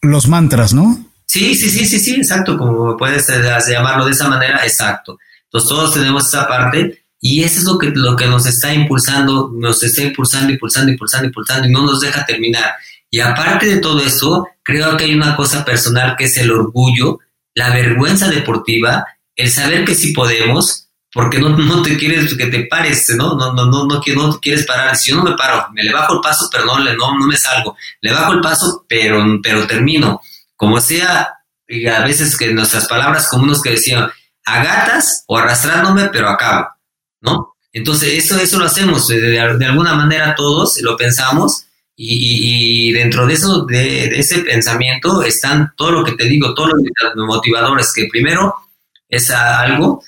los 0.00 0.28
mantras, 0.28 0.72
¿no? 0.72 1.04
Sí, 1.26 1.56
sí, 1.56 1.68
sí, 1.68 1.84
sí, 1.84 1.98
sí, 1.98 2.14
exacto, 2.14 2.56
como 2.56 2.96
puedes 2.96 3.28
eh, 3.28 3.42
llamarlo 3.68 4.04
de 4.04 4.12
esa 4.12 4.28
manera, 4.28 4.64
exacto. 4.64 5.18
Entonces 5.44 5.68
todos 5.68 5.92
tenemos 5.92 6.28
esa 6.28 6.46
parte 6.46 7.02
y 7.20 7.42
eso 7.42 7.58
es 7.58 7.64
lo 7.64 7.78
que, 7.78 7.90
lo 7.92 8.14
que 8.14 8.26
nos 8.26 8.46
está 8.46 8.72
impulsando, 8.72 9.50
nos 9.54 9.82
está 9.82 10.02
impulsando, 10.02 10.52
impulsando, 10.52 10.92
impulsando, 10.92 11.26
impulsando 11.26 11.68
y 11.68 11.72
no 11.72 11.84
nos 11.84 12.00
deja 12.00 12.24
terminar. 12.24 12.72
Y 13.10 13.20
aparte 13.20 13.66
de 13.66 13.80
todo 13.80 14.00
eso, 14.00 14.46
creo 14.62 14.96
que 14.96 15.04
hay 15.04 15.14
una 15.14 15.34
cosa 15.36 15.64
personal 15.64 16.14
que 16.16 16.24
es 16.24 16.36
el 16.36 16.50
orgullo, 16.52 17.18
la 17.54 17.70
vergüenza 17.70 18.28
deportiva, 18.28 19.04
el 19.34 19.50
saber 19.50 19.84
que 19.84 19.96
sí 19.96 20.12
podemos, 20.12 20.88
porque 21.12 21.40
no, 21.40 21.48
no 21.48 21.82
te 21.82 21.96
quieres 21.96 22.36
que 22.36 22.46
te 22.46 22.66
pares, 22.66 23.10
¿no? 23.16 23.34
No, 23.34 23.52
no, 23.52 23.66
no, 23.66 23.84
no, 23.84 24.00
no, 24.00 24.32
te 24.34 24.40
quieres 24.40 24.64
parar. 24.64 24.96
Si 24.96 25.10
yo 25.10 25.16
no 25.16 25.24
me 25.24 25.36
paro, 25.36 25.66
me 25.72 25.82
le 25.82 25.92
bajo 25.92 26.14
el 26.14 26.20
paso, 26.20 26.48
pero 26.52 26.64
no, 26.64 26.78
no, 26.78 27.18
no 27.18 27.26
me 27.26 27.36
salgo. 27.36 27.76
Le 28.00 28.12
bajo 28.12 28.32
el 28.32 28.40
paso, 28.40 28.84
pero, 28.88 29.24
pero 29.42 29.66
termino. 29.66 30.20
Como 30.54 30.80
sea, 30.80 31.30
y 31.66 31.86
a 31.86 32.04
veces 32.04 32.36
que 32.36 32.52
nuestras 32.52 32.86
palabras 32.86 33.28
comunes 33.28 33.60
que 33.60 33.70
decían, 33.70 34.08
a 34.44 34.62
gatas 34.62 35.24
o 35.26 35.36
arrastrándome, 35.36 36.10
pero 36.12 36.28
acabo, 36.28 36.68
¿no? 37.22 37.56
Entonces, 37.72 38.24
eso, 38.24 38.38
eso 38.38 38.58
lo 38.58 38.66
hacemos, 38.66 39.08
de, 39.08 39.20
de 39.20 39.66
alguna 39.66 39.94
manera 39.94 40.34
todos 40.36 40.80
lo 40.80 40.96
pensamos 40.96 41.66
y, 42.02 42.92
dentro 42.92 43.26
de 43.26 43.34
eso, 43.34 43.66
de, 43.66 44.06
ese 44.18 44.38
pensamiento, 44.38 45.22
están 45.22 45.74
todo 45.76 45.90
lo 45.90 46.04
que 46.04 46.12
te 46.12 46.24
digo, 46.24 46.54
todos 46.54 46.70
los 47.14 47.26
motivadores, 47.26 47.92
que 47.94 48.06
primero 48.10 48.54
es 49.06 49.30
algo 49.30 50.02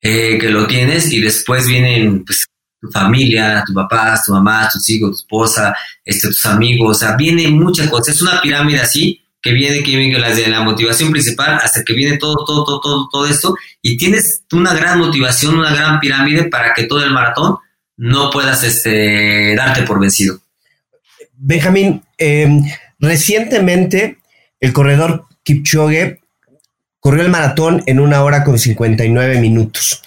eh, 0.00 0.38
que 0.38 0.48
lo 0.48 0.66
tienes 0.66 1.12
y 1.12 1.20
después 1.20 1.66
vienen 1.66 2.24
pues, 2.24 2.46
tu 2.80 2.90
familia, 2.90 3.62
tu 3.66 3.74
papá, 3.74 4.18
tu 4.24 4.32
mamá, 4.32 4.70
tus 4.72 4.88
hijos, 4.88 5.10
tu 5.10 5.16
esposa, 5.16 5.76
este, 6.02 6.28
tus 6.28 6.46
amigos, 6.46 6.96
o 6.96 6.98
sea, 6.98 7.14
viene 7.14 7.48
muchas 7.48 7.90
cosas. 7.90 8.14
Es 8.14 8.22
una 8.22 8.40
pirámide 8.40 8.80
así, 8.80 9.20
que 9.42 9.52
viene, 9.52 9.82
que 9.82 10.18
las 10.18 10.36
de 10.36 10.46
la 10.46 10.62
motivación 10.62 11.10
principal, 11.10 11.58
hasta 11.62 11.84
que 11.84 11.92
viene 11.92 12.16
todo, 12.16 12.36
todo, 12.46 12.64
todo, 12.64 12.80
todo, 12.80 13.08
todo 13.12 13.26
esto, 13.26 13.54
y 13.82 13.98
tienes 13.98 14.44
una 14.50 14.72
gran 14.72 14.98
motivación, 14.98 15.58
una 15.58 15.74
gran 15.74 16.00
pirámide 16.00 16.44
para 16.44 16.72
que 16.72 16.84
todo 16.84 17.04
el 17.04 17.10
maratón 17.10 17.58
no 17.98 18.30
puedas 18.30 18.64
este, 18.64 19.54
darte 19.54 19.82
por 19.82 20.00
vencido. 20.00 20.40
Benjamín, 21.44 22.02
eh, 22.18 22.48
recientemente 22.98 24.18
el 24.60 24.72
corredor 24.72 25.26
Kipchoge 25.42 26.20
corrió 27.00 27.22
el 27.22 27.30
maratón 27.30 27.82
en 27.86 27.98
una 27.98 28.22
hora 28.22 28.44
con 28.44 28.58
59 28.58 29.40
minutos. 29.40 30.02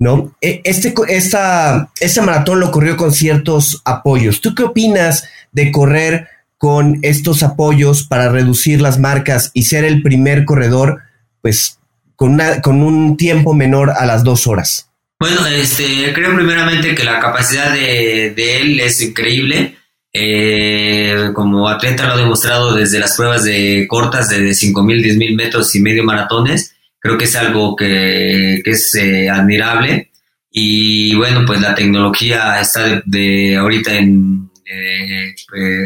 ¿no? 0.00 0.34
E, 0.40 0.62
este, 0.64 0.92
esta, 1.08 1.92
este 2.00 2.22
maratón 2.22 2.58
lo 2.58 2.72
corrió 2.72 2.96
con 2.96 3.12
ciertos 3.12 3.80
apoyos. 3.84 4.40
¿Tú 4.40 4.54
qué 4.54 4.64
opinas 4.64 5.28
de 5.52 5.70
correr 5.70 6.26
con 6.58 6.98
estos 7.02 7.42
apoyos 7.42 8.02
para 8.02 8.28
reducir 8.28 8.80
las 8.80 8.98
marcas 8.98 9.50
y 9.54 9.64
ser 9.64 9.84
el 9.84 10.02
primer 10.02 10.44
corredor, 10.44 11.02
pues, 11.40 11.78
con, 12.16 12.32
una, 12.32 12.60
con 12.60 12.82
un 12.82 13.16
tiempo 13.16 13.54
menor 13.54 13.90
a 13.90 14.06
las 14.06 14.24
dos 14.24 14.46
horas? 14.46 14.90
Bueno, 15.20 15.46
este, 15.46 16.12
creo 16.14 16.34
primeramente 16.34 16.94
que 16.94 17.04
la 17.04 17.20
capacidad 17.20 17.72
de, 17.72 18.34
él 18.34 18.80
es 18.80 19.02
increíble. 19.02 19.76
Eh, 20.12 21.30
como 21.34 21.68
atleta 21.68 22.06
lo 22.06 22.14
ha 22.14 22.16
demostrado 22.16 22.74
desde 22.74 22.98
las 22.98 23.16
pruebas 23.16 23.44
de 23.44 23.86
cortas 23.88 24.28
de 24.28 24.50
5.000, 24.50 25.02
10.000 25.02 25.36
metros 25.36 25.74
y 25.74 25.80
medio 25.80 26.04
maratones. 26.04 26.74
Creo 26.98 27.16
que 27.16 27.24
es 27.24 27.36
algo 27.36 27.76
que, 27.76 28.56
es 28.64 28.94
eh, 28.94 29.28
admirable. 29.30 30.10
Y 30.50 31.14
bueno, 31.14 31.44
pues 31.46 31.60
la 31.60 31.74
tecnología 31.74 32.60
está 32.60 33.02
de, 33.04 33.56
ahorita 33.56 33.94
en... 33.94 34.50
Eh, 34.72 35.34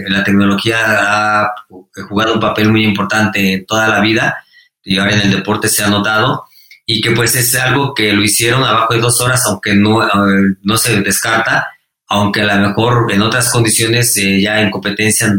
la 0.08 0.22
tecnología 0.22 0.76
ha 0.86 1.54
jugado 2.06 2.34
un 2.34 2.40
papel 2.40 2.70
muy 2.70 2.84
importante 2.84 3.54
en 3.54 3.64
toda 3.64 3.88
la 3.88 4.00
vida 4.00 4.44
y 4.82 4.98
ahora 4.98 5.14
en 5.14 5.22
el 5.22 5.30
deporte 5.30 5.68
se 5.68 5.82
ha 5.82 5.88
notado 5.88 6.44
y 6.84 7.00
que 7.00 7.12
pues 7.12 7.34
es 7.34 7.54
algo 7.54 7.94
que 7.94 8.12
lo 8.12 8.22
hicieron 8.22 8.62
abajo 8.62 8.92
de 8.92 9.00
dos 9.00 9.22
horas, 9.22 9.42
aunque 9.46 9.74
no, 9.74 10.06
no 10.62 10.76
se 10.76 11.00
descarta, 11.00 11.73
aunque 12.08 12.42
a 12.42 12.56
lo 12.56 12.68
mejor 12.68 13.10
en 13.12 13.22
otras 13.22 13.50
condiciones 13.50 14.16
eh, 14.16 14.40
ya 14.40 14.60
en 14.60 14.70
competencia 14.70 15.32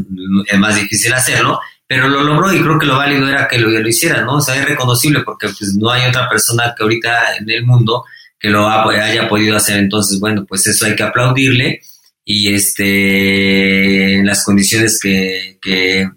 es 0.46 0.60
más 0.60 0.76
difícil 0.76 1.14
hacerlo, 1.14 1.60
pero 1.88 2.08
lo 2.08 2.24
logró 2.24 2.52
y 2.54 2.62
creo 2.62 2.80
que 2.80 2.88
lo 2.88 2.98
válido 2.98 3.28
era 3.28 3.48
que 3.48 3.60
lo, 3.60 3.88
hiciera, 3.88 4.24
¿no? 4.24 4.38
O 4.38 4.42
sea, 4.42 4.56
es 4.56 4.66
reconocible 4.66 5.22
porque 5.22 5.48
pues 5.48 5.76
no 5.76 5.92
hay 5.92 6.08
otra 6.08 6.28
persona 6.28 6.74
que 6.76 6.84
ahorita 6.84 7.38
en 7.38 7.50
el 7.50 7.66
mundo 7.66 8.04
que 8.40 8.50
lo 8.50 8.68
haya 8.68 9.30
podido 9.30 9.56
hacer, 9.56 9.78
entonces, 9.80 10.20
bueno, 10.20 10.46
pues 10.48 10.68
eso 10.68 10.86
hay 10.86 10.96
que 10.96 11.04
aplaudirle 11.04 11.82
y 12.24 12.54
este, 12.54 14.16
en 14.16 14.26
las 14.26 14.44
condiciones 14.44 15.00
que, 15.02 15.58
que, 15.62 16.10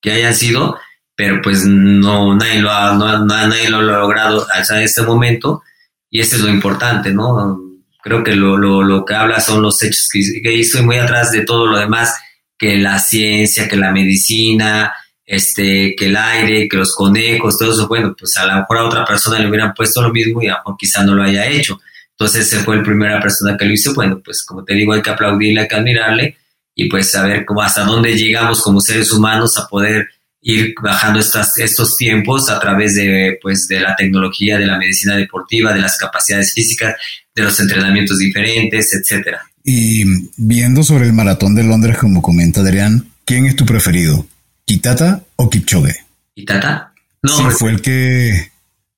que 0.00 0.12
hayan 0.12 0.34
sido, 0.34 0.76
pero 1.14 1.40
pues 1.42 1.64
no 1.64 2.34
nadie 2.36 2.60
lo 2.60 2.70
ha, 2.70 2.94
no, 2.94 3.24
nadie 3.24 3.70
lo 3.70 3.78
ha 3.78 3.82
logrado 3.82 4.46
hasta 4.52 4.82
este 4.82 5.02
momento 5.02 5.62
y 6.10 6.20
este 6.20 6.36
es 6.36 6.42
lo 6.42 6.50
importante, 6.50 7.12
¿no? 7.12 7.71
Creo 8.02 8.24
que 8.24 8.34
lo, 8.34 8.56
lo, 8.56 8.82
lo 8.82 9.04
que 9.04 9.14
habla 9.14 9.40
son 9.40 9.62
los 9.62 9.82
hechos 9.82 10.08
que, 10.12 10.42
que 10.42 10.60
estoy 10.60 10.82
muy 10.82 10.96
atrás 10.98 11.30
de 11.30 11.44
todo 11.44 11.66
lo 11.66 11.78
demás, 11.78 12.14
que 12.58 12.76
la 12.76 12.98
ciencia, 12.98 13.68
que 13.68 13.76
la 13.76 13.92
medicina, 13.92 14.92
este, 15.24 15.94
que 15.96 16.06
el 16.06 16.16
aire, 16.16 16.68
que 16.68 16.76
los 16.76 16.94
conejos, 16.94 17.58
todo 17.58 17.72
eso, 17.72 17.88
bueno, 17.88 18.14
pues 18.18 18.36
a 18.36 18.46
lo 18.46 18.56
mejor 18.56 18.78
a 18.78 18.84
otra 18.84 19.04
persona 19.04 19.38
le 19.38 19.48
hubieran 19.48 19.72
puesto 19.72 20.02
lo 20.02 20.12
mismo 20.12 20.42
y 20.42 20.48
a 20.48 20.52
lo 20.52 20.58
mejor 20.58 20.76
quizá 20.78 21.04
no 21.04 21.14
lo 21.14 21.22
haya 21.22 21.46
hecho. 21.46 21.80
Entonces, 22.10 22.48
se 22.48 22.60
fue 22.60 22.76
la 22.76 22.82
primera 22.82 23.20
persona 23.20 23.56
que 23.56 23.64
lo 23.64 23.72
hizo, 23.72 23.94
bueno, 23.94 24.20
pues 24.24 24.44
como 24.44 24.64
te 24.64 24.74
digo, 24.74 24.92
hay 24.92 25.02
que 25.02 25.10
aplaudirle, 25.10 25.62
hay 25.62 25.68
que 25.68 25.76
admirarle 25.76 26.36
y 26.74 26.88
pues 26.88 27.10
saber 27.10 27.44
cómo 27.44 27.62
hasta 27.62 27.84
dónde 27.84 28.14
llegamos 28.16 28.62
como 28.62 28.80
seres 28.80 29.12
humanos 29.12 29.58
a 29.58 29.66
poder 29.66 30.08
ir 30.42 30.74
bajando 30.82 31.20
estas, 31.20 31.56
estos 31.58 31.96
tiempos 31.96 32.50
a 32.50 32.58
través 32.58 32.96
de, 32.96 33.38
pues, 33.40 33.68
de 33.68 33.80
la 33.80 33.94
tecnología, 33.96 34.58
de 34.58 34.66
la 34.66 34.76
medicina 34.76 35.16
deportiva, 35.16 35.72
de 35.72 35.80
las 35.80 35.96
capacidades 35.96 36.52
físicas, 36.52 36.96
de 37.34 37.42
los 37.42 37.58
entrenamientos 37.60 38.18
diferentes, 38.18 38.92
etcétera. 38.92 39.40
Y 39.64 40.04
viendo 40.36 40.82
sobre 40.82 41.06
el 41.06 41.12
maratón 41.12 41.54
de 41.54 41.62
Londres, 41.62 41.96
como 41.96 42.20
comenta 42.20 42.60
Adrián, 42.60 43.08
¿quién 43.24 43.46
es 43.46 43.54
tu 43.54 43.64
preferido? 43.64 44.26
¿Kitata 44.64 45.22
o 45.36 45.48
Kipchoge? 45.48 46.04
¿Kitata? 46.34 46.92
No, 47.22 47.36
sí, 47.36 47.44
fue 47.56 47.70
el 47.70 47.80
que, 47.80 48.30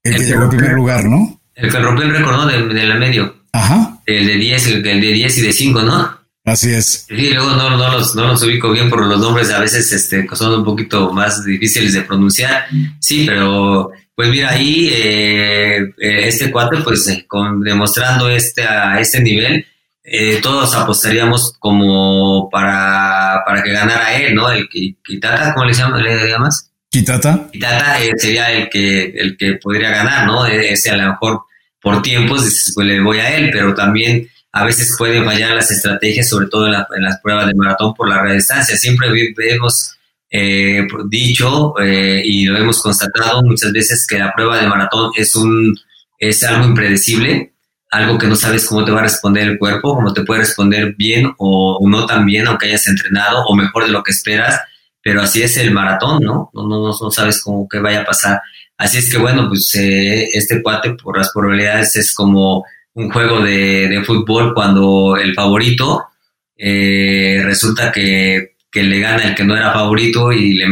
el, 0.03 0.17
que 0.17 0.25
llegó 0.25 0.45
en 0.45 0.51
primer 0.51 0.73
lugar, 0.73 1.05
¿no? 1.05 1.41
El 1.55 1.71
que 1.71 1.79
rompió 1.79 2.07
el 2.07 2.13
récord, 2.13 2.37
¿no? 2.37 2.47
Del, 2.47 2.75
del 2.75 2.99
medio. 2.99 3.37
Ajá. 3.53 3.99
El 4.07 4.27
de 4.27 4.37
10, 4.37 4.67
el, 4.69 4.87
el 4.87 5.01
de 5.01 5.13
10 5.13 5.39
y 5.39 5.41
de 5.43 5.53
5, 5.53 5.83
¿no? 5.83 6.24
Así 6.45 6.71
es. 6.71 7.07
Sí, 7.09 7.31
luego 7.31 7.51
no, 7.53 7.71
no, 7.71 7.93
los, 7.93 8.15
no 8.15 8.27
los 8.27 8.43
ubico 8.43 8.71
bien 8.71 8.91
por 8.91 9.07
los 9.07 9.19
nombres, 9.19 9.51
a 9.51 9.61
veces 9.61 9.91
este, 9.93 10.27
son 10.35 10.59
un 10.59 10.65
poquito 10.65 11.11
más 11.11 11.43
difíciles 11.43 11.95
de 11.95 12.03
pronunciar. 12.03 12.67
Sí, 13.01 13.25
pero 13.27 13.91
pues 14.15 14.29
mira, 14.29 14.51
ahí 14.51 14.91
eh, 14.93 15.79
eh, 15.99 16.29
este 16.29 16.51
cuate, 16.51 16.79
pues 16.85 17.09
eh, 17.09 17.25
con, 17.27 17.61
demostrando 17.61 18.29
este, 18.29 18.63
a 18.63 19.01
este 19.01 19.21
nivel, 19.23 19.67
todos 20.43 20.75
apostaríamos 20.75 21.55
como 21.59 22.51
para, 22.51 23.43
para 23.47 23.63
que 23.63 23.73
ganara 23.73 24.15
él, 24.15 24.35
¿no? 24.35 24.51
El 24.51 24.69
Kitata, 24.69 25.55
¿cómo 25.55 25.65
le, 25.65 25.73
llamas? 25.73 26.03
le 26.03 26.29
llamas? 26.29 26.71
Kitata. 26.91 27.49
Kitata 27.51 27.97
sería 28.19 28.53
el 28.53 28.69
que, 28.69 29.05
el 29.17 29.39
que 29.39 29.55
podría 29.55 29.89
ganar, 29.91 30.27
¿no? 30.27 30.45
Ese 30.45 30.91
a 30.91 30.97
lo 30.97 31.09
mejor 31.09 31.41
por 31.81 32.03
tiempos, 32.03 32.73
pues 32.75 32.87
le 32.87 33.01
voy 33.01 33.19
a 33.19 33.35
él, 33.37 33.51
pero 33.51 33.75
también 33.75 34.29
a 34.57 34.65
veces 34.65 34.95
pueden 34.97 35.25
fallar 35.25 35.51
las 35.51 35.73
estrategias, 35.73 36.29
sobre 36.29 36.47
todo 36.47 36.67
en, 36.67 37.03
las 37.03 37.21
pruebas 37.21 37.49
de 37.49 37.55
maratón 37.57 37.93
por 37.93 38.09
la 38.09 38.23
distancia. 38.33 38.77
Siempre 38.77 39.09
hemos 39.51 39.97
eh, 40.31 40.87
dicho 41.09 41.75
eh, 41.81 42.23
y 42.25 42.47
lo 42.47 42.57
hemos 42.57 42.81
constatado 42.81 43.43
muchas 43.43 43.73
veces 43.73 44.07
que 44.07 44.17
la 44.17 44.33
prueba 44.33 44.61
de 44.61 44.69
maratón 44.69 45.11
es, 45.17 45.35
un, 45.35 45.77
es 46.21 46.45
algo 46.45 46.67
impredecible, 46.67 47.53
algo 47.91 48.17
que 48.17 48.29
no 48.29 48.37
sabes 48.37 48.65
cómo 48.67 48.85
te 48.85 48.93
va 48.93 49.01
a 49.01 49.03
responder 49.03 49.49
el 49.49 49.59
cuerpo, 49.59 49.97
cómo 49.97 50.13
te 50.13 50.23
puede 50.23 50.43
responder 50.43 50.95
bien 50.97 51.35
o, 51.37 51.81
no 51.89 52.07
tan 52.07 52.25
bien, 52.25 52.47
aunque 52.47 52.67
hayas 52.67 52.87
entrenado, 52.87 53.45
o 53.47 53.57
mejor 53.57 53.87
de 53.87 53.91
lo 53.91 54.05
que 54.05 54.13
esperas, 54.13 54.61
pero 55.03 55.21
así 55.21 55.43
es 55.43 55.57
el 55.57 55.73
maratón, 55.73 56.23
¿no? 56.23 56.51
No, 56.55 56.69
no, 56.69 56.97
no 57.01 57.11
sabes 57.11 57.43
cómo 57.43 57.69
que 57.69 57.81
vaya 57.81 58.03
a 58.03 58.07
pasar. 58.07 58.41
Así 58.79 58.99
es 58.99 59.11
que 59.11 59.19
bueno, 59.19 59.49
pues 59.49 59.75
eh, 59.75 60.29
este 60.33 60.63
cuate 60.63 60.95
por 60.95 61.19
las 61.19 61.33
probabilidades 61.33 61.97
es 61.97 62.15
como 62.15 62.65
un 62.95 63.11
juego 63.11 63.41
de, 63.41 64.03
fútbol 64.05 64.55
cuando 64.55 65.17
el 65.17 65.35
favorito 65.35 66.05
eh, 66.57 67.41
resulta 67.45 67.91
que, 67.93 68.53
le 68.73 69.01
gana 69.01 69.23
el 69.23 69.35
que 69.37 69.45
no 69.45 69.57
era 69.57 69.73
favorito 69.73 70.33
y, 70.33 70.55
le, 70.55 70.67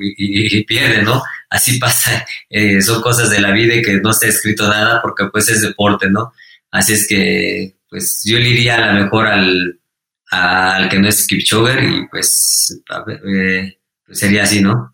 y, 0.00 0.64
pierde, 0.64 1.02
¿no? 1.02 1.22
Así 1.50 1.78
pasa, 1.80 2.26
eh, 2.50 2.80
son 2.80 3.00
cosas 3.02 3.30
de 3.30 3.40
la 3.40 3.52
vida 3.52 3.74
y 3.74 3.82
que 3.82 4.00
no 4.00 4.10
está 4.10 4.26
escrito 4.26 4.68
nada 4.68 5.00
porque 5.02 5.26
pues 5.30 5.48
es 5.48 5.62
deporte, 5.62 6.10
¿no? 6.10 6.32
Así 6.70 6.92
es 6.92 7.06
que 7.06 7.76
pues 7.88 8.22
yo 8.24 8.38
le 8.38 8.50
iría 8.50 8.76
a 8.76 8.92
lo 8.92 9.04
mejor 9.04 9.26
al, 9.26 9.78
al 10.30 10.88
que 10.88 10.98
no 10.98 11.08
es 11.08 11.26
Kipchoger 11.26 11.82
y 11.82 12.06
pues, 12.08 12.82
eh, 13.26 13.78
pues 14.04 14.18
sería 14.18 14.42
así, 14.42 14.60
¿no? 14.60 14.92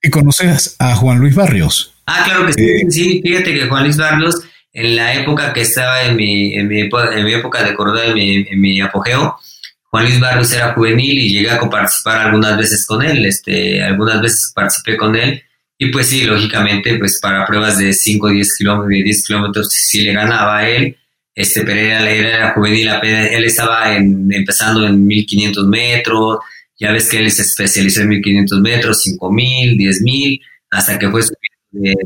¿Y 0.00 0.10
conoces 0.10 0.76
a 0.78 0.94
Juan 0.94 1.18
Luis 1.18 1.34
Barrios? 1.34 1.94
Ah, 2.06 2.22
claro 2.24 2.46
que 2.46 2.52
sí, 2.52 2.90
sí, 2.90 3.20
fíjate 3.22 3.52
que 3.52 3.66
Juan 3.66 3.84
Luis 3.84 3.96
Barrios 3.96 4.44
en 4.76 4.94
la 4.94 5.14
época 5.14 5.54
que 5.54 5.62
estaba 5.62 6.02
en 6.02 6.16
mi, 6.16 6.54
en 6.54 6.68
mi, 6.68 6.80
en 6.80 7.24
mi 7.24 7.32
época 7.32 7.64
de 7.64 7.74
corredor, 7.74 8.08
en 8.08 8.14
mi, 8.14 8.46
en 8.46 8.60
mi 8.60 8.80
apogeo, 8.82 9.38
Juan 9.84 10.04
Luis 10.04 10.20
Barrios 10.20 10.52
era 10.52 10.74
juvenil 10.74 11.18
y 11.18 11.32
llegué 11.32 11.50
a 11.50 11.58
participar 11.58 12.26
algunas 12.26 12.58
veces 12.58 12.84
con 12.86 13.02
él, 13.02 13.24
este, 13.24 13.82
algunas 13.82 14.20
veces 14.20 14.52
participé 14.54 14.98
con 14.98 15.16
él. 15.16 15.42
Y 15.78 15.86
pues 15.86 16.08
sí, 16.08 16.24
lógicamente, 16.24 16.98
pues 16.98 17.18
para 17.22 17.46
pruebas 17.46 17.78
de 17.78 17.94
5 17.94 18.26
o 18.26 18.30
10 18.30 18.56
kilómetros, 18.58 18.90
10 18.90 19.26
kilómetros 19.26 19.68
sí 19.70 20.02
le 20.02 20.12
ganaba 20.12 20.58
a 20.58 20.68
él, 20.68 20.94
este, 21.34 21.62
pero 21.62 21.80
era, 21.80 22.10
era 22.10 22.52
juvenil, 22.52 22.90
él 23.02 23.44
estaba 23.44 23.96
en, 23.96 24.30
empezando 24.30 24.86
en 24.86 25.06
1500 25.06 25.66
metros, 25.68 26.40
ya 26.78 26.92
ves 26.92 27.08
que 27.08 27.18
él 27.18 27.30
se 27.30 27.42
especializó 27.42 28.02
en 28.02 28.08
1500 28.08 28.60
metros, 28.60 29.02
5000, 29.02 29.78
10000, 29.78 30.40
hasta 30.70 30.98
que 30.98 31.08
fue 31.08 31.22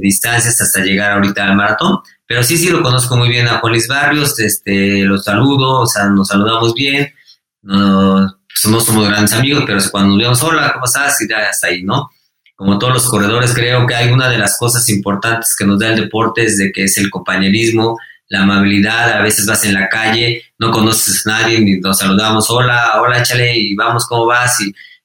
distancias 0.00 0.60
hasta 0.60 0.80
llegar 0.80 1.12
ahorita 1.12 1.44
al 1.44 1.56
maratón. 1.56 2.00
Pero 2.26 2.42
sí, 2.42 2.56
sí 2.56 2.68
lo 2.68 2.82
conozco 2.82 3.16
muy 3.16 3.28
bien 3.28 3.48
a 3.48 3.58
Juan 3.58 3.72
Luis 3.72 3.88
Barrios, 3.88 4.38
este, 4.38 5.04
lo 5.04 5.18
saludo, 5.18 5.80
o 5.80 5.86
sea, 5.86 6.06
nos 6.06 6.28
saludamos 6.28 6.74
bien, 6.74 7.12
no, 7.62 8.38
pues 8.46 8.72
no 8.72 8.80
somos 8.80 9.08
grandes 9.08 9.32
amigos, 9.32 9.64
pero 9.66 9.80
cuando 9.90 10.10
nos 10.10 10.18
vemos, 10.18 10.42
hola, 10.42 10.72
¿cómo 10.72 10.84
estás? 10.84 11.20
Y 11.22 11.28
ya 11.28 11.48
hasta 11.48 11.68
ahí, 11.68 11.82
¿no? 11.82 12.10
Como 12.54 12.78
todos 12.78 12.92
los 12.92 13.06
corredores, 13.08 13.54
creo 13.54 13.86
que 13.86 13.94
hay 13.94 14.12
una 14.12 14.28
de 14.28 14.38
las 14.38 14.58
cosas 14.58 14.88
importantes 14.90 15.56
que 15.56 15.64
nos 15.64 15.78
da 15.78 15.88
el 15.88 16.00
deporte 16.02 16.44
es 16.44 16.58
de 16.58 16.70
que 16.70 16.84
es 16.84 16.98
el 16.98 17.10
compañerismo, 17.10 17.96
la 18.28 18.42
amabilidad, 18.42 19.14
a 19.14 19.22
veces 19.22 19.44
vas 19.44 19.64
en 19.64 19.74
la 19.74 19.88
calle, 19.88 20.44
no 20.58 20.70
conoces 20.70 21.26
a 21.26 21.30
nadie, 21.30 21.60
ni 21.60 21.80
nos 21.80 21.98
saludamos, 21.98 22.48
hola, 22.48 23.00
hola, 23.00 23.18
échale, 23.18 23.56
y 23.56 23.74
vamos, 23.74 24.06
¿cómo 24.06 24.26
vas? 24.26 24.56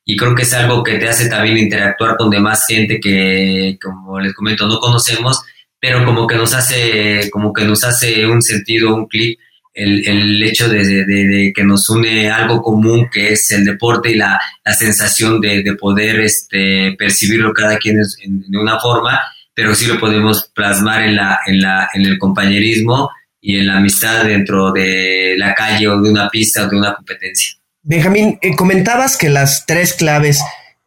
Y 0.05 0.15
creo 0.15 0.35
que 0.35 0.43
es 0.43 0.53
algo 0.53 0.83
que 0.83 0.99
te 0.99 1.09
hace 1.09 1.27
también 1.27 1.57
interactuar 1.57 2.15
con 2.15 2.29
demás 2.29 2.65
gente 2.67 2.99
que, 2.99 3.77
como 3.81 4.19
les 4.19 4.33
comento, 4.33 4.67
no 4.67 4.79
conocemos 4.79 5.43
pero 5.85 6.03
como 6.03 6.25
que 6.25 6.35
nos 6.35 6.53
hace, 6.55 7.29
como 7.29 7.53
que 7.53 7.63
nos 7.63 7.83
hace 7.83 8.25
un 8.25 8.41
sentido, 8.41 8.95
un 8.95 9.05
clic 9.07 9.39
el, 9.75 10.41
hecho 10.41 10.69
de, 10.69 11.51
que 11.53 11.63
nos 11.63 11.89
une 11.89 12.31
algo 12.31 12.61
común 12.61 13.09
que 13.11 13.33
es 13.33 13.51
el 13.51 13.65
deporte 13.65 14.11
y 14.11 14.15
la, 14.15 14.39
sensación 14.73 15.39
de, 15.41 15.75
poder 15.79 16.21
este, 16.21 16.95
percibirlo 16.97 17.53
cada 17.53 17.77
quien 17.77 17.97
de 17.97 18.57
una 18.57 18.79
forma, 18.79 19.19
pero 19.53 19.75
sí 19.75 19.85
lo 19.85 19.99
podemos 19.99 20.49
plasmar 20.55 21.03
en, 21.03 21.17
la, 21.17 21.39
en, 21.45 21.61
la, 21.61 21.89
en 21.93 22.05
el 22.05 22.17
compañerismo 22.17 23.11
y 23.39 23.57
en 23.57 23.67
la 23.67 23.77
amistad 23.77 24.25
dentro 24.25 24.71
de 24.71 25.35
la 25.37 25.53
calle 25.53 25.87
o 25.87 26.01
de 26.01 26.09
una 26.09 26.29
pista 26.29 26.65
o 26.65 26.69
de 26.69 26.77
una 26.77 26.95
competencia. 26.95 27.51
Benjamín, 27.87 28.39
eh, 28.41 28.55
comentabas 28.55 29.15
que 29.15 29.29
las 29.29 29.67
tres 29.67 29.93
claves 29.93 30.41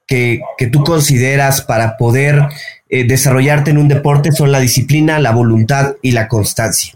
que, 0.04 0.40
tú 0.72 0.82
consideras 0.82 1.62
para 1.62 1.96
poder 1.96 2.48
eh, 2.88 3.06
desarrollarte 3.06 3.70
en 3.70 3.78
un 3.78 3.86
deporte 3.86 4.32
son 4.32 4.50
la 4.50 4.58
disciplina, 4.58 5.20
la 5.20 5.30
voluntad 5.30 5.94
y 6.02 6.10
la 6.10 6.26
constancia. 6.26 6.94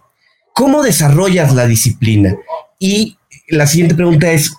¿Cómo 0.55 0.83
desarrollas 0.83 1.55
la 1.55 1.69
disciplina? 1.69 2.37
Y 2.81 3.17
la 3.47 3.69
siguiente 3.69 3.95
pregunta 3.95 4.33
es, 4.33 4.57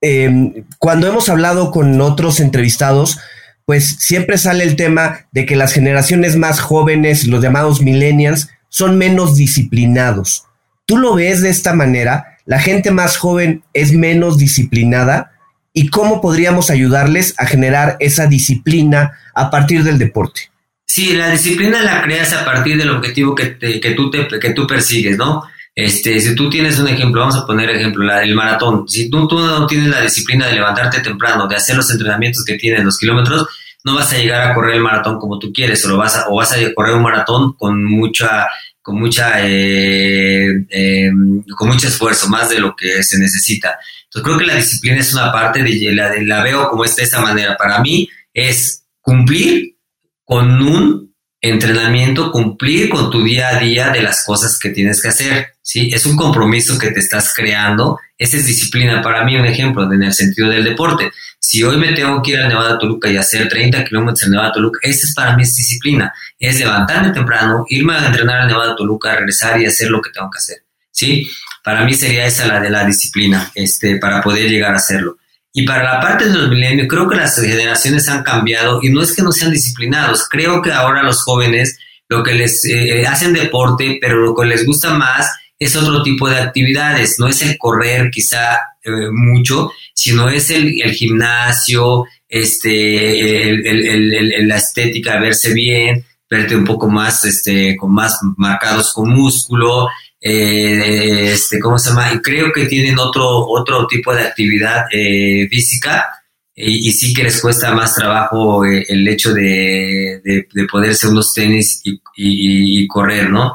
em, 0.00 0.64
cuando 0.80 1.06
hemos 1.06 1.28
hablado 1.28 1.70
con 1.70 2.00
otros 2.00 2.40
entrevistados, 2.40 3.20
pues 3.66 3.96
siempre 4.00 4.38
sale 4.38 4.64
el 4.64 4.74
tema 4.74 5.28
de 5.30 5.46
que 5.46 5.54
las 5.54 5.72
generaciones 5.72 6.34
más 6.34 6.58
jóvenes, 6.58 7.28
los 7.28 7.40
llamados 7.40 7.80
millennials, 7.80 8.48
son 8.70 8.98
menos 8.98 9.36
disciplinados. 9.36 10.46
¿Tú 10.84 10.96
lo 10.96 11.14
ves 11.14 11.42
de 11.42 11.50
esta 11.50 11.74
manera? 11.74 12.33
¿La 12.46 12.60
gente 12.60 12.90
más 12.90 13.16
joven 13.16 13.62
es 13.72 13.92
menos 13.92 14.38
disciplinada? 14.38 15.32
¿Y 15.72 15.88
cómo 15.88 16.20
podríamos 16.20 16.70
ayudarles 16.70 17.34
a 17.38 17.46
generar 17.46 17.96
esa 18.00 18.26
disciplina 18.26 19.12
a 19.34 19.50
partir 19.50 19.82
del 19.82 19.98
deporte? 19.98 20.50
Sí, 20.86 21.14
la 21.14 21.30
disciplina 21.30 21.82
la 21.82 22.02
creas 22.02 22.32
a 22.32 22.44
partir 22.44 22.76
del 22.76 22.90
objetivo 22.90 23.34
que, 23.34 23.58
que, 23.58 23.90
tú, 23.96 24.10
te, 24.10 24.28
que 24.28 24.50
tú 24.50 24.66
persigues, 24.66 25.16
¿no? 25.16 25.42
Este, 25.74 26.20
si 26.20 26.36
tú 26.36 26.48
tienes 26.48 26.78
un 26.78 26.86
ejemplo, 26.86 27.22
vamos 27.22 27.36
a 27.36 27.46
poner 27.46 27.68
ejemplo, 27.70 28.08
el 28.16 28.34
maratón. 28.34 28.88
Si 28.88 29.10
tú, 29.10 29.26
tú 29.26 29.40
no 29.40 29.66
tienes 29.66 29.88
la 29.88 30.02
disciplina 30.02 30.46
de 30.46 30.52
levantarte 30.54 31.00
temprano, 31.00 31.48
de 31.48 31.56
hacer 31.56 31.74
los 31.74 31.90
entrenamientos 31.90 32.44
que 32.44 32.54
tienen 32.54 32.84
los 32.84 32.98
kilómetros, 32.98 33.48
no 33.82 33.96
vas 33.96 34.12
a 34.12 34.18
llegar 34.18 34.50
a 34.50 34.54
correr 34.54 34.76
el 34.76 34.82
maratón 34.82 35.18
como 35.18 35.38
tú 35.38 35.52
quieres, 35.52 35.84
o, 35.84 35.88
lo 35.88 35.96
vas, 35.96 36.16
a, 36.16 36.28
o 36.28 36.36
vas 36.36 36.52
a 36.52 36.74
correr 36.74 36.94
un 36.94 37.02
maratón 37.02 37.54
con 37.54 37.84
mucha, 37.84 38.46
con 38.84 39.00
mucha, 39.00 39.48
eh, 39.48 40.66
eh, 40.68 41.10
con 41.56 41.68
mucho 41.68 41.88
esfuerzo, 41.88 42.28
más 42.28 42.50
de 42.50 42.58
lo 42.58 42.76
que 42.76 43.02
se 43.02 43.18
necesita. 43.18 43.78
Entonces 44.04 44.22
creo 44.22 44.38
que 44.38 44.44
la 44.44 44.56
disciplina 44.56 44.98
es 44.98 45.10
una 45.14 45.32
parte 45.32 45.62
de 45.62 45.90
la, 45.94 46.12
la 46.20 46.42
veo 46.42 46.68
como 46.68 46.84
es 46.84 46.94
de 46.94 47.04
esa 47.04 47.22
manera. 47.22 47.56
Para 47.56 47.80
mí 47.80 48.06
es 48.34 48.84
cumplir 49.00 49.78
con 50.22 50.60
un 50.60 51.13
entrenamiento, 51.50 52.32
cumplir 52.32 52.88
con 52.88 53.10
tu 53.10 53.22
día 53.22 53.48
a 53.50 53.58
día 53.58 53.90
de 53.90 54.00
las 54.02 54.24
cosas 54.24 54.58
que 54.58 54.70
tienes 54.70 55.02
que 55.02 55.08
hacer, 55.08 55.48
¿sí? 55.60 55.90
Es 55.92 56.06
un 56.06 56.16
compromiso 56.16 56.78
que 56.78 56.90
te 56.90 57.00
estás 57.00 57.34
creando, 57.34 57.98
esa 58.16 58.38
es 58.38 58.46
disciplina 58.46 59.02
para 59.02 59.24
mí, 59.24 59.36
un 59.36 59.44
ejemplo 59.44 59.92
en 59.92 60.02
el 60.02 60.14
sentido 60.14 60.48
del 60.48 60.64
deporte. 60.64 61.12
Si 61.38 61.62
hoy 61.62 61.76
me 61.76 61.92
tengo 61.92 62.22
que 62.22 62.30
ir 62.30 62.38
al 62.38 62.48
Nevada 62.48 62.78
Toluca 62.78 63.10
y 63.10 63.18
hacer 63.18 63.46
30 63.46 63.84
kilómetros 63.84 64.22
en 64.22 64.30
Nevada 64.30 64.52
Toluca, 64.52 64.78
esa 64.82 65.06
es 65.06 65.14
para 65.14 65.36
mí 65.36 65.42
es 65.42 65.54
disciplina, 65.54 66.14
es 66.38 66.58
levantarme 66.58 67.10
temprano, 67.10 67.66
irme 67.68 67.94
a 67.94 68.06
entrenar 68.06 68.40
al 68.40 68.48
Nevada 68.48 68.74
Toluca, 68.74 69.14
regresar 69.14 69.60
y 69.60 69.66
hacer 69.66 69.90
lo 69.90 70.00
que 70.00 70.10
tengo 70.10 70.30
que 70.30 70.38
hacer, 70.38 70.62
¿sí? 70.90 71.28
Para 71.62 71.84
mí 71.84 71.92
sería 71.92 72.24
esa 72.24 72.46
la 72.46 72.58
de 72.58 72.70
la 72.70 72.86
disciplina, 72.86 73.50
este, 73.54 73.98
para 73.98 74.22
poder 74.22 74.48
llegar 74.48 74.72
a 74.72 74.76
hacerlo. 74.76 75.18
Y 75.56 75.64
para 75.64 75.84
la 75.84 76.00
parte 76.00 76.26
de 76.26 76.34
los 76.34 76.48
milenios, 76.48 76.88
creo 76.88 77.08
que 77.08 77.14
las 77.14 77.40
generaciones 77.40 78.08
han 78.08 78.24
cambiado 78.24 78.80
y 78.82 78.90
no 78.90 79.00
es 79.02 79.14
que 79.14 79.22
no 79.22 79.30
sean 79.30 79.52
disciplinados, 79.52 80.28
creo 80.28 80.60
que 80.60 80.72
ahora 80.72 81.04
los 81.04 81.22
jóvenes 81.22 81.78
lo 82.08 82.24
que 82.24 82.34
les 82.34 82.64
eh, 82.64 83.06
hacen 83.06 83.32
deporte, 83.32 83.98
pero 84.00 84.16
lo 84.16 84.34
que 84.34 84.46
les 84.46 84.66
gusta 84.66 84.94
más 84.94 85.30
es 85.56 85.76
otro 85.76 86.02
tipo 86.02 86.28
de 86.28 86.38
actividades, 86.38 87.20
no 87.20 87.28
es 87.28 87.40
el 87.42 87.56
correr 87.56 88.10
quizá 88.10 88.54
eh, 88.82 89.10
mucho, 89.12 89.70
sino 89.94 90.28
es 90.28 90.50
el, 90.50 90.72
gimnasio, 90.92 92.04
este, 92.28 93.48
el, 93.48 94.48
la 94.48 94.56
estética, 94.56 95.20
verse 95.20 95.54
bien, 95.54 96.04
verte 96.28 96.56
un 96.56 96.64
poco 96.64 96.88
más, 96.88 97.24
este, 97.24 97.76
con 97.76 97.94
más 97.94 98.18
marcados 98.36 98.92
con 98.92 99.08
músculo, 99.08 99.88
eh, 100.26 101.32
este, 101.32 101.60
¿cómo 101.60 101.78
se 101.78 101.90
llama? 101.90 102.14
Y 102.14 102.22
creo 102.22 102.50
que 102.50 102.64
tienen 102.64 102.98
otro, 102.98 103.46
otro 103.46 103.86
tipo 103.86 104.14
de 104.14 104.22
actividad 104.22 104.86
eh, 104.90 105.46
física 105.50 106.08
y, 106.54 106.90
sí 106.92 107.12
que 107.12 107.24
les 107.24 107.42
cuesta 107.42 107.74
más 107.74 107.94
trabajo 107.94 108.64
eh, 108.64 108.86
el 108.88 109.06
hecho 109.06 109.34
de, 109.34 110.22
de, 110.24 110.66
poderse 110.66 111.08
unos 111.08 111.34
tenis 111.34 111.82
y, 112.16 112.86
correr, 112.88 113.28
¿no? 113.28 113.52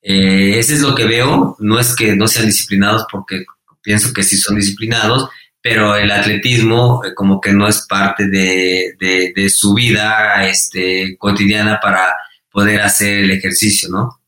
Eh, 0.00 0.58
ese 0.58 0.74
es 0.74 0.80
lo 0.80 0.94
que 0.94 1.04
veo, 1.04 1.56
no 1.58 1.78
es 1.78 1.94
que 1.94 2.16
no 2.16 2.26
sean 2.28 2.46
disciplinados 2.46 3.04
porque 3.12 3.44
pienso 3.82 4.12
que 4.14 4.22
sí 4.22 4.38
son 4.38 4.56
disciplinados, 4.56 5.28
pero 5.60 5.96
el 5.96 6.10
atletismo 6.10 7.02
como 7.14 7.40
que 7.40 7.52
no 7.52 7.68
es 7.68 7.84
parte 7.86 8.28
de, 8.28 8.94
de 8.98 9.50
su 9.50 9.74
vida 9.74 10.48
este, 10.48 11.16
cotidiana 11.18 11.78
para 11.82 12.14
poder 12.50 12.80
hacer 12.80 13.18
el 13.18 13.32
ejercicio, 13.32 13.90
¿no? 13.90 14.20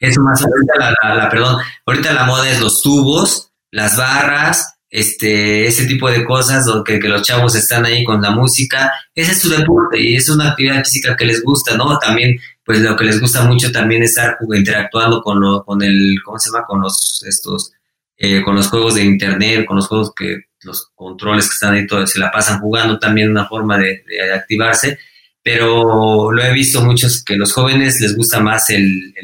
Eso 0.00 0.20
más 0.22 0.42
ahorita 0.42 0.94
la, 1.02 1.14
la, 1.14 1.30
perdón, 1.30 1.56
ahorita 1.86 2.12
la 2.12 2.24
moda 2.24 2.48
es 2.50 2.60
los 2.60 2.82
tubos, 2.82 3.50
las 3.70 3.96
barras, 3.96 4.78
este, 4.90 5.66
ese 5.66 5.86
tipo 5.86 6.10
de 6.10 6.24
cosas, 6.24 6.64
donde 6.64 6.98
que 6.98 7.08
los 7.08 7.22
chavos 7.22 7.54
están 7.54 7.84
ahí 7.84 8.04
con 8.04 8.22
la 8.22 8.30
música, 8.30 8.92
ese 9.14 9.32
es 9.32 9.40
su 9.42 9.50
deporte 9.50 10.00
y 10.00 10.16
es 10.16 10.28
una 10.28 10.50
actividad 10.50 10.84
física 10.84 11.16
que 11.16 11.26
les 11.26 11.42
gusta, 11.42 11.76
¿no? 11.76 11.98
También, 11.98 12.38
pues 12.64 12.80
lo 12.80 12.96
que 12.96 13.04
les 13.04 13.20
gusta 13.20 13.42
mucho 13.44 13.70
también 13.70 14.02
es 14.02 14.10
estar 14.10 14.38
interactuando 14.54 15.20
con 15.20 15.40
lo, 15.40 15.64
con 15.64 15.82
el, 15.82 16.18
¿cómo 16.24 16.38
se 16.38 16.50
llama? 16.50 16.64
Con 16.66 16.80
los, 16.80 17.22
estos, 17.26 17.72
eh, 18.16 18.42
con 18.42 18.54
los 18.54 18.68
juegos 18.68 18.94
de 18.94 19.04
internet, 19.04 19.66
con 19.66 19.76
los 19.76 19.88
juegos 19.88 20.12
que, 20.16 20.48
los 20.62 20.90
controles 20.96 21.48
que 21.48 21.54
están 21.54 21.74
ahí, 21.74 21.86
todo, 21.86 22.04
se 22.06 22.18
la 22.18 22.32
pasan 22.32 22.58
jugando 22.58 22.98
también 22.98 23.30
una 23.30 23.46
forma 23.46 23.78
de, 23.78 24.02
de 24.08 24.32
activarse, 24.32 24.98
pero 25.40 26.32
lo 26.32 26.42
he 26.42 26.52
visto 26.52 26.82
muchos 26.82 27.22
que 27.22 27.36
los 27.36 27.52
jóvenes 27.52 28.00
les 28.00 28.16
gusta 28.16 28.40
más 28.40 28.68
el 28.70 29.14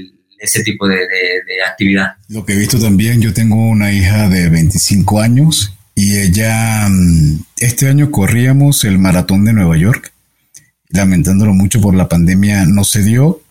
ese 0.45 0.63
tipo 0.63 0.87
de, 0.87 0.99
actividad. 1.67 2.17
Lo 2.29 2.45
que 2.45 2.53
he 2.53 2.57
visto 2.57 2.79
también, 2.79 3.21
yo 3.21 3.33
tengo 3.33 3.57
una 3.57 3.93
hija 3.93 4.29
de 4.29 4.49
25 4.49 5.21
años 5.21 5.75
y 5.95 6.19
ella, 6.19 6.89
mm, 6.89 7.45
este 7.59 7.89
año 7.89 8.11
corríamos 8.11 8.85
el 8.85 8.99
maratón 8.99 9.45
de 9.45 9.53
Nueva 9.53 9.77
York, 9.77 10.13
lamentándolo 10.91 11.55
mucho 11.55 11.81
por 11.81 11.95
la 11.95 12.09
pandemia, 12.09 12.67
no 12.67 12.85
se 12.85 13.03
dio, 13.03 13.43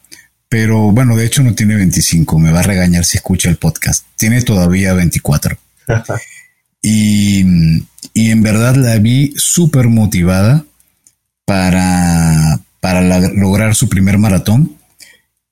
pero 0.50 0.91
bueno, 0.91 1.16
de 1.18 1.26
hecho 1.26 1.44
no 1.44 1.56
tiene 1.56 1.76
25, 1.76 2.39
me 2.39 2.52
va 2.52 2.60
a 2.60 2.64
regañar 2.64 3.06
si 3.06 3.18
escucha 3.18 3.50
el 3.50 3.58
podcast, 3.58 4.06
tiene 4.18 4.41
todavía 4.41 4.94
24. 4.94 5.58
y, 6.82 7.44
y 8.14 8.32
en 8.32 8.44
verdad 8.44 8.76
la 8.76 8.98
vi 8.98 9.34
súper 9.36 9.88
motivada 9.88 10.66
para, 11.46 12.60
para 12.80 13.02
lograr 13.02 13.76
su 13.76 13.89
primer 13.89 14.18
maratón 14.18 14.78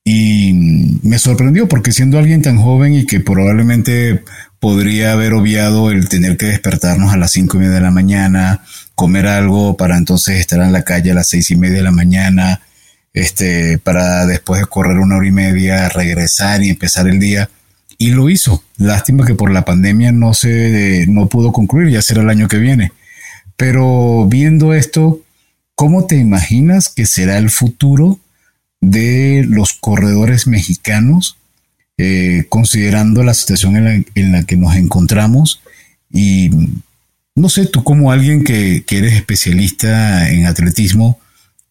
y 0.04 0.98
me 1.02 1.18
sorprendió 1.18 1.68
porque 1.68 1.92
siendo 1.92 2.18
alguien 2.18 2.42
tan 2.42 2.58
joven 2.58 2.94
y 2.94 3.06
que 3.06 3.20
probablemente 3.20 4.24
podría 4.58 5.12
haber 5.12 5.32
obviado 5.34 5.90
el 5.90 6.08
tener 6.08 6.36
que 6.36 6.46
despertarnos 6.46 7.12
a 7.12 7.16
las 7.16 7.32
cinco 7.32 7.56
y 7.56 7.60
media 7.60 7.74
de 7.74 7.80
la 7.80 7.90
mañana, 7.90 8.62
comer 8.94 9.26
algo 9.26 9.76
para 9.76 9.96
entonces 9.96 10.40
estar 10.40 10.60
en 10.60 10.72
la 10.72 10.82
calle 10.82 11.12
a 11.12 11.14
las 11.14 11.28
seis 11.28 11.50
y 11.50 11.56
media 11.56 11.78
de 11.78 11.82
la 11.82 11.90
mañana, 11.92 12.60
este, 13.12 13.78
para 13.78 14.26
después 14.26 14.60
de 14.60 14.66
correr 14.66 14.98
una 14.98 15.16
hora 15.16 15.26
y 15.26 15.32
media 15.32 15.88
regresar 15.88 16.62
y 16.62 16.70
empezar 16.70 17.08
el 17.08 17.18
día. 17.18 17.48
Y 17.98 18.10
lo 18.10 18.28
hizo. 18.30 18.64
Lástima 18.78 19.24
que 19.24 19.34
por 19.34 19.52
la 19.52 19.64
pandemia 19.64 20.10
no 20.10 20.34
se, 20.34 21.06
no 21.08 21.28
pudo 21.28 21.52
concluir, 21.52 21.90
ya 21.90 22.02
será 22.02 22.22
el 22.22 22.30
año 22.30 22.48
que 22.48 22.58
viene. 22.58 22.92
Pero 23.56 24.26
viendo 24.28 24.74
esto, 24.74 25.20
¿cómo 25.76 26.06
te 26.06 26.16
imaginas 26.16 26.88
que 26.88 27.06
será 27.06 27.38
el 27.38 27.50
futuro 27.50 28.18
de 28.82 29.46
los 29.48 29.72
corredores 29.72 30.46
mexicanos, 30.46 31.38
eh, 31.96 32.44
considerando 32.50 33.22
la 33.22 33.32
situación 33.32 34.04
en 34.14 34.32
la, 34.32 34.42
que 34.42 34.56
nos 34.56 34.74
encontramos. 34.74 35.62
Y 36.12 36.50
no 37.34 37.48
sé, 37.48 37.66
tú 37.66 37.84
como 37.84 38.12
alguien 38.12 38.44
que, 38.44 38.84
eres 38.90 39.14
especialista 39.14 40.28
en 40.28 40.46
atletismo, 40.46 41.20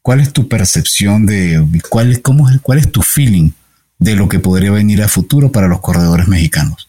¿cuál 0.01 0.21
es 0.21 0.33
tu 0.33 0.47
percepción 0.47 1.27
de 1.27 1.63
cuál, 1.89 2.21
cómo, 2.21 2.49
cuál 2.63 2.79
es 2.79 2.91
tu 2.91 3.01
feeling 3.03 3.51
de 3.99 4.15
lo 4.15 4.27
que 4.29 4.39
podría 4.39 4.71
venir 4.71 5.03
a 5.03 5.07
futuro 5.07 5.51
para 5.51 5.67
los 5.67 5.81
corredores 5.81 6.27
mexicanos? 6.27 6.87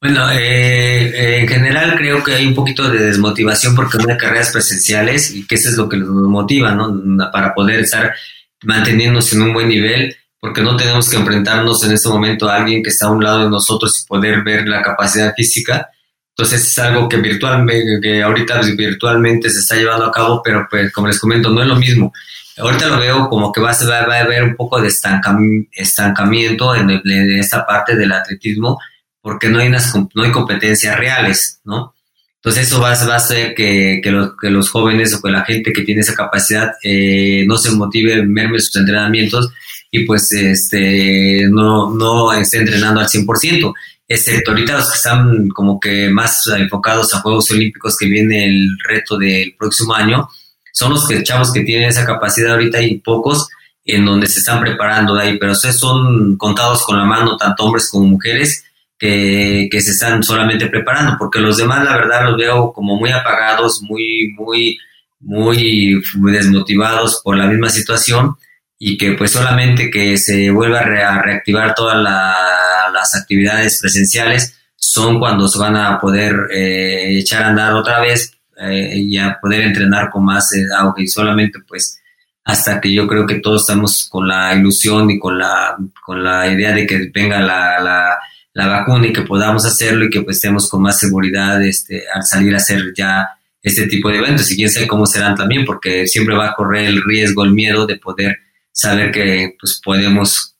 Bueno, 0.00 0.30
eh, 0.30 1.40
en 1.40 1.48
general 1.48 1.96
creo 1.96 2.22
que 2.22 2.34
hay 2.34 2.46
un 2.46 2.54
poquito 2.54 2.88
de 2.88 3.04
desmotivación 3.04 3.74
porque 3.74 3.98
no 3.98 4.10
hay 4.10 4.16
carreras 4.16 4.50
presenciales 4.50 5.32
y 5.32 5.46
que 5.46 5.56
eso 5.56 5.68
es 5.68 5.76
lo 5.76 5.88
que 5.88 5.98
nos 5.98 6.08
motiva, 6.08 6.74
¿no? 6.74 7.30
Para 7.32 7.52
poder 7.52 7.80
estar 7.80 8.14
manteniéndose 8.62 9.36
en 9.36 9.42
un 9.42 9.54
buen 9.54 9.68
nivel, 9.68 10.16
porque 10.40 10.62
no 10.62 10.76
tenemos 10.76 11.08
que 11.08 11.16
enfrentarnos 11.16 11.84
en 11.84 11.92
este 11.92 12.08
momento 12.08 12.48
a 12.48 12.56
alguien 12.56 12.82
que 12.82 12.90
está 12.90 13.06
a 13.06 13.10
un 13.10 13.22
lado 13.22 13.44
de 13.44 13.50
nosotros 13.50 13.98
y 14.00 14.06
poder 14.06 14.42
ver 14.42 14.68
la 14.68 14.82
capacidad 14.82 15.34
física. 15.34 15.88
Entonces 16.36 16.66
es 16.66 16.78
algo 16.78 17.08
que 17.08 17.16
virtualmente, 17.16 17.98
que 18.00 18.22
ahorita 18.22 18.60
virtualmente 18.76 19.50
se 19.50 19.58
está 19.58 19.74
llevando 19.74 20.06
a 20.06 20.12
cabo, 20.12 20.40
pero 20.42 20.66
pues 20.70 20.92
como 20.92 21.08
les 21.08 21.18
comento, 21.18 21.50
no 21.50 21.62
es 21.62 21.68
lo 21.68 21.76
mismo. 21.76 22.12
Ahorita 22.56 22.88
lo 22.88 22.98
veo 22.98 23.28
como 23.28 23.52
que 23.52 23.60
va 23.60 23.70
a, 23.70 24.06
va 24.06 24.16
a 24.16 24.20
haber 24.20 24.42
un 24.44 24.56
poco 24.56 24.80
de 24.80 24.88
estancamiento 24.88 26.74
en, 26.74 27.00
esta 27.38 27.66
parte 27.66 27.96
del 27.96 28.12
atletismo, 28.12 28.78
porque 29.20 29.48
no 29.48 29.58
hay, 29.58 29.68
unas, 29.68 29.92
no 30.14 30.22
hay 30.22 30.32
competencias 30.32 30.96
reales, 30.98 31.60
¿no? 31.64 31.94
Entonces 32.42 32.68
eso 32.68 32.80
va, 32.80 32.90
a 32.90 33.16
hacer 33.16 33.54
que, 33.54 34.00
los, 34.04 34.30
que, 34.40 34.48
los, 34.48 34.70
jóvenes 34.70 35.12
o 35.12 35.20
que 35.20 35.30
la 35.30 35.44
gente 35.44 35.72
que 35.72 35.82
tiene 35.82 36.02
esa 36.02 36.14
capacidad 36.14 36.72
eh, 36.84 37.44
no 37.48 37.58
se 37.58 37.72
motive, 37.72 38.24
merme 38.24 38.60
sus 38.60 38.76
entrenamientos 38.76 39.50
y 39.90 40.04
pues 40.04 40.30
este, 40.32 41.48
no, 41.50 41.90
no 41.94 42.32
esté 42.32 42.58
entrenando 42.58 43.00
al 43.00 43.08
100%, 43.08 43.74
excepto 44.06 44.52
ahorita 44.52 44.76
los 44.76 44.90
que 44.90 44.96
están 44.96 45.48
como 45.48 45.80
que 45.80 46.10
más 46.10 46.46
enfocados 46.56 47.12
a 47.12 47.20
Juegos 47.20 47.50
Olímpicos 47.50 47.96
que 47.96 48.06
viene 48.06 48.46
el 48.46 48.78
reto 48.88 49.18
del 49.18 49.54
próximo 49.58 49.94
año, 49.94 50.28
son 50.72 50.92
los 50.92 51.08
que, 51.08 51.24
chavos 51.24 51.52
que 51.52 51.62
tienen 51.62 51.88
esa 51.88 52.06
capacidad 52.06 52.52
ahorita 52.52 52.80
y 52.80 52.98
pocos 52.98 53.48
en 53.84 54.04
donde 54.04 54.28
se 54.28 54.40
están 54.40 54.60
preparando 54.60 55.14
de 55.14 55.22
ahí, 55.22 55.38
pero 55.38 55.54
son 55.54 56.36
contados 56.36 56.84
con 56.84 56.98
la 56.98 57.04
mano, 57.04 57.36
tanto 57.36 57.64
hombres 57.64 57.88
como 57.90 58.06
mujeres, 58.06 58.64
que, 58.98 59.68
que, 59.70 59.80
se 59.80 59.92
están 59.92 60.22
solamente 60.22 60.66
preparando, 60.66 61.16
porque 61.18 61.40
los 61.40 61.56
demás, 61.56 61.84
la 61.84 61.96
verdad, 61.96 62.24
los 62.24 62.36
veo 62.36 62.72
como 62.72 62.96
muy 62.96 63.10
apagados, 63.10 63.80
muy, 63.82 64.34
muy, 64.36 64.78
muy 65.20 66.02
desmotivados 66.14 67.20
por 67.22 67.36
la 67.36 67.46
misma 67.46 67.68
situación 67.68 68.36
y 68.78 68.96
que 68.96 69.12
pues 69.12 69.32
solamente 69.32 69.90
que 69.90 70.16
se 70.18 70.50
vuelva 70.50 70.80
a 70.80 71.22
reactivar 71.22 71.74
todas 71.74 72.00
las 72.00 73.14
actividades 73.14 73.80
presenciales 73.80 74.54
son 74.76 75.18
cuando 75.18 75.48
se 75.48 75.58
van 75.58 75.76
a 75.76 75.98
poder 75.98 76.46
eh, 76.52 77.18
echar 77.18 77.42
a 77.42 77.48
andar 77.48 77.74
otra 77.74 78.00
vez 78.00 78.32
eh, 78.60 78.92
y 78.94 79.18
a 79.18 79.38
poder 79.40 79.62
entrenar 79.62 80.08
con 80.10 80.24
más 80.24 80.52
eh, 80.54 80.64
auge. 80.76 81.02
Y 81.02 81.08
solamente 81.08 81.58
pues 81.66 82.00
hasta 82.44 82.80
que 82.80 82.92
yo 82.92 83.06
creo 83.06 83.26
que 83.26 83.40
todos 83.40 83.62
estamos 83.62 84.08
con 84.08 84.26
la 84.28 84.54
ilusión 84.54 85.10
y 85.10 85.18
con 85.18 85.38
la, 85.38 85.76
con 86.04 86.22
la 86.22 86.46
idea 86.46 86.72
de 86.72 86.86
que 86.86 87.10
venga 87.12 87.40
la, 87.40 87.80
la, 87.80 88.18
la 88.58 88.66
vacuna 88.66 89.06
y 89.06 89.12
que 89.12 89.22
podamos 89.22 89.64
hacerlo 89.64 90.04
y 90.04 90.10
que 90.10 90.22
pues 90.22 90.38
estemos 90.38 90.68
con 90.68 90.82
más 90.82 90.98
seguridad 90.98 91.62
este, 91.64 92.02
al 92.12 92.24
salir 92.24 92.54
a 92.54 92.56
hacer 92.56 92.92
ya 92.92 93.28
este 93.62 93.86
tipo 93.86 94.08
de 94.08 94.18
eventos 94.18 94.50
y 94.50 94.56
quién 94.56 94.68
sabe 94.68 94.88
cómo 94.88 95.06
serán 95.06 95.36
también 95.36 95.64
porque 95.64 96.08
siempre 96.08 96.34
va 96.34 96.48
a 96.48 96.54
correr 96.54 96.86
el 96.86 97.00
riesgo, 97.04 97.44
el 97.44 97.52
miedo 97.52 97.86
de 97.86 97.98
poder 97.98 98.36
saber 98.72 99.12
que 99.12 99.54
pues 99.60 99.80
podemos 99.84 100.56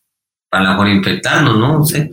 a 0.52 0.60
lo 0.60 0.70
mejor 0.70 0.88
infectarnos, 0.90 1.58
¿no? 1.58 1.84
sé. 1.84 2.12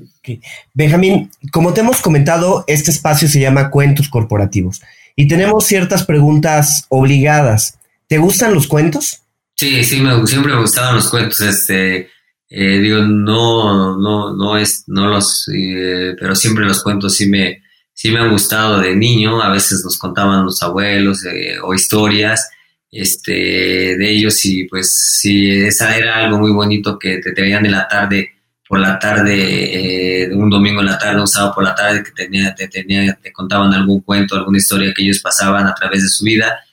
Benjamín, 0.74 1.30
como 1.52 1.72
te 1.72 1.82
hemos 1.82 2.02
comentado, 2.02 2.64
este 2.66 2.90
espacio 2.90 3.28
se 3.28 3.40
llama 3.40 3.70
Cuentos 3.70 4.10
Corporativos 4.10 4.82
y 5.16 5.28
tenemos 5.28 5.68
ciertas 5.68 6.04
preguntas 6.04 6.88
obligadas. 6.90 7.78
¿Te 8.08 8.18
gustan 8.18 8.56
los 8.56 8.66
cuentos? 8.66 9.22
Sí, 9.54 9.84
sí, 9.84 10.02
me, 10.02 10.26
siempre 10.26 10.52
me 10.52 10.62
gustaban 10.62 10.96
los 10.96 11.12
cuentos. 11.12 11.42
Este, 11.42 12.10
eh, 12.50 12.80
digo, 12.80 13.02
no, 13.02 13.98
no, 13.98 14.36
no 14.36 14.58
es, 14.58 14.84
no 14.88 15.08
los, 15.08 15.48
eh, 15.54 16.16
pero 16.20 16.36
siempre 16.36 16.66
los 16.66 16.84
cuentos 16.84 17.16
sí 17.16 17.28
me, 17.28 17.64
sí 17.94 18.12
me 18.12 18.20
han 18.20 18.32
gustado 18.32 18.80
de 18.80 18.96
niño. 18.96 19.42
A 19.42 19.52
veces 19.52 19.82
nos 19.84 19.98
contaban 19.98 20.46
los 20.46 20.62
abuelos 20.62 21.26
eh, 21.26 21.58
o 21.62 21.74
historias 21.74 22.50
este, 22.92 23.32
de 23.32 24.10
ellos 24.10 24.46
y 24.46 24.66
pues 24.66 25.20
sí, 25.20 25.52
esa 25.52 25.98
era 25.98 26.18
algo 26.18 26.40
muy 26.40 26.52
bonito 26.52 27.00
que 27.00 27.18
te 27.18 27.34
tenían 27.34 27.66
en 27.66 27.74
la 27.74 27.88
tarde, 27.88 28.32
por 28.68 28.80
la 28.80 28.98
tarde, 28.98 30.24
eh, 30.24 30.34
un 30.34 30.50
domingo 30.50 30.82
en 30.82 30.88
la 30.88 30.98
tarde, 30.98 31.22
un 31.22 31.28
sábado 31.28 31.54
por 31.56 31.64
la 31.64 31.76
tarde, 31.76 32.04
que 32.04 32.12
tenía, 32.12 32.56
te, 32.56 32.68
tenía, 32.68 33.14
te 33.22 33.32
contaban 33.32 33.74
algún 33.74 34.02
cuento, 34.02 34.36
alguna 34.36 34.58
historia 34.58 34.94
que 34.96 35.04
ellos 35.04 35.20
pasaban 35.20 35.68
a 35.68 35.76
través 35.76 36.04
de 36.04 36.10
su 36.10 36.24
vida 36.26 36.65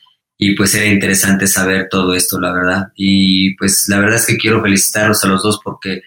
y 0.45 0.57
pues 0.57 0.75
era 0.75 0.87
interesante 0.87 1.47
saber 1.47 1.87
todo 1.89 2.15
esto, 2.15 2.41
la 2.41 2.53
verdad. 2.53 2.89
Y 2.97 3.55
pues 3.55 3.85
la 3.87 4.01
verdad 4.01 4.17
es 4.17 4.27
que 4.27 4.37
quiero 4.37 4.61
felicitarlos 4.61 5.23
a 5.23 5.29
los 5.29 5.41
dos 5.41 5.61
porque 5.63 6.03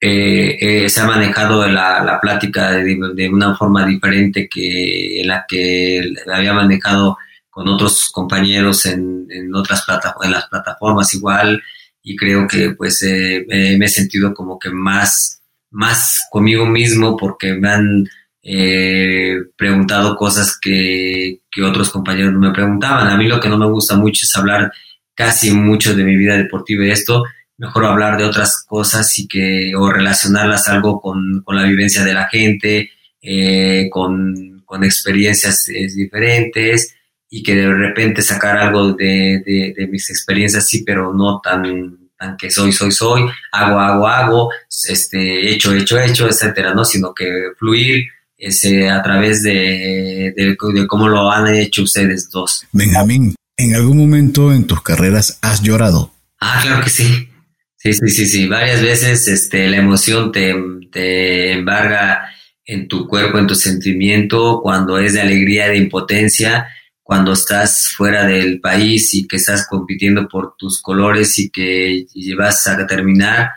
eh, 0.00 0.56
eh, 0.60 0.88
se 0.88 1.00
ha 1.00 1.04
manejado 1.04 1.66
la, 1.66 2.04
la 2.04 2.20
plática 2.20 2.70
de, 2.70 3.28
una 3.28 3.56
forma 3.56 3.84
diferente 3.84 4.48
que 4.48 5.20
en 5.20 5.26
la 5.26 5.44
que 5.48 6.14
había 6.32 6.52
manejado 6.54 7.18
con 7.50 7.66
otros 7.66 8.10
compañeros 8.12 8.86
en, 8.86 9.26
en 9.28 9.52
otras 9.52 9.84
plataformas, 9.84 10.26
en 10.26 10.32
las 10.32 10.48
plataformas 10.48 11.14
igual, 11.14 11.60
y 12.04 12.14
creo 12.14 12.46
que 12.46 12.70
pues 12.78 13.02
eh, 13.02 13.44
me 13.48 13.84
he 13.84 13.88
sentido 13.88 14.32
como 14.32 14.60
que 14.60 14.70
más, 14.70 15.42
más 15.72 16.20
conmigo 16.30 16.66
mismo 16.66 17.16
porque 17.16 17.54
me 17.54 17.68
han 17.68 18.08
eh, 18.42 19.36
preguntado 19.56 20.16
cosas 20.16 20.58
que, 20.60 21.40
que, 21.50 21.62
otros 21.62 21.90
compañeros 21.90 22.32
no 22.32 22.40
me 22.40 22.52
preguntaban. 22.52 23.08
A 23.08 23.16
mí 23.16 23.26
lo 23.28 23.40
que 23.40 23.48
no 23.48 23.58
me 23.58 23.66
gusta 23.66 23.96
mucho 23.96 24.24
es 24.24 24.36
hablar 24.36 24.72
casi 25.14 25.52
mucho 25.52 25.94
de 25.94 26.04
mi 26.04 26.16
vida 26.16 26.36
deportiva 26.36 26.84
y 26.84 26.90
esto, 26.90 27.24
mejor 27.58 27.84
hablar 27.84 28.16
de 28.16 28.24
otras 28.24 28.64
cosas 28.66 29.18
y 29.18 29.28
que, 29.28 29.72
o 29.76 29.90
relacionarlas 29.90 30.68
algo 30.68 31.00
con, 31.00 31.42
con 31.44 31.56
la 31.56 31.64
vivencia 31.64 32.04
de 32.04 32.14
la 32.14 32.28
gente, 32.28 32.90
eh, 33.20 33.88
con, 33.90 34.62
con 34.64 34.82
experiencias 34.82 35.66
diferentes 35.94 36.96
y 37.34 37.42
que 37.42 37.54
de 37.54 37.72
repente 37.72 38.20
sacar 38.20 38.58
algo 38.58 38.92
de, 38.92 39.74
de, 39.76 39.86
mis 39.86 40.10
experiencias, 40.10 40.66
sí, 40.68 40.82
pero 40.84 41.14
no 41.14 41.40
tan, 41.40 42.10
tan 42.18 42.36
que 42.36 42.50
soy, 42.50 42.72
soy, 42.72 42.90
soy, 42.90 43.22
hago, 43.52 43.78
hago, 43.78 44.06
hago, 44.06 44.50
este, 44.88 45.50
hecho, 45.50 45.72
hecho, 45.72 45.98
hecho, 45.98 46.28
etcétera, 46.28 46.74
¿no? 46.74 46.84
Sino 46.84 47.14
que 47.14 47.52
fluir 47.56 48.04
ese, 48.42 48.90
a 48.90 49.00
través 49.02 49.42
de, 49.44 50.34
de, 50.36 50.56
cómo 50.88 51.08
lo 51.08 51.30
han 51.30 51.54
hecho 51.54 51.84
ustedes 51.84 52.28
dos. 52.28 52.66
Benjamín, 52.72 53.36
¿en 53.56 53.74
algún 53.76 53.96
momento 53.96 54.52
en 54.52 54.66
tus 54.66 54.82
carreras 54.82 55.38
has 55.42 55.62
llorado? 55.62 56.12
Ah, 56.40 56.58
claro 56.60 56.82
que 56.82 56.90
sí. 56.90 57.28
Sí, 57.76 57.94
sí, 57.94 58.08
sí, 58.08 58.26
sí. 58.26 58.48
Varias 58.48 58.82
veces 58.82 59.28
este, 59.28 59.68
la 59.68 59.76
emoción 59.76 60.32
te, 60.32 60.54
te 60.90 61.52
embarga 61.52 62.28
en 62.64 62.88
tu 62.88 63.06
cuerpo, 63.06 63.38
en 63.38 63.46
tu 63.46 63.54
sentimiento, 63.54 64.60
cuando 64.60 64.98
es 64.98 65.12
de 65.12 65.20
alegría, 65.20 65.68
de 65.68 65.78
impotencia, 65.78 66.66
cuando 67.00 67.34
estás 67.34 67.92
fuera 67.96 68.26
del 68.26 68.60
país 68.60 69.14
y 69.14 69.28
que 69.28 69.36
estás 69.36 69.68
compitiendo 69.68 70.28
por 70.28 70.56
tus 70.56 70.82
colores 70.82 71.38
y 71.38 71.50
que 71.50 72.06
llevas 72.12 72.66
a 72.66 72.86
terminar, 72.88 73.50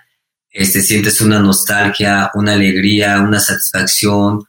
este, 0.51 0.81
sientes 0.81 1.21
una 1.21 1.39
nostalgia, 1.39 2.29
una 2.35 2.53
alegría, 2.53 3.19
una 3.21 3.39
satisfacción, 3.39 4.45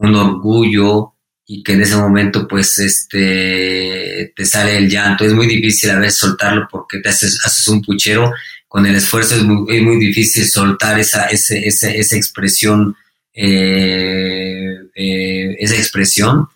un 0.00 0.14
orgullo 0.14 1.14
y 1.46 1.62
que 1.62 1.72
en 1.72 1.82
ese 1.82 1.96
momento 1.96 2.46
pues 2.46 2.78
este 2.78 4.32
te 4.36 4.44
sale 4.44 4.76
el 4.76 4.88
llanto. 4.88 5.24
Es 5.24 5.32
muy 5.32 5.46
difícil 5.46 5.90
a 5.90 5.98
veces 5.98 6.18
soltarlo 6.18 6.68
porque 6.70 6.98
te 6.98 7.08
haces, 7.08 7.40
haces 7.44 7.66
un 7.68 7.82
puchero. 7.82 8.32
Con 8.68 8.86
el 8.86 8.94
esfuerzo 8.96 9.36
es 9.36 9.42
muy, 9.42 9.98
difícil 9.98 10.46
soltar 10.46 11.00
esa, 11.00 11.26
ese, 11.26 11.66
esa 11.66 12.16
expresión, 12.16 12.94
eh, 13.34 14.76
eh, 14.94 15.56
esa 15.58 15.76
expresión 15.76 16.48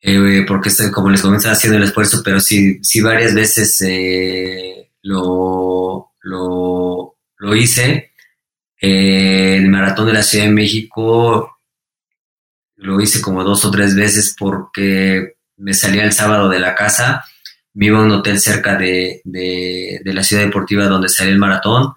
eh, 0.00 0.44
porque 0.46 0.70
como 0.92 1.10
les 1.10 1.22
comentaba 1.22 1.54
haciendo 1.54 1.76
el 1.78 1.84
esfuerzo, 1.84 2.22
pero 2.24 2.40
sí, 2.40 2.78
sí 2.82 3.00
varias 3.00 3.34
veces 3.34 3.80
eh, 3.82 4.90
lo, 5.02 6.12
lo, 6.22 7.16
lo, 7.36 7.56
hice. 7.56 8.12
Eh, 8.80 9.56
el 9.56 9.68
maratón 9.68 10.06
de 10.06 10.12
la 10.12 10.22
Ciudad 10.22 10.46
de 10.46 10.52
México 10.52 11.57
lo 12.78 13.00
hice 13.00 13.20
como 13.20 13.44
dos 13.44 13.64
o 13.64 13.70
tres 13.70 13.94
veces 13.94 14.34
porque 14.38 15.36
me 15.56 15.74
salía 15.74 16.04
el 16.04 16.12
sábado 16.12 16.48
de 16.48 16.60
la 16.60 16.74
casa, 16.74 17.24
me 17.74 17.86
iba 17.86 17.98
a 17.98 18.02
un 18.02 18.10
hotel 18.12 18.40
cerca 18.40 18.76
de, 18.76 19.20
de, 19.24 20.00
la 20.04 20.22
ciudad 20.22 20.44
deportiva 20.44 20.86
donde 20.86 21.08
salía 21.08 21.32
el 21.32 21.38
maratón 21.38 21.94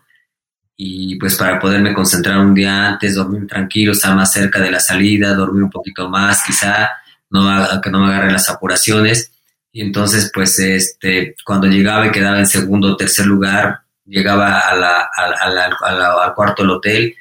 y 0.76 1.16
pues 1.18 1.36
para 1.36 1.60
poderme 1.60 1.94
concentrar 1.94 2.40
un 2.40 2.54
día 2.54 2.88
antes, 2.88 3.16
dormir 3.16 3.48
tranquilo, 3.48 3.92
estar 3.92 4.16
más 4.16 4.34
cerca 4.34 4.60
de 4.60 4.72
la 4.72 4.80
salida, 4.80 5.34
dormir 5.34 5.64
un 5.64 5.70
poquito 5.70 6.10
más 6.10 6.44
quizá 6.44 6.90
no, 7.30 7.82
que 7.82 7.90
no 7.90 8.00
me 8.00 8.14
agarre 8.14 8.32
las 8.32 8.50
apuraciones. 8.50 9.32
Y 9.72 9.82
entonces, 9.82 10.32
pues, 10.34 10.60
este, 10.60 11.36
cuando 11.46 11.68
llegaba 11.68 12.08
y 12.08 12.12
quedaba 12.12 12.40
en 12.40 12.48
segundo 12.48 12.90
o 12.90 12.98
tercer 12.98 13.26
lugar, 13.26 13.82
llegaba 14.06 14.60
a 14.60 14.76
la, 14.76 15.10
al 15.16 16.34
cuarto 16.34 16.64
del 16.64 16.72
hotel 16.72 17.16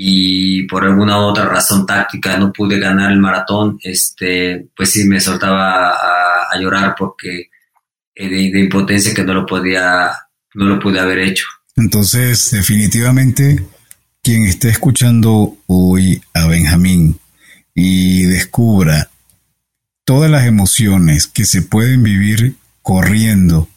y 0.00 0.62
por 0.68 0.84
alguna 0.84 1.18
otra 1.18 1.46
razón 1.46 1.84
táctica 1.84 2.38
no 2.38 2.52
pude 2.52 2.78
ganar 2.78 3.10
el 3.10 3.18
maratón, 3.18 3.80
este, 3.82 4.68
pues 4.76 4.92
sí 4.92 5.02
me 5.02 5.18
soltaba 5.18 5.90
a, 5.90 6.56
llorar 6.60 6.94
porque 6.96 7.50
eh, 8.14 8.28
de, 8.28 8.36
de, 8.52 8.60
impotencia 8.60 9.12
que 9.12 9.24
no 9.24 9.34
lo 9.34 9.44
podía, 9.44 10.12
no 10.54 10.66
lo 10.66 10.78
pude 10.78 11.00
haber 11.00 11.18
hecho. 11.18 11.46
Entonces, 11.74 12.52
definitivamente, 12.52 13.66
quien 14.22 14.44
esté 14.44 14.68
escuchando 14.68 15.56
hoy 15.66 16.22
a 16.32 16.46
Benjamín 16.46 17.18
y 17.74 18.22
descubra 18.22 19.10
todas 20.04 20.30
las 20.30 20.46
emociones 20.46 21.26
que 21.26 21.44
se 21.44 21.62
pueden 21.62 22.04
vivir 22.04 22.54
corriendo 22.82 23.68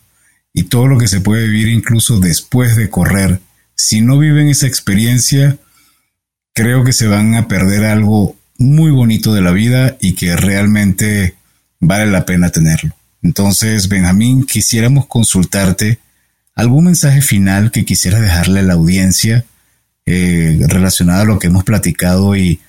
y 0.53 0.65
todo 0.65 0.85
lo 0.85 0.99
que 0.99 1.07
se 1.07 1.19
puede 1.19 1.47
vivir 1.47 1.69
incluso 1.69 2.19
después 2.19 2.75
de 2.75 2.91
correr, 2.91 3.41
si 3.75 4.01
no 4.01 4.19
viven 4.19 4.49
esa 4.49 4.67
experiencia, 4.67 5.57
creo 6.53 6.83
que 6.83 6.93
se 6.93 7.07
van 7.07 7.35
a 7.35 7.47
perder 7.47 7.85
algo 7.85 8.35
muy 8.57 8.91
bonito 8.91 9.33
de 9.33 9.41
la 9.41 9.51
vida 9.51 9.97
y 9.99 10.13
que 10.13 10.35
realmente 10.35 11.35
vale 11.79 12.05
la 12.07 12.25
pena 12.25 12.49
tenerlo. 12.49 12.95
Entonces, 13.23 13.87
Benjamín, 13.87 14.45
quisiéramos 14.45 15.05
consultarte 15.07 15.99
algún 16.55 16.85
mensaje 16.85 17.21
final 17.21 17.71
que 17.71 17.85
quisiera 17.85 18.19
dejarle 18.19 18.59
a 18.59 18.63
la 18.63 18.73
audiencia 18.73 19.45
eh, 20.05 20.59
relacionado 20.67 21.21
a 21.21 21.25
lo 21.25 21.39
que 21.39 21.47
hemos 21.47 21.63
platicado 21.63 22.35
y 22.35 22.59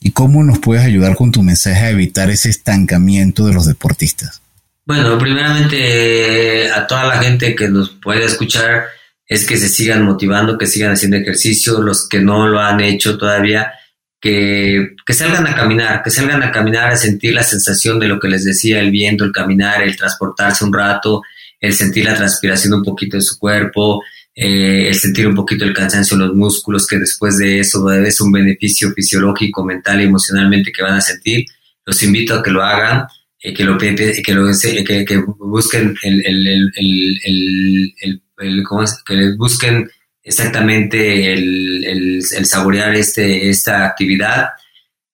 y 0.00 0.12
cómo 0.12 0.44
nos 0.44 0.58
puedes 0.58 0.84
ayudar 0.84 1.16
con 1.16 1.32
tu 1.32 1.42
mensaje 1.42 1.86
a 1.86 1.90
evitar 1.90 2.30
ese 2.30 2.50
estancamiento 2.50 3.46
de 3.46 3.54
los 3.54 3.66
deportistas. 3.66 4.42
Bueno, 4.86 5.18
primeramente 5.18 6.70
a 6.70 6.86
toda 6.86 7.04
la 7.04 7.22
gente 7.22 7.54
que 7.54 7.68
nos 7.68 7.90
puede 7.90 8.24
escuchar 8.24 8.86
es 9.28 9.46
que 9.46 9.58
se 9.58 9.68
sigan 9.68 10.04
motivando, 10.04 10.56
que 10.56 10.66
sigan 10.66 10.92
haciendo 10.92 11.18
ejercicio, 11.18 11.82
los 11.82 12.08
que 12.08 12.20
no 12.20 12.48
lo 12.48 12.60
han 12.60 12.80
hecho 12.80 13.18
todavía, 13.18 13.72
que, 14.20 14.96
que, 15.06 15.12
salgan 15.12 15.46
a 15.46 15.54
caminar, 15.54 16.02
que 16.02 16.10
salgan 16.10 16.42
a 16.42 16.50
caminar 16.50 16.90
a 16.90 16.96
sentir 16.96 17.34
la 17.34 17.42
sensación 17.42 18.00
de 18.00 18.08
lo 18.08 18.18
que 18.18 18.28
les 18.28 18.44
decía, 18.44 18.80
el 18.80 18.90
viento, 18.90 19.24
el 19.24 19.32
caminar, 19.32 19.82
el 19.82 19.96
transportarse 19.96 20.64
un 20.64 20.72
rato, 20.72 21.22
el 21.60 21.74
sentir 21.74 22.06
la 22.06 22.14
transpiración 22.14 22.72
un 22.72 22.82
poquito 22.82 23.18
de 23.18 23.22
su 23.22 23.38
cuerpo, 23.38 24.02
eh, 24.34 24.88
el 24.88 24.94
sentir 24.94 25.28
un 25.28 25.34
poquito 25.34 25.64
el 25.64 25.74
cansancio 25.74 26.14
en 26.14 26.22
los 26.22 26.34
músculos, 26.34 26.86
que 26.86 26.98
después 26.98 27.36
de 27.36 27.60
eso 27.60 27.92
es 27.92 28.20
un 28.22 28.32
beneficio 28.32 28.92
fisiológico, 28.92 29.62
mental 29.62 30.00
y 30.00 30.04
emocionalmente 30.04 30.72
que 30.72 30.82
van 30.82 30.94
a 30.94 31.00
sentir. 31.02 31.44
Los 31.84 32.02
invito 32.02 32.34
a 32.34 32.42
que 32.42 32.50
lo 32.50 32.62
hagan, 32.62 33.06
eh, 33.40 33.52
que, 33.52 33.62
lo, 33.62 33.76
que, 33.76 33.90
lo, 33.90 34.52
que, 34.86 35.04
que 35.04 35.24
busquen 35.38 35.94
el, 36.02 36.26
el, 36.26 36.72
el, 36.76 37.94
el 38.00 38.22
¿cómo 38.66 38.82
es? 38.82 39.02
que 39.04 39.34
busquen 39.36 39.90
exactamente 40.22 41.32
el, 41.32 41.84
el, 41.84 42.22
el, 42.36 42.46
saborear 42.46 42.94
este, 42.94 43.48
esta 43.48 43.86
actividad, 43.86 44.50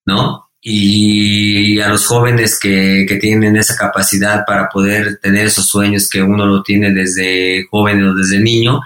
¿no? 0.07 0.51
Y 0.61 1.79
a 1.81 1.89
los 1.89 2.07
jóvenes 2.07 2.59
que, 2.59 3.05
que, 3.09 3.17
tienen 3.17 3.57
esa 3.57 3.77
capacidad 3.77 4.45
para 4.47 4.69
poder 4.69 5.19
tener 5.21 5.47
esos 5.47 5.69
sueños 5.69 6.09
que 6.09 6.23
uno 6.23 6.47
lo 6.47 6.63
tiene 6.63 6.93
desde 6.93 7.67
joven 7.71 8.03
o 8.03 8.15
desde 8.15 8.41
niño, 8.41 8.81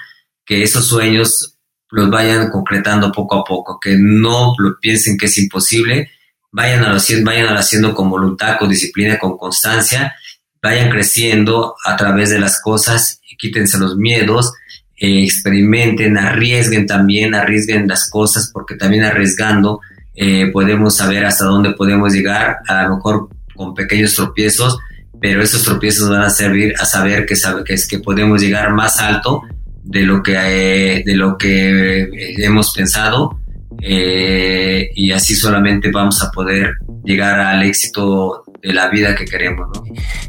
que 0.45 0.62
esos 0.62 0.89
sueños 0.89 1.57
los 1.91 2.11
vayan 2.11 2.51
concretando 2.51 3.12
poco 3.12 3.36
a 3.36 3.45
poco, 3.45 3.78
que 3.80 3.97
no 3.99 4.55
lo 4.59 4.78
piensen 4.80 5.16
que 5.16 5.26
es 5.26 5.39
imposible, 5.39 6.11
vayan 6.51 6.84
a 6.84 6.95
haciendo, 6.95 7.30
vayan 7.30 7.57
haciendo 7.57 7.95
con 7.95 8.11
voluntad, 8.11 8.59
con 8.59 8.68
disciplina, 8.68 9.18
con 9.18 9.39
constancia, 9.39 10.14
vayan 10.63 10.91
creciendo 10.91 11.75
a 11.85 11.97
través 11.97 12.31
de 12.31 12.39
las 12.39 12.61
cosas 12.61 13.19
quítense 13.39 13.79
los 13.79 13.97
miedos, 13.97 14.53
eh, 14.99 15.23
experimenten, 15.23 16.19
arriesguen 16.19 16.87
también, 16.87 17.35
arriesguen 17.35 17.89
las 17.89 18.11
cosas, 18.11 18.51
porque 18.53 18.75
también 18.75 19.05
arriesgando 19.05 19.81
eh, 20.15 20.51
podemos 20.53 20.97
saber 20.97 21.25
hasta 21.25 21.47
dónde 21.47 21.73
podemos 21.73 22.13
llegar, 22.13 22.59
a 22.67 22.83
lo 22.83 22.97
mejor 22.97 23.29
con 23.55 23.75
pequeños 23.75 24.15
tropiezos, 24.15 24.79
pero 25.21 25.43
esos 25.43 25.63
tropiezos 25.63 26.11
van 26.11 26.23
a 26.23 26.31
servir 26.31 26.75
a 26.79 26.85
saber 26.85 27.25
que, 27.25 27.35
que, 27.65 27.75
es, 27.75 27.89
que 27.89 28.01
podemos 28.01 28.43
llegar 28.43 28.73
más 28.73 28.99
alto 28.99 29.43
de 29.85 30.03
lo 30.03 30.23
que, 30.23 30.35
eh, 30.35 31.03
de 31.07 31.15
lo 31.17 31.39
que 31.39 32.09
hemos 32.39 32.73
pensado 32.73 33.41
y 33.81 35.13
así 35.13 35.37
solamente 35.37 35.91
vamos 35.93 36.21
a 36.21 36.33
poder 36.33 36.75
llegar 37.05 37.39
al 37.39 37.63
éxito 37.63 38.43
de 38.63 38.73
la 38.73 38.89
vida 38.89 39.15
que 39.15 39.25
queremos. 39.25 39.69
¿no? 39.75 39.85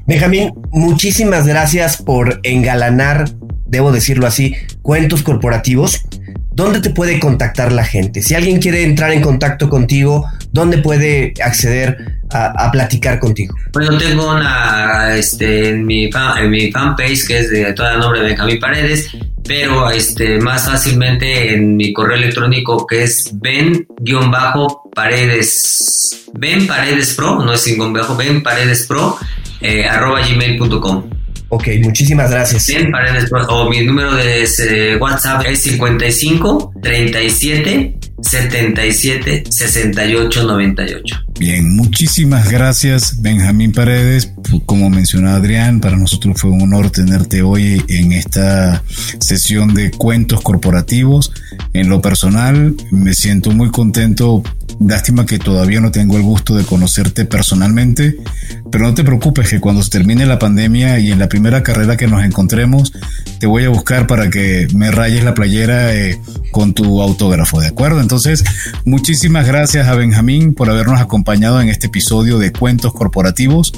Benjamín, 0.06 0.54
muchísimas 0.72 1.48
gracias 1.48 1.98
por 2.02 2.40
engalanar, 2.44 3.30
debo 3.66 3.92
decirlo 3.92 4.28
así, 4.28 4.56
cuentos 4.82 5.24
corporativos. 5.24 6.06
¿Dónde 6.60 6.82
te 6.82 6.90
puede 6.90 7.22
contactar 7.22 7.72
la 7.72 7.86
gente? 7.86 8.22
Si 8.22 8.36
alguien 8.36 8.60
quiere 8.60 8.84
entrar 8.84 9.14
en 9.14 9.22
contacto 9.22 9.70
contigo, 9.70 10.30
¿dónde 10.52 10.80
puede 10.80 11.34
acceder 11.42 12.20
a, 12.34 12.70
platicar 12.70 13.18
contigo? 13.18 13.56
Bueno, 13.72 13.98
tengo 13.98 14.30
una, 14.30 15.16
este, 15.16 15.70
en 15.70 15.86
mi, 15.86 16.10
en 16.38 16.50
mi 16.50 16.70
fanpage, 16.70 17.26
que 17.26 17.40
es 17.40 17.50
de 17.50 17.72
todo 17.72 17.90
el 17.90 18.00
nombre 18.00 18.20
de 18.20 18.26
Benjamín 18.28 18.60
Paredes, 18.60 19.10
pero 19.48 19.90
este, 19.90 20.42
más 20.42 20.66
fácilmente 20.66 21.54
en 21.54 21.78
mi 21.78 21.94
correo 21.94 22.18
electrónico 22.18 22.86
que 22.86 23.04
es 23.04 23.32
ben-paredes, 23.36 23.86
ben 26.34 26.68
paredes 26.68 27.14
pro, 27.14 27.40
no 27.42 27.54
es 27.54 27.62
sin 27.62 27.94
bajo, 27.94 28.18
ben 28.18 28.44
paredes 28.44 28.86
pro, 28.86 29.18
eh, 29.62 29.86
arroba 29.86 30.20
gmail.com. 30.28 31.19
Ok, 31.50 31.68
muchísimas 31.84 32.30
gracias. 32.30 32.68
Paredes 32.92 33.30
pro, 33.30 33.46
o 33.48 33.70
mi 33.70 33.82
número 33.82 34.14
de 34.14 34.44
eh, 34.44 34.98
WhatsApp 34.98 35.46
es 35.48 35.64
55 35.64 36.74
37 36.82 37.98
77 38.22 39.44
68 39.50 40.44
98. 40.44 41.16
Bien, 41.40 41.76
muchísimas 41.76 42.52
gracias 42.52 43.22
Benjamín 43.22 43.72
Paredes. 43.72 44.32
Como 44.66 44.90
mencionó 44.90 45.32
Adrián, 45.32 45.80
para 45.80 45.98
nosotros 45.98 46.40
fue 46.40 46.52
un 46.52 46.62
honor 46.62 46.92
tenerte 46.92 47.42
hoy 47.42 47.82
en 47.88 48.12
esta 48.12 48.84
sesión 49.20 49.74
de 49.74 49.90
cuentos 49.90 50.42
corporativos. 50.42 51.32
En 51.74 51.90
lo 51.90 52.02
personal, 52.02 52.76
me 52.92 53.14
siento 53.14 53.52
muy 53.52 53.72
contento 53.72 54.44
Lástima 54.80 55.26
que 55.26 55.40
todavía 55.40 55.82
no 55.82 55.92
tengo 55.92 56.16
el 56.16 56.24
gusto 56.24 56.56
de 56.56 56.64
conocerte 56.64 57.26
personalmente, 57.26 58.16
pero 58.72 58.86
no 58.86 58.94
te 58.94 59.04
preocupes 59.04 59.50
que 59.50 59.60
cuando 59.60 59.84
se 59.84 59.90
termine 59.90 60.26
la 60.26 60.40
pandemia 60.40 61.00
y 61.00 61.12
en 61.12 61.20
la 61.20 61.28
primera 61.28 61.64
carrera 61.64 61.98
que 61.98 62.08
nos 62.08 62.24
encontremos, 62.24 62.94
te 63.40 63.46
voy 63.46 63.66
a 63.66 63.70
buscar 63.70 64.08
para 64.08 64.30
que 64.30 64.68
me 64.74 64.90
rayes 64.90 65.24
la 65.24 65.34
playera 65.34 65.94
eh, 65.94 66.20
con 66.52 66.74
tu 66.74 67.02
autógrafo, 67.02 67.60
¿de 67.60 67.68
acuerdo? 67.68 68.00
Entonces, 68.00 68.44
muchísimas 68.86 69.46
gracias 69.46 69.88
a 69.88 69.96
Benjamín 69.96 70.54
por 70.54 70.70
habernos 70.70 71.02
acompañado 71.02 71.62
en 71.62 71.68
este 71.68 71.88
episodio 71.88 72.40
de 72.40 72.54
Cuentos 72.54 72.94
Corporativos. 72.94 73.74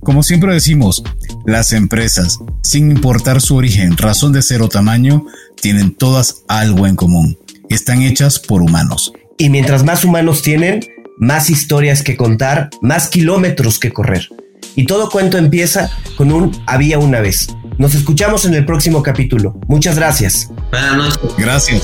Como 0.00 0.22
siempre 0.22 0.52
decimos, 0.52 1.02
las 1.46 1.72
empresas, 1.72 2.38
sin 2.62 2.90
importar 2.90 3.40
su 3.40 3.56
origen, 3.56 3.96
razón 3.96 4.32
de 4.34 4.42
ser 4.42 4.60
o 4.60 4.68
tamaño, 4.68 5.24
tienen 5.60 5.94
todas 5.94 6.42
algo 6.48 6.86
en 6.86 6.96
común. 6.96 7.38
Están 7.70 8.02
hechas 8.02 8.38
por 8.38 8.60
humanos. 8.60 9.12
Y 9.36 9.50
mientras 9.50 9.84
más 9.84 10.04
humanos 10.04 10.42
tienen, 10.42 10.80
más 11.18 11.50
historias 11.50 12.02
que 12.02 12.16
contar, 12.16 12.70
más 12.80 13.08
kilómetros 13.08 13.80
que 13.80 13.92
correr. 13.92 14.28
Y 14.76 14.86
todo 14.86 15.10
cuento 15.10 15.38
empieza 15.38 15.90
con 16.16 16.32
un 16.32 16.52
había 16.66 16.98
una 16.98 17.20
vez. 17.20 17.48
Nos 17.76 17.94
escuchamos 17.94 18.44
en 18.44 18.54
el 18.54 18.64
próximo 18.64 19.02
capítulo. 19.02 19.58
Muchas 19.66 19.96
gracias. 19.96 20.50
Buenas 20.70 20.96
noches. 20.96 21.36
Gracias. 21.36 21.82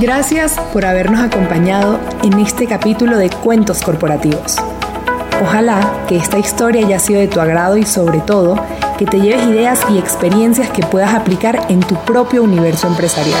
Gracias 0.00 0.56
por 0.74 0.84
habernos 0.84 1.20
acompañado 1.20 1.98
en 2.22 2.38
este 2.38 2.66
capítulo 2.66 3.16
de 3.16 3.30
Cuentos 3.30 3.80
Corporativos. 3.80 4.56
Ojalá 5.42 6.04
que 6.06 6.16
esta 6.16 6.38
historia 6.38 6.84
haya 6.84 6.98
sido 6.98 7.20
de 7.20 7.28
tu 7.28 7.40
agrado 7.40 7.78
y 7.78 7.84
sobre 7.84 8.20
todo 8.20 8.62
que 8.98 9.06
te 9.06 9.20
lleves 9.20 9.46
ideas 9.46 9.80
y 9.90 9.98
experiencias 9.98 10.68
que 10.70 10.82
puedas 10.82 11.14
aplicar 11.14 11.66
en 11.70 11.80
tu 11.80 11.94
propio 12.04 12.42
universo 12.42 12.86
empresarial. 12.86 13.40